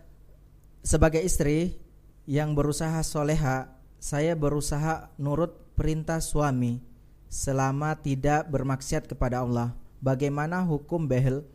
sebagai 0.82 1.22
istri 1.22 1.78
yang 2.26 2.58
berusaha 2.58 3.02
soleha, 3.06 3.78
saya 3.98 4.34
berusaha 4.34 5.14
nurut 5.18 5.74
perintah 5.78 6.22
suami 6.22 6.82
selama 7.30 7.98
tidak 7.98 8.50
bermaksiat 8.50 9.06
kepada 9.06 9.46
Allah. 9.46 9.74
Bagaimana 9.98 10.62
hukum 10.62 11.10
behel 11.10 11.46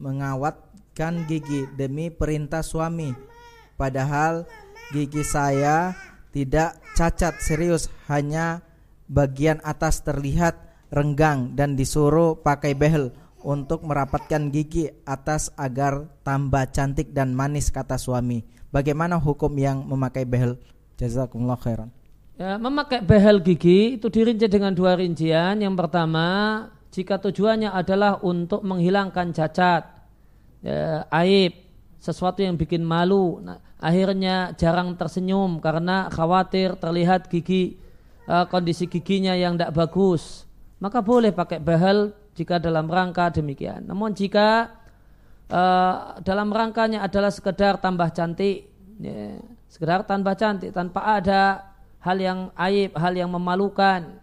mengawatkan 0.00 1.28
gigi 1.28 1.68
demi 1.76 2.08
perintah 2.08 2.64
suami, 2.64 3.12
padahal 3.76 4.48
gigi 4.96 5.20
saya 5.22 5.92
tidak 6.32 6.80
cacat 6.96 7.36
serius, 7.44 7.92
hanya 8.08 8.64
bagian 9.10 9.60
atas 9.60 10.00
terlihat 10.00 10.56
renggang 10.90 11.54
dan 11.54 11.76
disuruh 11.76 12.38
pakai 12.40 12.74
behel 12.74 13.14
untuk 13.40 13.84
merapatkan 13.84 14.52
gigi 14.52 14.88
atas 15.04 15.52
agar 15.56 16.08
tambah 16.24 16.64
cantik 16.72 17.12
dan 17.12 17.32
manis 17.32 17.68
kata 17.72 17.96
suami. 17.96 18.44
Bagaimana 18.70 19.18
hukum 19.18 19.50
yang 19.58 19.82
memakai 19.82 20.22
behel? 20.22 20.60
Jazakumullah 21.00 21.58
khairan. 21.58 21.90
Ya, 22.40 22.56
memakai 22.56 23.04
behel 23.04 23.42
gigi 23.44 24.00
itu 24.00 24.08
dirinci 24.08 24.48
dengan 24.48 24.72
dua 24.72 24.96
rincian. 24.96 25.60
Yang 25.60 25.74
pertama, 25.76 26.26
jika 26.90 27.22
tujuannya 27.22 27.70
adalah 27.70 28.18
untuk 28.22 28.62
menghilangkan 28.66 29.30
cacat, 29.30 29.82
ya, 30.62 31.06
aib, 31.22 31.54
sesuatu 32.02 32.42
yang 32.42 32.58
bikin 32.58 32.82
malu, 32.82 33.38
nah, 33.42 33.62
akhirnya 33.78 34.52
jarang 34.58 34.96
tersenyum 34.98 35.62
karena 35.62 36.10
khawatir 36.10 36.74
terlihat 36.76 37.28
gigi 37.30 37.76
uh, 38.26 38.44
kondisi 38.48 38.88
giginya 38.88 39.36
yang 39.36 39.56
tidak 39.56 39.72
bagus 39.76 40.50
maka 40.80 41.04
boleh 41.04 41.30
pakai 41.30 41.60
behel 41.60 42.10
jika 42.32 42.56
dalam 42.56 42.88
rangka 42.88 43.28
demikian. 43.28 43.84
Namun 43.84 44.16
jika 44.16 44.72
uh, 45.52 46.16
dalam 46.24 46.48
rangkanya 46.48 47.04
adalah 47.04 47.28
sekedar 47.28 47.76
tambah 47.78 48.08
cantik, 48.16 48.64
ya, 48.96 49.36
sekedar 49.68 50.08
tambah 50.08 50.32
cantik 50.34 50.72
tanpa 50.72 51.20
ada 51.20 51.68
hal 52.00 52.16
yang 52.16 52.48
aib, 52.56 52.96
hal 52.96 53.12
yang 53.12 53.28
memalukan, 53.28 54.18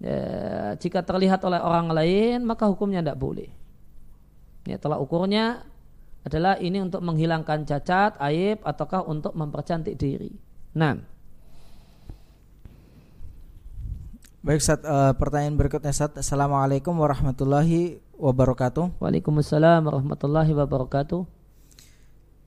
ya, 0.00 0.74
jika 0.78 1.02
terlihat 1.02 1.42
oleh 1.44 1.60
orang 1.60 1.90
lain 1.90 2.46
maka 2.46 2.66
hukumnya 2.66 3.02
tidak 3.02 3.18
boleh. 3.20 3.50
Ya, 4.64 4.80
telah 4.80 4.96
ukurnya 4.96 5.66
adalah 6.24 6.56
ini 6.56 6.80
untuk 6.80 7.04
menghilangkan 7.04 7.68
cacat, 7.68 8.16
aib, 8.32 8.64
ataukah 8.64 9.04
untuk 9.04 9.36
mempercantik 9.36 10.00
diri. 10.00 10.32
Nah. 10.72 10.96
Baik, 14.40 14.60
Ustaz, 14.60 14.80
uh, 14.84 15.12
pertanyaan 15.16 15.56
berikutnya 15.56 15.92
Ustaz. 15.92 16.16
Assalamualaikum 16.16 16.96
warahmatullahi 16.96 18.00
wabarakatuh. 18.16 19.00
Waalaikumsalam 19.00 19.84
warahmatullahi 19.84 20.52
wabarakatuh. 20.56 21.28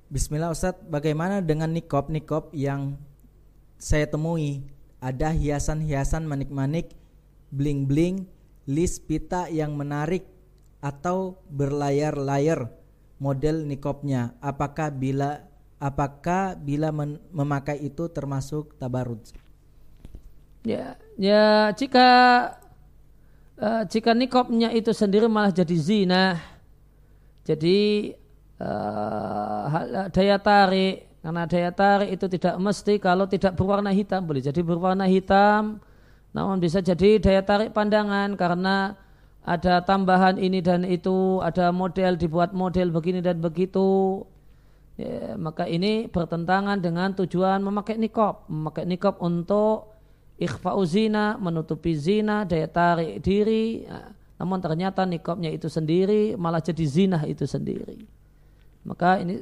Bismillah 0.10 0.54
Ustaz, 0.54 0.78
bagaimana 0.90 1.46
dengan 1.46 1.70
nikop-nikop 1.70 2.50
yang 2.58 2.98
saya 3.78 4.10
temui? 4.10 4.66
Ada 4.98 5.30
hiasan-hiasan 5.30 6.26
manik-manik, 6.26 6.98
bling-bling, 7.54 8.28
list 8.68 9.08
pita 9.08 9.48
yang 9.48 9.74
menarik 9.74 10.28
atau 10.84 11.40
berlayar-layar 11.50 12.70
model 13.18 13.66
nikopnya. 13.66 14.38
Apakah 14.44 14.94
bila 14.94 15.46
apakah 15.78 16.58
bila 16.58 16.90
memakai 17.34 17.82
itu 17.82 18.10
termasuk 18.10 18.78
tabarut? 18.78 19.22
Ya, 20.66 21.00
ya 21.16 21.72
jika 21.74 22.08
uh, 23.62 23.84
jika 23.88 24.12
nikopnya 24.12 24.74
itu 24.74 24.92
sendiri 24.92 25.30
malah 25.32 25.54
jadi 25.54 25.78
zina, 25.80 26.42
jadi 27.48 28.12
uh, 28.60 30.10
daya 30.12 30.38
tarik 30.42 31.08
karena 31.24 31.44
daya 31.48 31.72
tarik 31.72 32.10
itu 32.20 32.26
tidak 32.28 32.56
mesti 32.60 32.94
kalau 33.00 33.26
tidak 33.28 33.56
berwarna 33.56 33.92
hitam 33.96 34.28
boleh 34.28 34.44
jadi 34.44 34.60
berwarna 34.60 35.08
hitam, 35.08 35.80
namun 36.38 36.62
bisa 36.62 36.86
jadi 36.86 37.18
daya 37.18 37.42
tarik 37.42 37.74
pandangan 37.74 38.38
karena 38.38 38.94
ada 39.42 39.82
tambahan 39.82 40.38
ini 40.38 40.62
dan 40.62 40.86
itu, 40.86 41.42
ada 41.42 41.74
model 41.74 42.14
dibuat 42.14 42.54
model 42.54 42.94
begini 42.94 43.26
dan 43.26 43.42
begitu. 43.42 44.22
Ya, 45.02 45.34
maka 45.34 45.66
ini 45.66 46.06
bertentangan 46.06 46.78
dengan 46.78 47.18
tujuan 47.18 47.66
memakai 47.66 47.98
nikop, 47.98 48.46
memakai 48.54 48.86
nikop 48.86 49.18
untuk 49.18 49.98
ikhfa'u 50.38 50.84
zina, 50.86 51.42
menutupi 51.42 51.98
zina, 51.98 52.46
daya 52.46 52.70
tarik 52.70 53.18
diri. 53.26 53.90
Ya, 53.90 54.14
namun 54.38 54.62
ternyata 54.62 55.10
nikopnya 55.10 55.50
itu 55.50 55.74
sendiri 55.74 56.38
malah 56.38 56.62
jadi 56.62 56.86
zina 56.86 57.26
itu 57.26 57.50
sendiri. 57.50 58.06
Maka 58.86 59.26
ini 59.26 59.42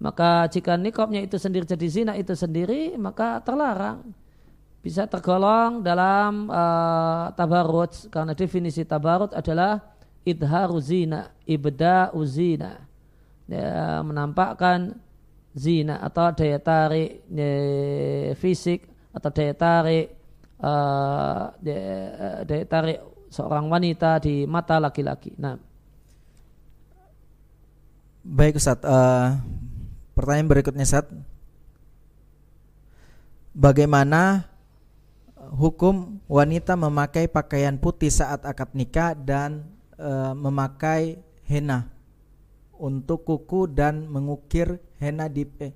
maka 0.00 0.48
jika 0.48 0.80
nikopnya 0.80 1.20
itu 1.20 1.36
sendiri 1.36 1.68
jadi 1.68 1.86
zina 1.86 2.12
itu 2.18 2.34
sendiri 2.34 2.98
maka 2.98 3.38
terlarang 3.46 4.02
bisa 4.84 5.08
tergolong 5.08 5.80
dalam 5.80 6.44
uh, 6.52 7.32
tabarut 7.32 7.88
karena 8.12 8.36
definisi 8.36 8.84
tabarut 8.84 9.32
adalah 9.32 9.80
idharu 10.28 10.76
zina 10.76 11.32
ibda 11.48 12.12
uzina 12.12 12.84
ya, 13.48 14.04
menampakkan 14.04 14.92
zina 15.56 16.04
atau 16.04 16.36
daya 16.36 16.60
tarik 16.60 17.24
ya, 17.32 17.48
fisik 18.36 18.84
atau 19.16 19.32
daya 19.32 19.56
tarik 19.56 20.12
uh, 20.60 21.48
daya, 21.64 22.44
daya 22.44 22.64
tarik 22.68 22.98
seorang 23.32 23.72
wanita 23.72 24.20
di 24.20 24.44
mata 24.44 24.76
laki-laki. 24.76 25.32
Nah, 25.40 25.56
baik 28.20 28.60
Ustaz. 28.60 28.84
Uh, 28.84 29.40
pertanyaan 30.12 30.52
berikutnya 30.52 30.84
Ustaz. 30.84 31.08
Bagaimana 33.56 34.53
hukum 35.54 36.18
wanita 36.26 36.74
memakai 36.74 37.30
pakaian 37.30 37.78
putih 37.78 38.10
saat 38.10 38.42
akad 38.42 38.74
nikah 38.74 39.14
dan 39.14 39.62
uh, 39.94 40.34
memakai 40.34 41.22
henna 41.46 41.86
untuk 42.74 43.22
kuku 43.22 43.70
dan 43.70 44.10
mengukir 44.10 44.82
henna 44.98 45.30
di 45.30 45.46
eh, 45.62 45.72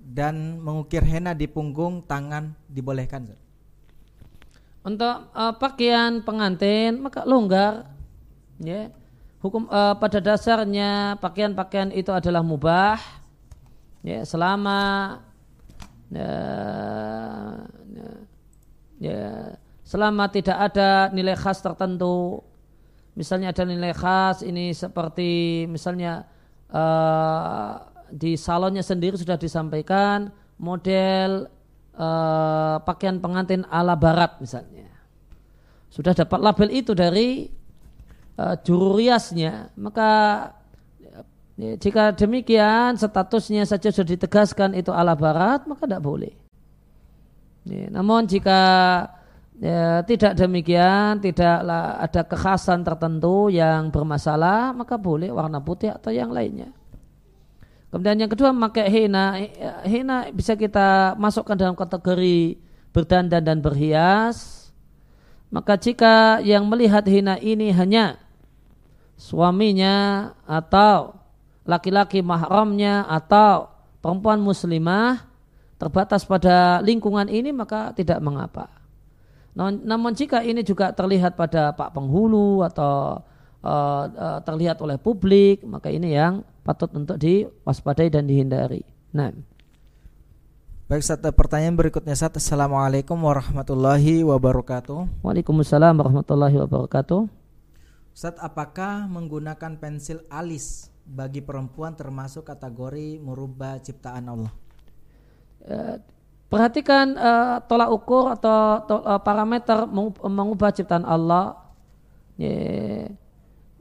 dan 0.00 0.56
mengukir 0.64 1.04
henna 1.04 1.36
di 1.36 1.44
punggung 1.44 2.00
tangan 2.08 2.56
dibolehkan 2.72 3.28
untuk 4.88 5.28
uh, 5.36 5.52
pakaian 5.60 6.24
pengantin 6.24 6.96
maka 7.04 7.28
longgar 7.28 7.92
ya. 8.56 8.88
Hukum 9.38 9.70
uh, 9.70 9.94
pada 9.94 10.18
dasarnya 10.18 11.14
pakaian-pakaian 11.22 11.94
itu 11.94 12.10
adalah 12.10 12.42
mubah 12.42 12.98
ya 14.02 14.26
selama 14.26 15.14
ya, 16.12 16.34
ya, 17.92 18.10
ya 18.98 19.24
selama 19.84 20.28
tidak 20.28 20.56
ada 20.56 21.12
nilai 21.12 21.36
khas 21.36 21.60
tertentu 21.60 22.44
misalnya 23.16 23.50
ada 23.52 23.64
nilai 23.64 23.92
khas 23.92 24.44
ini 24.44 24.72
seperti 24.72 25.64
misalnya 25.68 26.28
uh, 26.72 27.88
di 28.08 28.36
salonnya 28.40 28.80
sendiri 28.80 29.20
sudah 29.20 29.36
disampaikan 29.36 30.32
model 30.56 31.46
uh, 31.98 32.76
pakaian 32.82 33.20
pengantin 33.20 33.66
ala 33.68 33.94
barat 33.98 34.38
misalnya. 34.40 34.88
Sudah 35.88 36.12
dapat 36.12 36.38
label 36.40 36.68
itu 36.72 36.92
dari 36.92 37.48
uh, 38.36 38.54
juru 38.60 38.96
riasnya, 39.00 39.72
maka 39.76 40.10
ya, 41.58 41.74
jika 41.74 42.14
demikian 42.14 42.94
statusnya 42.94 43.66
saja 43.66 43.90
sudah 43.90 44.14
ditegaskan 44.14 44.78
itu 44.78 44.94
ala 44.94 45.18
barat, 45.18 45.66
maka 45.66 45.84
tidak 45.84 46.06
boleh. 46.06 46.32
Ya, 47.66 47.90
namun 47.92 48.24
jika 48.24 48.60
ya, 49.60 50.00
tidak 50.06 50.38
demikian, 50.38 51.20
tidaklah 51.20 51.98
ada 52.00 52.22
kekhasan 52.24 52.86
tertentu 52.86 53.50
yang 53.50 53.90
bermasalah, 53.90 54.72
maka 54.72 54.96
boleh 54.96 55.28
warna 55.34 55.58
putih 55.58 55.92
atau 55.92 56.14
yang 56.14 56.30
lainnya. 56.30 56.72
Kemudian 57.88 58.20
yang 58.20 58.30
kedua 58.30 58.52
memakai 58.52 58.86
hina. 58.88 59.36
Hina 59.84 60.28
bisa 60.28 60.52
kita 60.54 61.16
masukkan 61.16 61.56
dalam 61.56 61.72
kategori 61.72 62.60
berdandan 62.92 63.40
dan 63.40 63.58
berhias. 63.64 64.68
Maka 65.48 65.80
jika 65.80 66.44
yang 66.44 66.68
melihat 66.68 67.08
hina 67.08 67.40
ini 67.40 67.72
hanya 67.72 68.20
suaminya 69.16 70.30
atau 70.44 71.17
laki-laki 71.68 72.24
mahramnya 72.24 73.04
atau 73.04 73.68
perempuan 74.00 74.40
muslimah 74.40 75.28
terbatas 75.76 76.24
pada 76.24 76.80
lingkungan 76.80 77.28
ini 77.28 77.52
maka 77.52 77.92
tidak 77.92 78.18
mengapa. 78.24 78.72
Namun 79.58 80.14
jika 80.16 80.40
ini 80.40 80.64
juga 80.64 80.94
terlihat 80.94 81.36
pada 81.36 81.74
pak 81.74 81.92
penghulu 81.92 82.62
atau 82.62 83.20
uh, 83.60 84.04
uh, 84.06 84.38
terlihat 84.46 84.80
oleh 84.80 84.96
publik 84.96 85.66
maka 85.66 85.92
ini 85.92 86.14
yang 86.14 86.46
patut 86.62 86.88
untuk 86.96 87.20
diwaspadai 87.20 88.08
dan 88.08 88.24
dihindari. 88.24 88.80
Nah. 89.12 89.34
Baik, 90.88 91.04
satu 91.04 91.28
pertanyaan 91.36 91.76
berikutnya 91.76 92.16
Sat. 92.16 92.40
Assalamualaikum 92.40 93.20
warahmatullahi 93.20 94.24
wabarakatuh. 94.24 95.20
Waalaikumsalam 95.20 95.92
warahmatullahi 96.00 96.56
wabarakatuh. 96.64 97.28
Ustaz, 98.16 98.40
apakah 98.40 99.04
menggunakan 99.04 99.76
pensil 99.76 100.24
alis 100.32 100.88
bagi 101.08 101.40
perempuan 101.40 101.96
termasuk 101.96 102.44
kategori 102.44 103.16
merubah 103.16 103.80
ciptaan 103.80 104.28
Allah? 104.28 104.52
Uh, 105.64 105.96
perhatikan 106.52 107.16
uh, 107.16 107.64
tolak 107.64 107.88
ukur 107.88 108.36
atau 108.36 108.84
to, 108.84 108.96
uh, 109.00 109.20
parameter 109.24 109.88
mengubah 110.22 110.70
ciptaan 110.76 111.08
Allah. 111.08 111.56
Yeah 112.36 113.16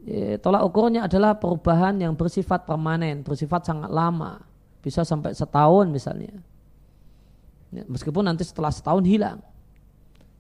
Ya, 0.08 0.40
tolak 0.40 0.64
ukurnya 0.64 1.04
adalah 1.04 1.36
perubahan 1.36 2.00
yang 2.00 2.16
bersifat 2.16 2.64
permanen, 2.64 3.28
bersifat 3.28 3.68
sangat 3.68 3.92
lama, 3.92 4.40
bisa 4.80 5.04
sampai 5.04 5.36
setahun 5.36 5.92
misalnya. 5.92 6.32
Ya, 7.76 7.84
meskipun 7.84 8.24
nanti 8.24 8.48
setelah 8.48 8.72
setahun 8.72 9.04
hilang, 9.04 9.44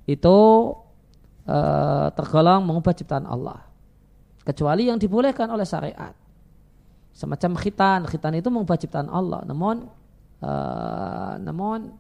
itu 0.08 0.40
uh, 1.52 2.08
tergolong 2.16 2.64
mengubah 2.64 2.96
ciptaan 2.96 3.28
Allah. 3.28 3.60
Kecuali 4.48 4.88
yang 4.88 4.96
dibolehkan 4.96 5.52
oleh 5.52 5.68
syariat, 5.68 6.16
semacam 7.18 7.58
khitan, 7.58 8.06
khitan 8.06 8.38
itu 8.38 8.54
mengubah 8.54 8.78
ciptaan 8.78 9.10
Allah. 9.10 9.42
Namun, 9.50 9.90
uh, 10.46 11.34
namun 11.42 11.98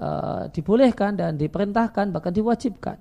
uh, 0.00 0.48
dibolehkan 0.48 1.20
dan 1.20 1.36
diperintahkan 1.36 2.08
bahkan 2.08 2.32
diwajibkan. 2.32 2.96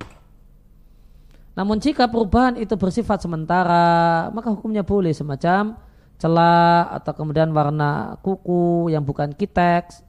Namun 1.55 1.79
jika 1.81 2.05
perubahan 2.05 2.59
itu 2.59 2.75
bersifat 2.77 3.23
sementara, 3.23 4.27
maka 4.29 4.53
hukumnya 4.53 4.85
boleh 4.85 5.09
semacam 5.09 5.73
celah 6.21 6.93
atau 7.01 7.13
kemudian 7.17 7.49
warna 7.49 8.13
kuku 8.21 8.93
yang 8.93 9.01
bukan 9.01 9.33
kiteks, 9.33 10.05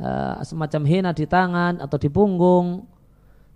eh, 0.00 0.40
semacam 0.40 0.82
hina 0.88 1.10
di 1.12 1.28
tangan 1.28 1.84
atau 1.84 2.00
di 2.00 2.08
punggung, 2.08 2.88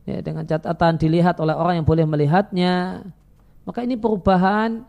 ya, 0.05 0.21
dengan 0.21 0.45
catatan 0.45 1.01
dilihat 1.01 1.41
oleh 1.41 1.57
orang 1.57 1.81
yang 1.81 1.89
boleh 1.89 2.05
melihatnya, 2.05 3.09
maka 3.65 3.81
ini 3.81 3.97
perubahan 3.97 4.85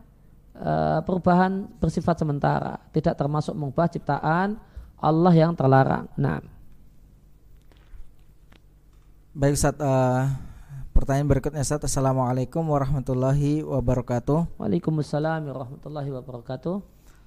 eh, 0.56 0.98
perubahan 1.04 1.68
bersifat 1.80 2.20
sementara, 2.20 2.80
tidak 2.90 3.14
termasuk 3.16 3.52
mengubah 3.52 3.88
ciptaan 3.92 4.56
Allah 4.96 5.34
yang 5.36 5.52
terlarang. 5.52 6.08
Nah, 6.16 6.40
baik 9.36 9.56
saat 9.60 9.76
uh, 9.84 10.32
Pertanyaan 10.96 11.28
berikutnya 11.28 11.60
Ustaz 11.60 11.84
Assalamualaikum 11.84 12.64
warahmatullahi 12.64 13.60
wabarakatuh 13.60 14.56
Waalaikumsalam 14.56 15.44
warahmatullahi 15.44 16.08
wabarakatuh 16.08 16.80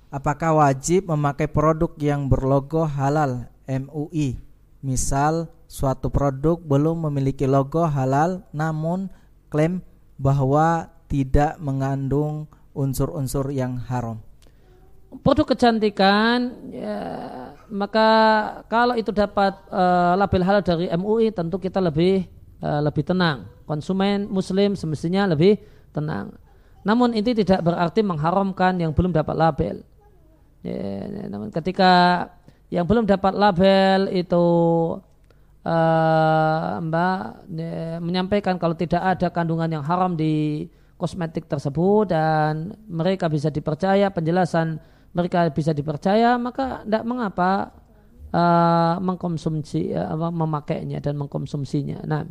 Apakah 0.10 0.58
wajib 0.58 1.06
memakai 1.06 1.46
produk 1.46 1.94
yang 2.02 2.26
berlogo 2.26 2.82
halal 2.82 3.46
MUI. 3.70 4.42
Misal 4.82 5.54
suatu 5.70 6.10
produk 6.10 6.58
belum 6.58 7.06
memiliki 7.06 7.46
logo 7.46 7.86
halal 7.86 8.42
namun 8.50 9.14
klaim 9.54 9.86
bahwa 10.18 10.90
tidak 11.06 11.62
mengandung 11.62 12.50
unsur-unsur 12.80 13.52
yang 13.52 13.76
haram. 13.92 14.24
Produk 15.20 15.52
kecantikan 15.52 16.54
ya, 16.72 16.96
maka 17.68 18.08
kalau 18.72 18.96
itu 18.96 19.10
dapat 19.12 19.58
uh, 19.68 20.16
label 20.16 20.46
halal 20.46 20.64
dari 20.64 20.86
MUI 20.96 21.34
tentu 21.34 21.60
kita 21.60 21.82
lebih 21.84 22.30
uh, 22.64 22.80
lebih 22.80 23.04
tenang. 23.04 23.50
Konsumen 23.68 24.30
muslim 24.30 24.78
semestinya 24.78 25.28
lebih 25.28 25.60
tenang. 25.92 26.38
Namun 26.86 27.18
ini 27.18 27.36
tidak 27.36 27.66
berarti 27.66 28.06
mengharamkan 28.06 28.78
yang 28.80 28.96
belum 28.96 29.12
dapat 29.12 29.36
label. 29.36 29.76
Ya, 30.62 31.10
ya, 31.10 31.26
namun 31.28 31.50
ketika 31.50 32.26
yang 32.70 32.86
belum 32.86 33.10
dapat 33.10 33.34
label 33.34 34.14
itu 34.14 34.46
uh, 35.66 36.86
Mbak 36.86 37.20
ya, 37.50 37.98
menyampaikan 37.98 38.62
kalau 38.62 38.78
tidak 38.78 39.02
ada 39.02 39.28
kandungan 39.34 39.74
yang 39.74 39.84
haram 39.84 40.14
di 40.14 40.68
kosmetik 41.00 41.48
tersebut 41.48 42.12
dan 42.12 42.76
mereka 42.92 43.32
bisa 43.32 43.48
dipercaya 43.48 44.12
penjelasan 44.12 44.84
mereka 45.16 45.48
bisa 45.50 45.72
dipercaya 45.72 46.36
maka 46.36 46.84
tidak 46.84 47.04
mengapa 47.08 47.72
uh, 48.34 48.96
mengkonsumsi 49.02 49.94
uh, 49.94 50.30
memakainya 50.30 51.02
dan 51.02 51.18
mengkonsumsinya. 51.18 52.06
Nah. 52.06 52.26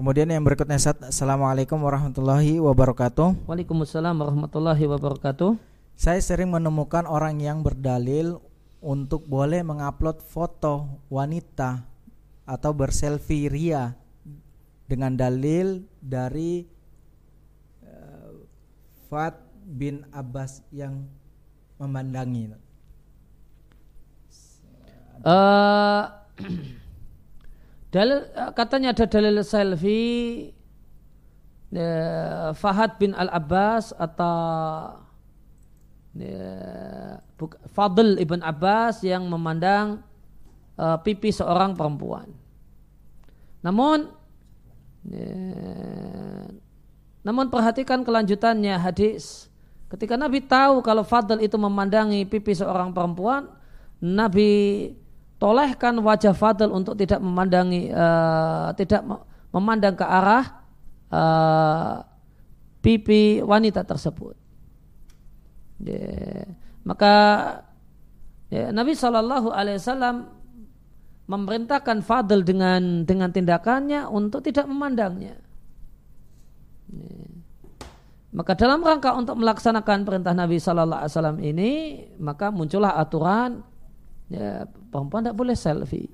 Kemudian 0.00 0.32
yang 0.32 0.40
berikutnya 0.40 0.80
Assalamualaikum 0.80 1.76
warahmatullahi 1.76 2.56
wabarakatuh 2.56 3.44
Waalaikumsalam 3.44 4.16
warahmatullahi 4.16 4.88
wabarakatuh 4.88 5.60
Saya 5.92 6.16
sering 6.24 6.48
menemukan 6.48 7.04
orang 7.04 7.36
yang 7.36 7.60
berdalil 7.60 8.40
untuk 8.80 9.28
boleh 9.28 9.60
mengupload 9.60 10.24
foto 10.24 11.04
wanita 11.12 11.89
atau 12.50 12.74
berselfie 12.74 13.46
ria 13.46 13.94
dengan 14.90 15.14
dalil 15.14 15.86
dari 16.02 16.66
uh, 17.86 18.42
Fat 19.06 19.38
bin 19.62 20.02
Abbas 20.10 20.66
yang 20.74 21.06
memandangi. 21.78 22.58
Uh, 25.22 26.10
Dalil 27.90 28.22
eh, 28.22 28.50
katanya 28.54 28.94
ada 28.94 29.02
dalil 29.10 29.42
selfie 29.42 30.54
ya, 31.74 32.54
Fahad 32.54 33.02
bin 33.02 33.18
Al 33.18 33.26
Abbas 33.34 33.90
atau 33.98 35.02
ya, 36.14 37.18
Fadl 37.74 38.14
ibn 38.22 38.46
Abbas 38.46 39.02
yang 39.02 39.26
memandang 39.26 40.06
uh, 40.78 41.02
pipi 41.02 41.34
seorang 41.34 41.74
perempuan. 41.74 42.30
Namun 43.60 44.08
ya, 45.04 45.30
namun 47.20 47.52
perhatikan 47.52 48.00
kelanjutannya 48.00 48.80
hadis. 48.80 49.52
Ketika 49.90 50.14
Nabi 50.14 50.40
tahu 50.46 50.80
kalau 50.86 51.02
Fadl 51.02 51.42
itu 51.42 51.58
memandangi 51.58 52.24
pipi 52.24 52.54
seorang 52.54 52.94
perempuan, 52.94 53.50
Nabi 54.00 54.88
tolehkan 55.36 55.98
wajah 56.00 56.32
Fadl 56.32 56.70
untuk 56.72 56.94
tidak 56.96 57.20
memandangi 57.20 57.90
uh, 57.90 58.70
tidak 58.78 59.02
memandang 59.50 59.98
ke 59.98 60.06
arah 60.06 60.44
uh, 61.10 61.94
pipi 62.80 63.44
wanita 63.44 63.84
tersebut. 63.84 64.38
Yeah. 65.80 66.56
Maka 66.84 67.12
ya, 68.48 68.72
Nabi 68.72 68.96
Shallallahu 68.96 69.52
Alaihi 69.52 69.76
Wasallam 69.76 70.39
memerintahkan 71.30 72.02
Fadl 72.02 72.42
dengan 72.42 73.06
dengan 73.06 73.30
tindakannya 73.30 74.10
untuk 74.10 74.42
tidak 74.42 74.66
memandangnya. 74.66 75.38
Maka 78.34 78.58
dalam 78.58 78.82
rangka 78.82 79.14
untuk 79.14 79.38
melaksanakan 79.38 80.02
perintah 80.02 80.34
Nabi 80.34 80.58
Shallallahu 80.58 81.02
Alaihi 81.06 81.14
Wasallam 81.14 81.38
ini, 81.38 81.70
maka 82.18 82.50
muncullah 82.50 82.98
aturan 82.98 83.62
ya 84.26 84.66
perempuan 84.90 85.22
tidak 85.22 85.38
boleh 85.38 85.54
selfie. 85.54 86.10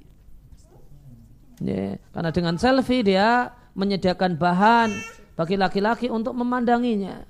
Ya, 1.64 1.96
karena 2.12 2.30
dengan 2.36 2.60
selfie 2.60 3.00
dia 3.00 3.56
menyediakan 3.72 4.36
bahan 4.36 4.92
bagi 5.32 5.56
laki-laki 5.56 6.12
untuk 6.12 6.36
memandanginya. 6.36 7.24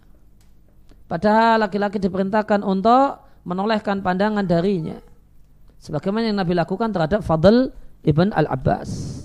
Padahal 1.06 1.62
laki-laki 1.62 2.02
diperintahkan 2.02 2.66
untuk 2.66 3.22
menolehkan 3.46 4.02
pandangan 4.02 4.42
darinya 4.42 4.98
sebagaimana 5.80 6.32
yang 6.32 6.38
Nabi 6.40 6.56
lakukan 6.56 6.90
terhadap 6.92 7.20
Fadl 7.22 7.72
ibn 8.06 8.32
al-Abbas 8.32 9.22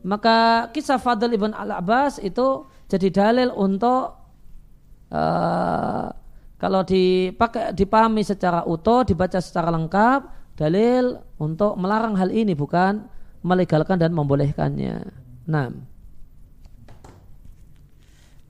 maka 0.00 0.68
kisah 0.72 0.96
Fadl 0.96 1.32
ibn 1.32 1.52
al-Abbas 1.52 2.20
itu 2.24 2.64
jadi 2.88 3.08
dalil 3.12 3.48
untuk 3.52 4.16
uh, 5.12 6.08
kalau 6.60 6.84
dipakai 6.84 7.72
dipahami 7.72 8.24
secara 8.24 8.64
utuh 8.64 9.04
dibaca 9.04 9.40
secara 9.40 9.72
lengkap 9.72 10.40
dalil 10.60 11.20
untuk 11.40 11.76
melarang 11.80 12.16
hal 12.20 12.28
ini 12.28 12.52
bukan 12.52 13.08
melegalkan 13.40 13.96
dan 13.96 14.12
membolehkannya. 14.12 15.08
Nah. 15.48 15.72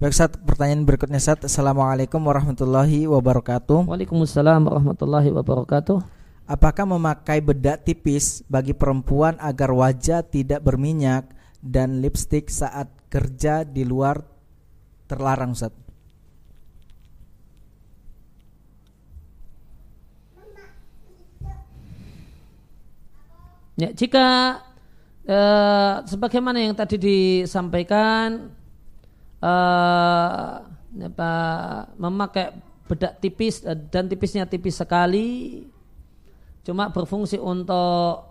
Baik 0.01 0.17
Sat, 0.17 0.33
pertanyaan 0.43 0.83
berikutnya 0.83 1.21
Sat. 1.23 1.45
Assalamualaikum 1.45 2.19
warahmatullahi 2.19 3.07
wabarakatuh. 3.07 3.87
Waalaikumsalam 3.87 4.67
warahmatullahi 4.67 5.31
wabarakatuh. 5.31 6.20
Apakah 6.51 6.83
memakai 6.83 7.39
bedak 7.39 7.87
tipis 7.87 8.43
bagi 8.51 8.75
perempuan 8.75 9.39
agar 9.39 9.71
wajah 9.71 10.27
tidak 10.27 10.67
berminyak 10.67 11.31
dan 11.63 12.03
lipstik 12.03 12.51
saat 12.51 12.91
kerja 13.07 13.63
di 13.63 13.87
luar 13.87 14.19
terlarang 15.07 15.55
Ustaz? 15.55 15.71
Ya, 23.79 23.95
jika 23.95 24.59
eh, 25.31 25.95
sebagaimana 26.03 26.59
yang 26.59 26.75
tadi 26.75 26.99
disampaikan 26.99 28.51
eh, 29.39 30.53
apa, 30.99 31.33
memakai 31.95 32.59
bedak 32.91 33.23
tipis 33.23 33.63
dan 33.63 34.11
tipisnya 34.11 34.51
tipis 34.51 34.83
sekali 34.83 35.63
cuma 36.67 36.93
berfungsi 36.93 37.41
untuk 37.41 38.29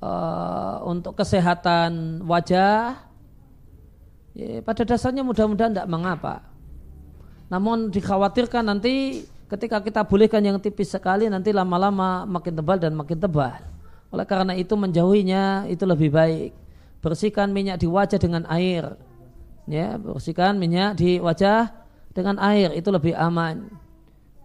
eh, 0.00 0.76
untuk 0.84 1.16
kesehatan 1.16 2.22
wajah 2.24 3.00
ya, 4.36 4.60
pada 4.64 4.82
dasarnya 4.84 5.24
mudah-mudahan 5.24 5.72
tidak 5.74 5.90
mengapa 5.90 6.46
namun 7.50 7.90
dikhawatirkan 7.90 8.62
nanti 8.62 9.26
ketika 9.50 9.82
kita 9.82 10.06
bolehkan 10.06 10.40
yang 10.44 10.58
tipis 10.62 10.94
sekali 10.94 11.26
nanti 11.26 11.50
lama-lama 11.50 12.22
makin 12.28 12.54
tebal 12.54 12.78
dan 12.78 12.94
makin 12.94 13.18
tebal 13.18 13.58
oleh 14.10 14.26
karena 14.26 14.52
itu 14.58 14.74
menjauhinya 14.74 15.70
itu 15.70 15.86
lebih 15.86 16.10
baik. 16.10 16.50
Bersihkan 17.00 17.54
minyak 17.54 17.80
di 17.80 17.86
wajah 17.86 18.18
dengan 18.18 18.42
air. 18.50 18.98
Ya, 19.70 19.94
bersihkan 19.96 20.58
minyak 20.58 20.98
di 20.98 21.22
wajah 21.22 21.70
dengan 22.10 22.36
air 22.42 22.74
itu 22.74 22.90
lebih 22.90 23.14
aman. 23.14 23.70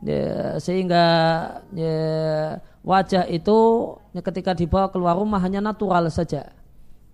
Ya, 0.06 0.62
sehingga 0.62 1.06
ya, 1.74 1.98
wajah 2.86 3.26
itu 3.26 3.58
ketika 4.14 4.54
dibawa 4.54 4.88
keluar 4.94 5.18
rumah 5.18 5.42
hanya 5.42 5.60
natural 5.60 6.06
saja. 6.14 6.54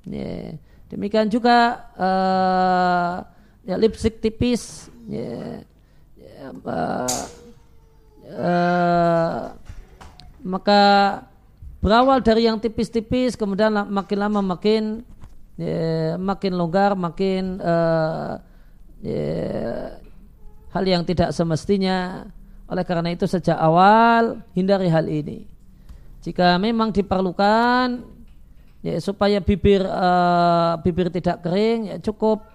Ya, 0.04 0.60
demikian 0.92 1.32
juga 1.32 1.88
uh, 1.96 3.24
ya, 3.64 3.80
lipstick 3.80 4.20
tipis. 4.20 4.92
Ya, 5.08 5.64
ya, 6.20 6.52
uh, 6.52 7.24
uh, 8.36 9.42
maka 10.44 10.82
berawal 11.82 12.22
dari 12.22 12.46
yang 12.46 12.62
tipis-tipis 12.62 13.34
kemudian 13.34 13.74
makin 13.90 14.18
lama 14.22 14.42
makin 14.44 15.02
ya, 15.58 16.20
makin 16.20 16.54
longgar 16.54 16.94
makin 16.94 17.58
uh, 17.58 18.38
ya, 19.02 19.98
hal 20.70 20.84
yang 20.86 21.02
tidak 21.08 21.34
semestinya 21.34 22.30
oleh 22.70 22.86
karena 22.86 23.10
itu 23.12 23.26
sejak 23.26 23.58
awal 23.58 24.46
hindari 24.54 24.88
hal 24.88 25.10
ini 25.10 25.50
jika 26.22 26.56
memang 26.62 26.94
diperlukan 26.94 28.06
ya, 28.86 28.96
supaya 29.02 29.42
bibir 29.42 29.82
uh, 29.86 30.78
bibir 30.86 31.10
tidak 31.10 31.42
kering 31.42 31.92
ya 31.92 31.98
cukup 32.02 32.46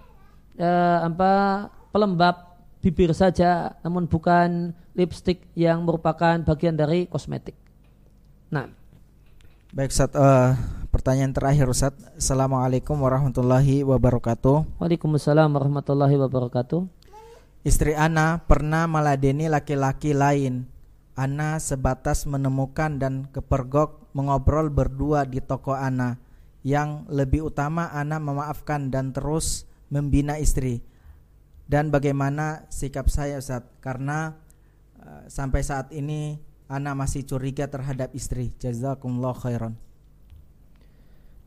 uh, 0.59 0.99
apa 1.03 1.67
pelembab 1.91 2.35
bibir 2.79 3.11
saja 3.11 3.75
namun 3.83 4.07
bukan 4.07 4.71
lipstick 4.95 5.43
yang 5.53 5.83
merupakan 5.83 6.39
bagian 6.41 6.73
dari 6.73 7.05
kosmetik. 7.05 7.53
Nah, 8.47 8.71
Baik 9.67 9.91
Ustaz, 9.91 10.15
uh, 10.15 10.55
pertanyaan 10.95 11.35
terakhir 11.35 11.67
Ustaz. 11.67 11.91
Assalamualaikum 12.15 12.95
warahmatullahi 12.95 13.83
wabarakatuh. 13.83 14.79
Waalaikumsalam 14.79 15.51
warahmatullahi 15.51 16.15
wabarakatuh. 16.15 16.87
Istri 17.67 17.91
Ana 17.99 18.39
pernah 18.47 18.87
meladeni 18.87 19.51
laki-laki 19.51 20.15
lain. 20.15 20.71
Ana 21.17 21.57
sebatas 21.57 22.29
menemukan 22.29 23.01
dan 23.01 23.25
kepergok 23.33 24.13
mengobrol 24.13 24.69
berdua 24.69 25.25
di 25.25 25.41
toko 25.41 25.73
Ana. 25.73 26.21
Yang 26.61 27.09
lebih 27.09 27.49
utama 27.49 27.89
Ana 27.89 28.21
memaafkan 28.21 28.93
dan 28.93 29.17
terus 29.17 29.65
membina 29.89 30.37
istri. 30.37 30.85
Dan 31.65 31.89
bagaimana 31.89 32.69
sikap 32.69 33.09
saya 33.09 33.41
Ustaz? 33.41 33.65
Karena 33.81 34.37
uh, 35.01 35.25
sampai 35.25 35.65
saat 35.65 35.89
ini 35.89 36.37
Ana 36.69 36.93
masih 36.93 37.25
curiga 37.25 37.65
terhadap 37.65 38.13
istri. 38.13 38.53
Jazakumullah 38.61 39.33
khairan. 39.33 39.73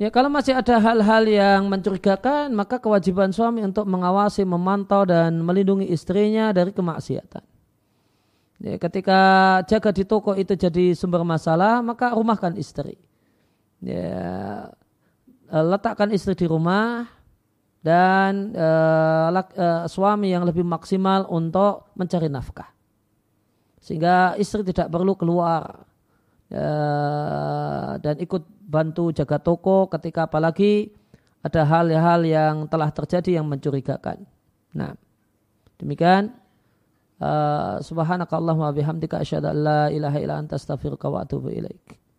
Ya 0.02 0.10
kalau 0.10 0.32
masih 0.32 0.56
ada 0.56 0.80
hal-hal 0.82 1.28
yang 1.28 1.70
mencurigakan 1.70 2.50
maka 2.56 2.82
kewajiban 2.82 3.30
suami 3.30 3.62
untuk 3.62 3.86
mengawasi, 3.86 4.42
memantau 4.42 5.06
dan 5.06 5.38
melindungi 5.44 5.86
istrinya 5.92 6.50
dari 6.50 6.74
kemaksiatan. 6.74 7.59
Ya, 8.60 8.76
ketika 8.76 9.20
jaga 9.64 9.88
di 9.88 10.04
toko 10.04 10.36
itu 10.36 10.52
jadi 10.52 10.92
sumber 10.92 11.24
masalah 11.24 11.80
maka 11.80 12.12
rumahkan 12.12 12.60
istri. 12.60 13.00
Ya, 13.80 14.68
eh, 15.48 15.64
letakkan 15.64 16.12
istri 16.12 16.36
di 16.36 16.44
rumah 16.44 17.08
dan 17.80 18.52
uh, 18.52 19.32
uh, 19.32 19.88
suami 19.88 20.28
yang 20.28 20.44
lebih 20.44 20.60
maksimal 20.60 21.24
untuk 21.32 21.88
mencari 21.96 22.28
nafkah. 22.28 22.68
Sehingga 23.80 24.36
istri 24.36 24.60
tidak 24.60 24.92
perlu 24.92 25.16
keluar 25.16 25.88
uh, 26.52 27.96
dan 27.96 28.20
ikut 28.20 28.44
bantu 28.60 29.16
jaga 29.16 29.40
toko 29.40 29.88
ketika 29.88 30.28
apalagi 30.28 30.92
ada 31.40 31.64
hal-hal 31.64 32.20
yang 32.28 32.68
telah 32.68 32.92
terjadi 32.92 33.40
yang 33.40 33.48
mencurigakan. 33.48 34.28
Nah, 34.76 34.92
demikian 35.80 36.36
uh, 37.20 37.78
subhanakallahumma 37.84 38.72
bihamdika 38.72 39.20
asyhadu 39.20 39.48
an 39.52 39.58
la 39.62 39.80
ilaha 39.88 40.18
illa 40.20 40.34
anta 40.40 40.56
astaghfiruka 40.56 41.06
wa 41.12 41.22
atubu 41.22 41.48
ilaik. 41.52 42.09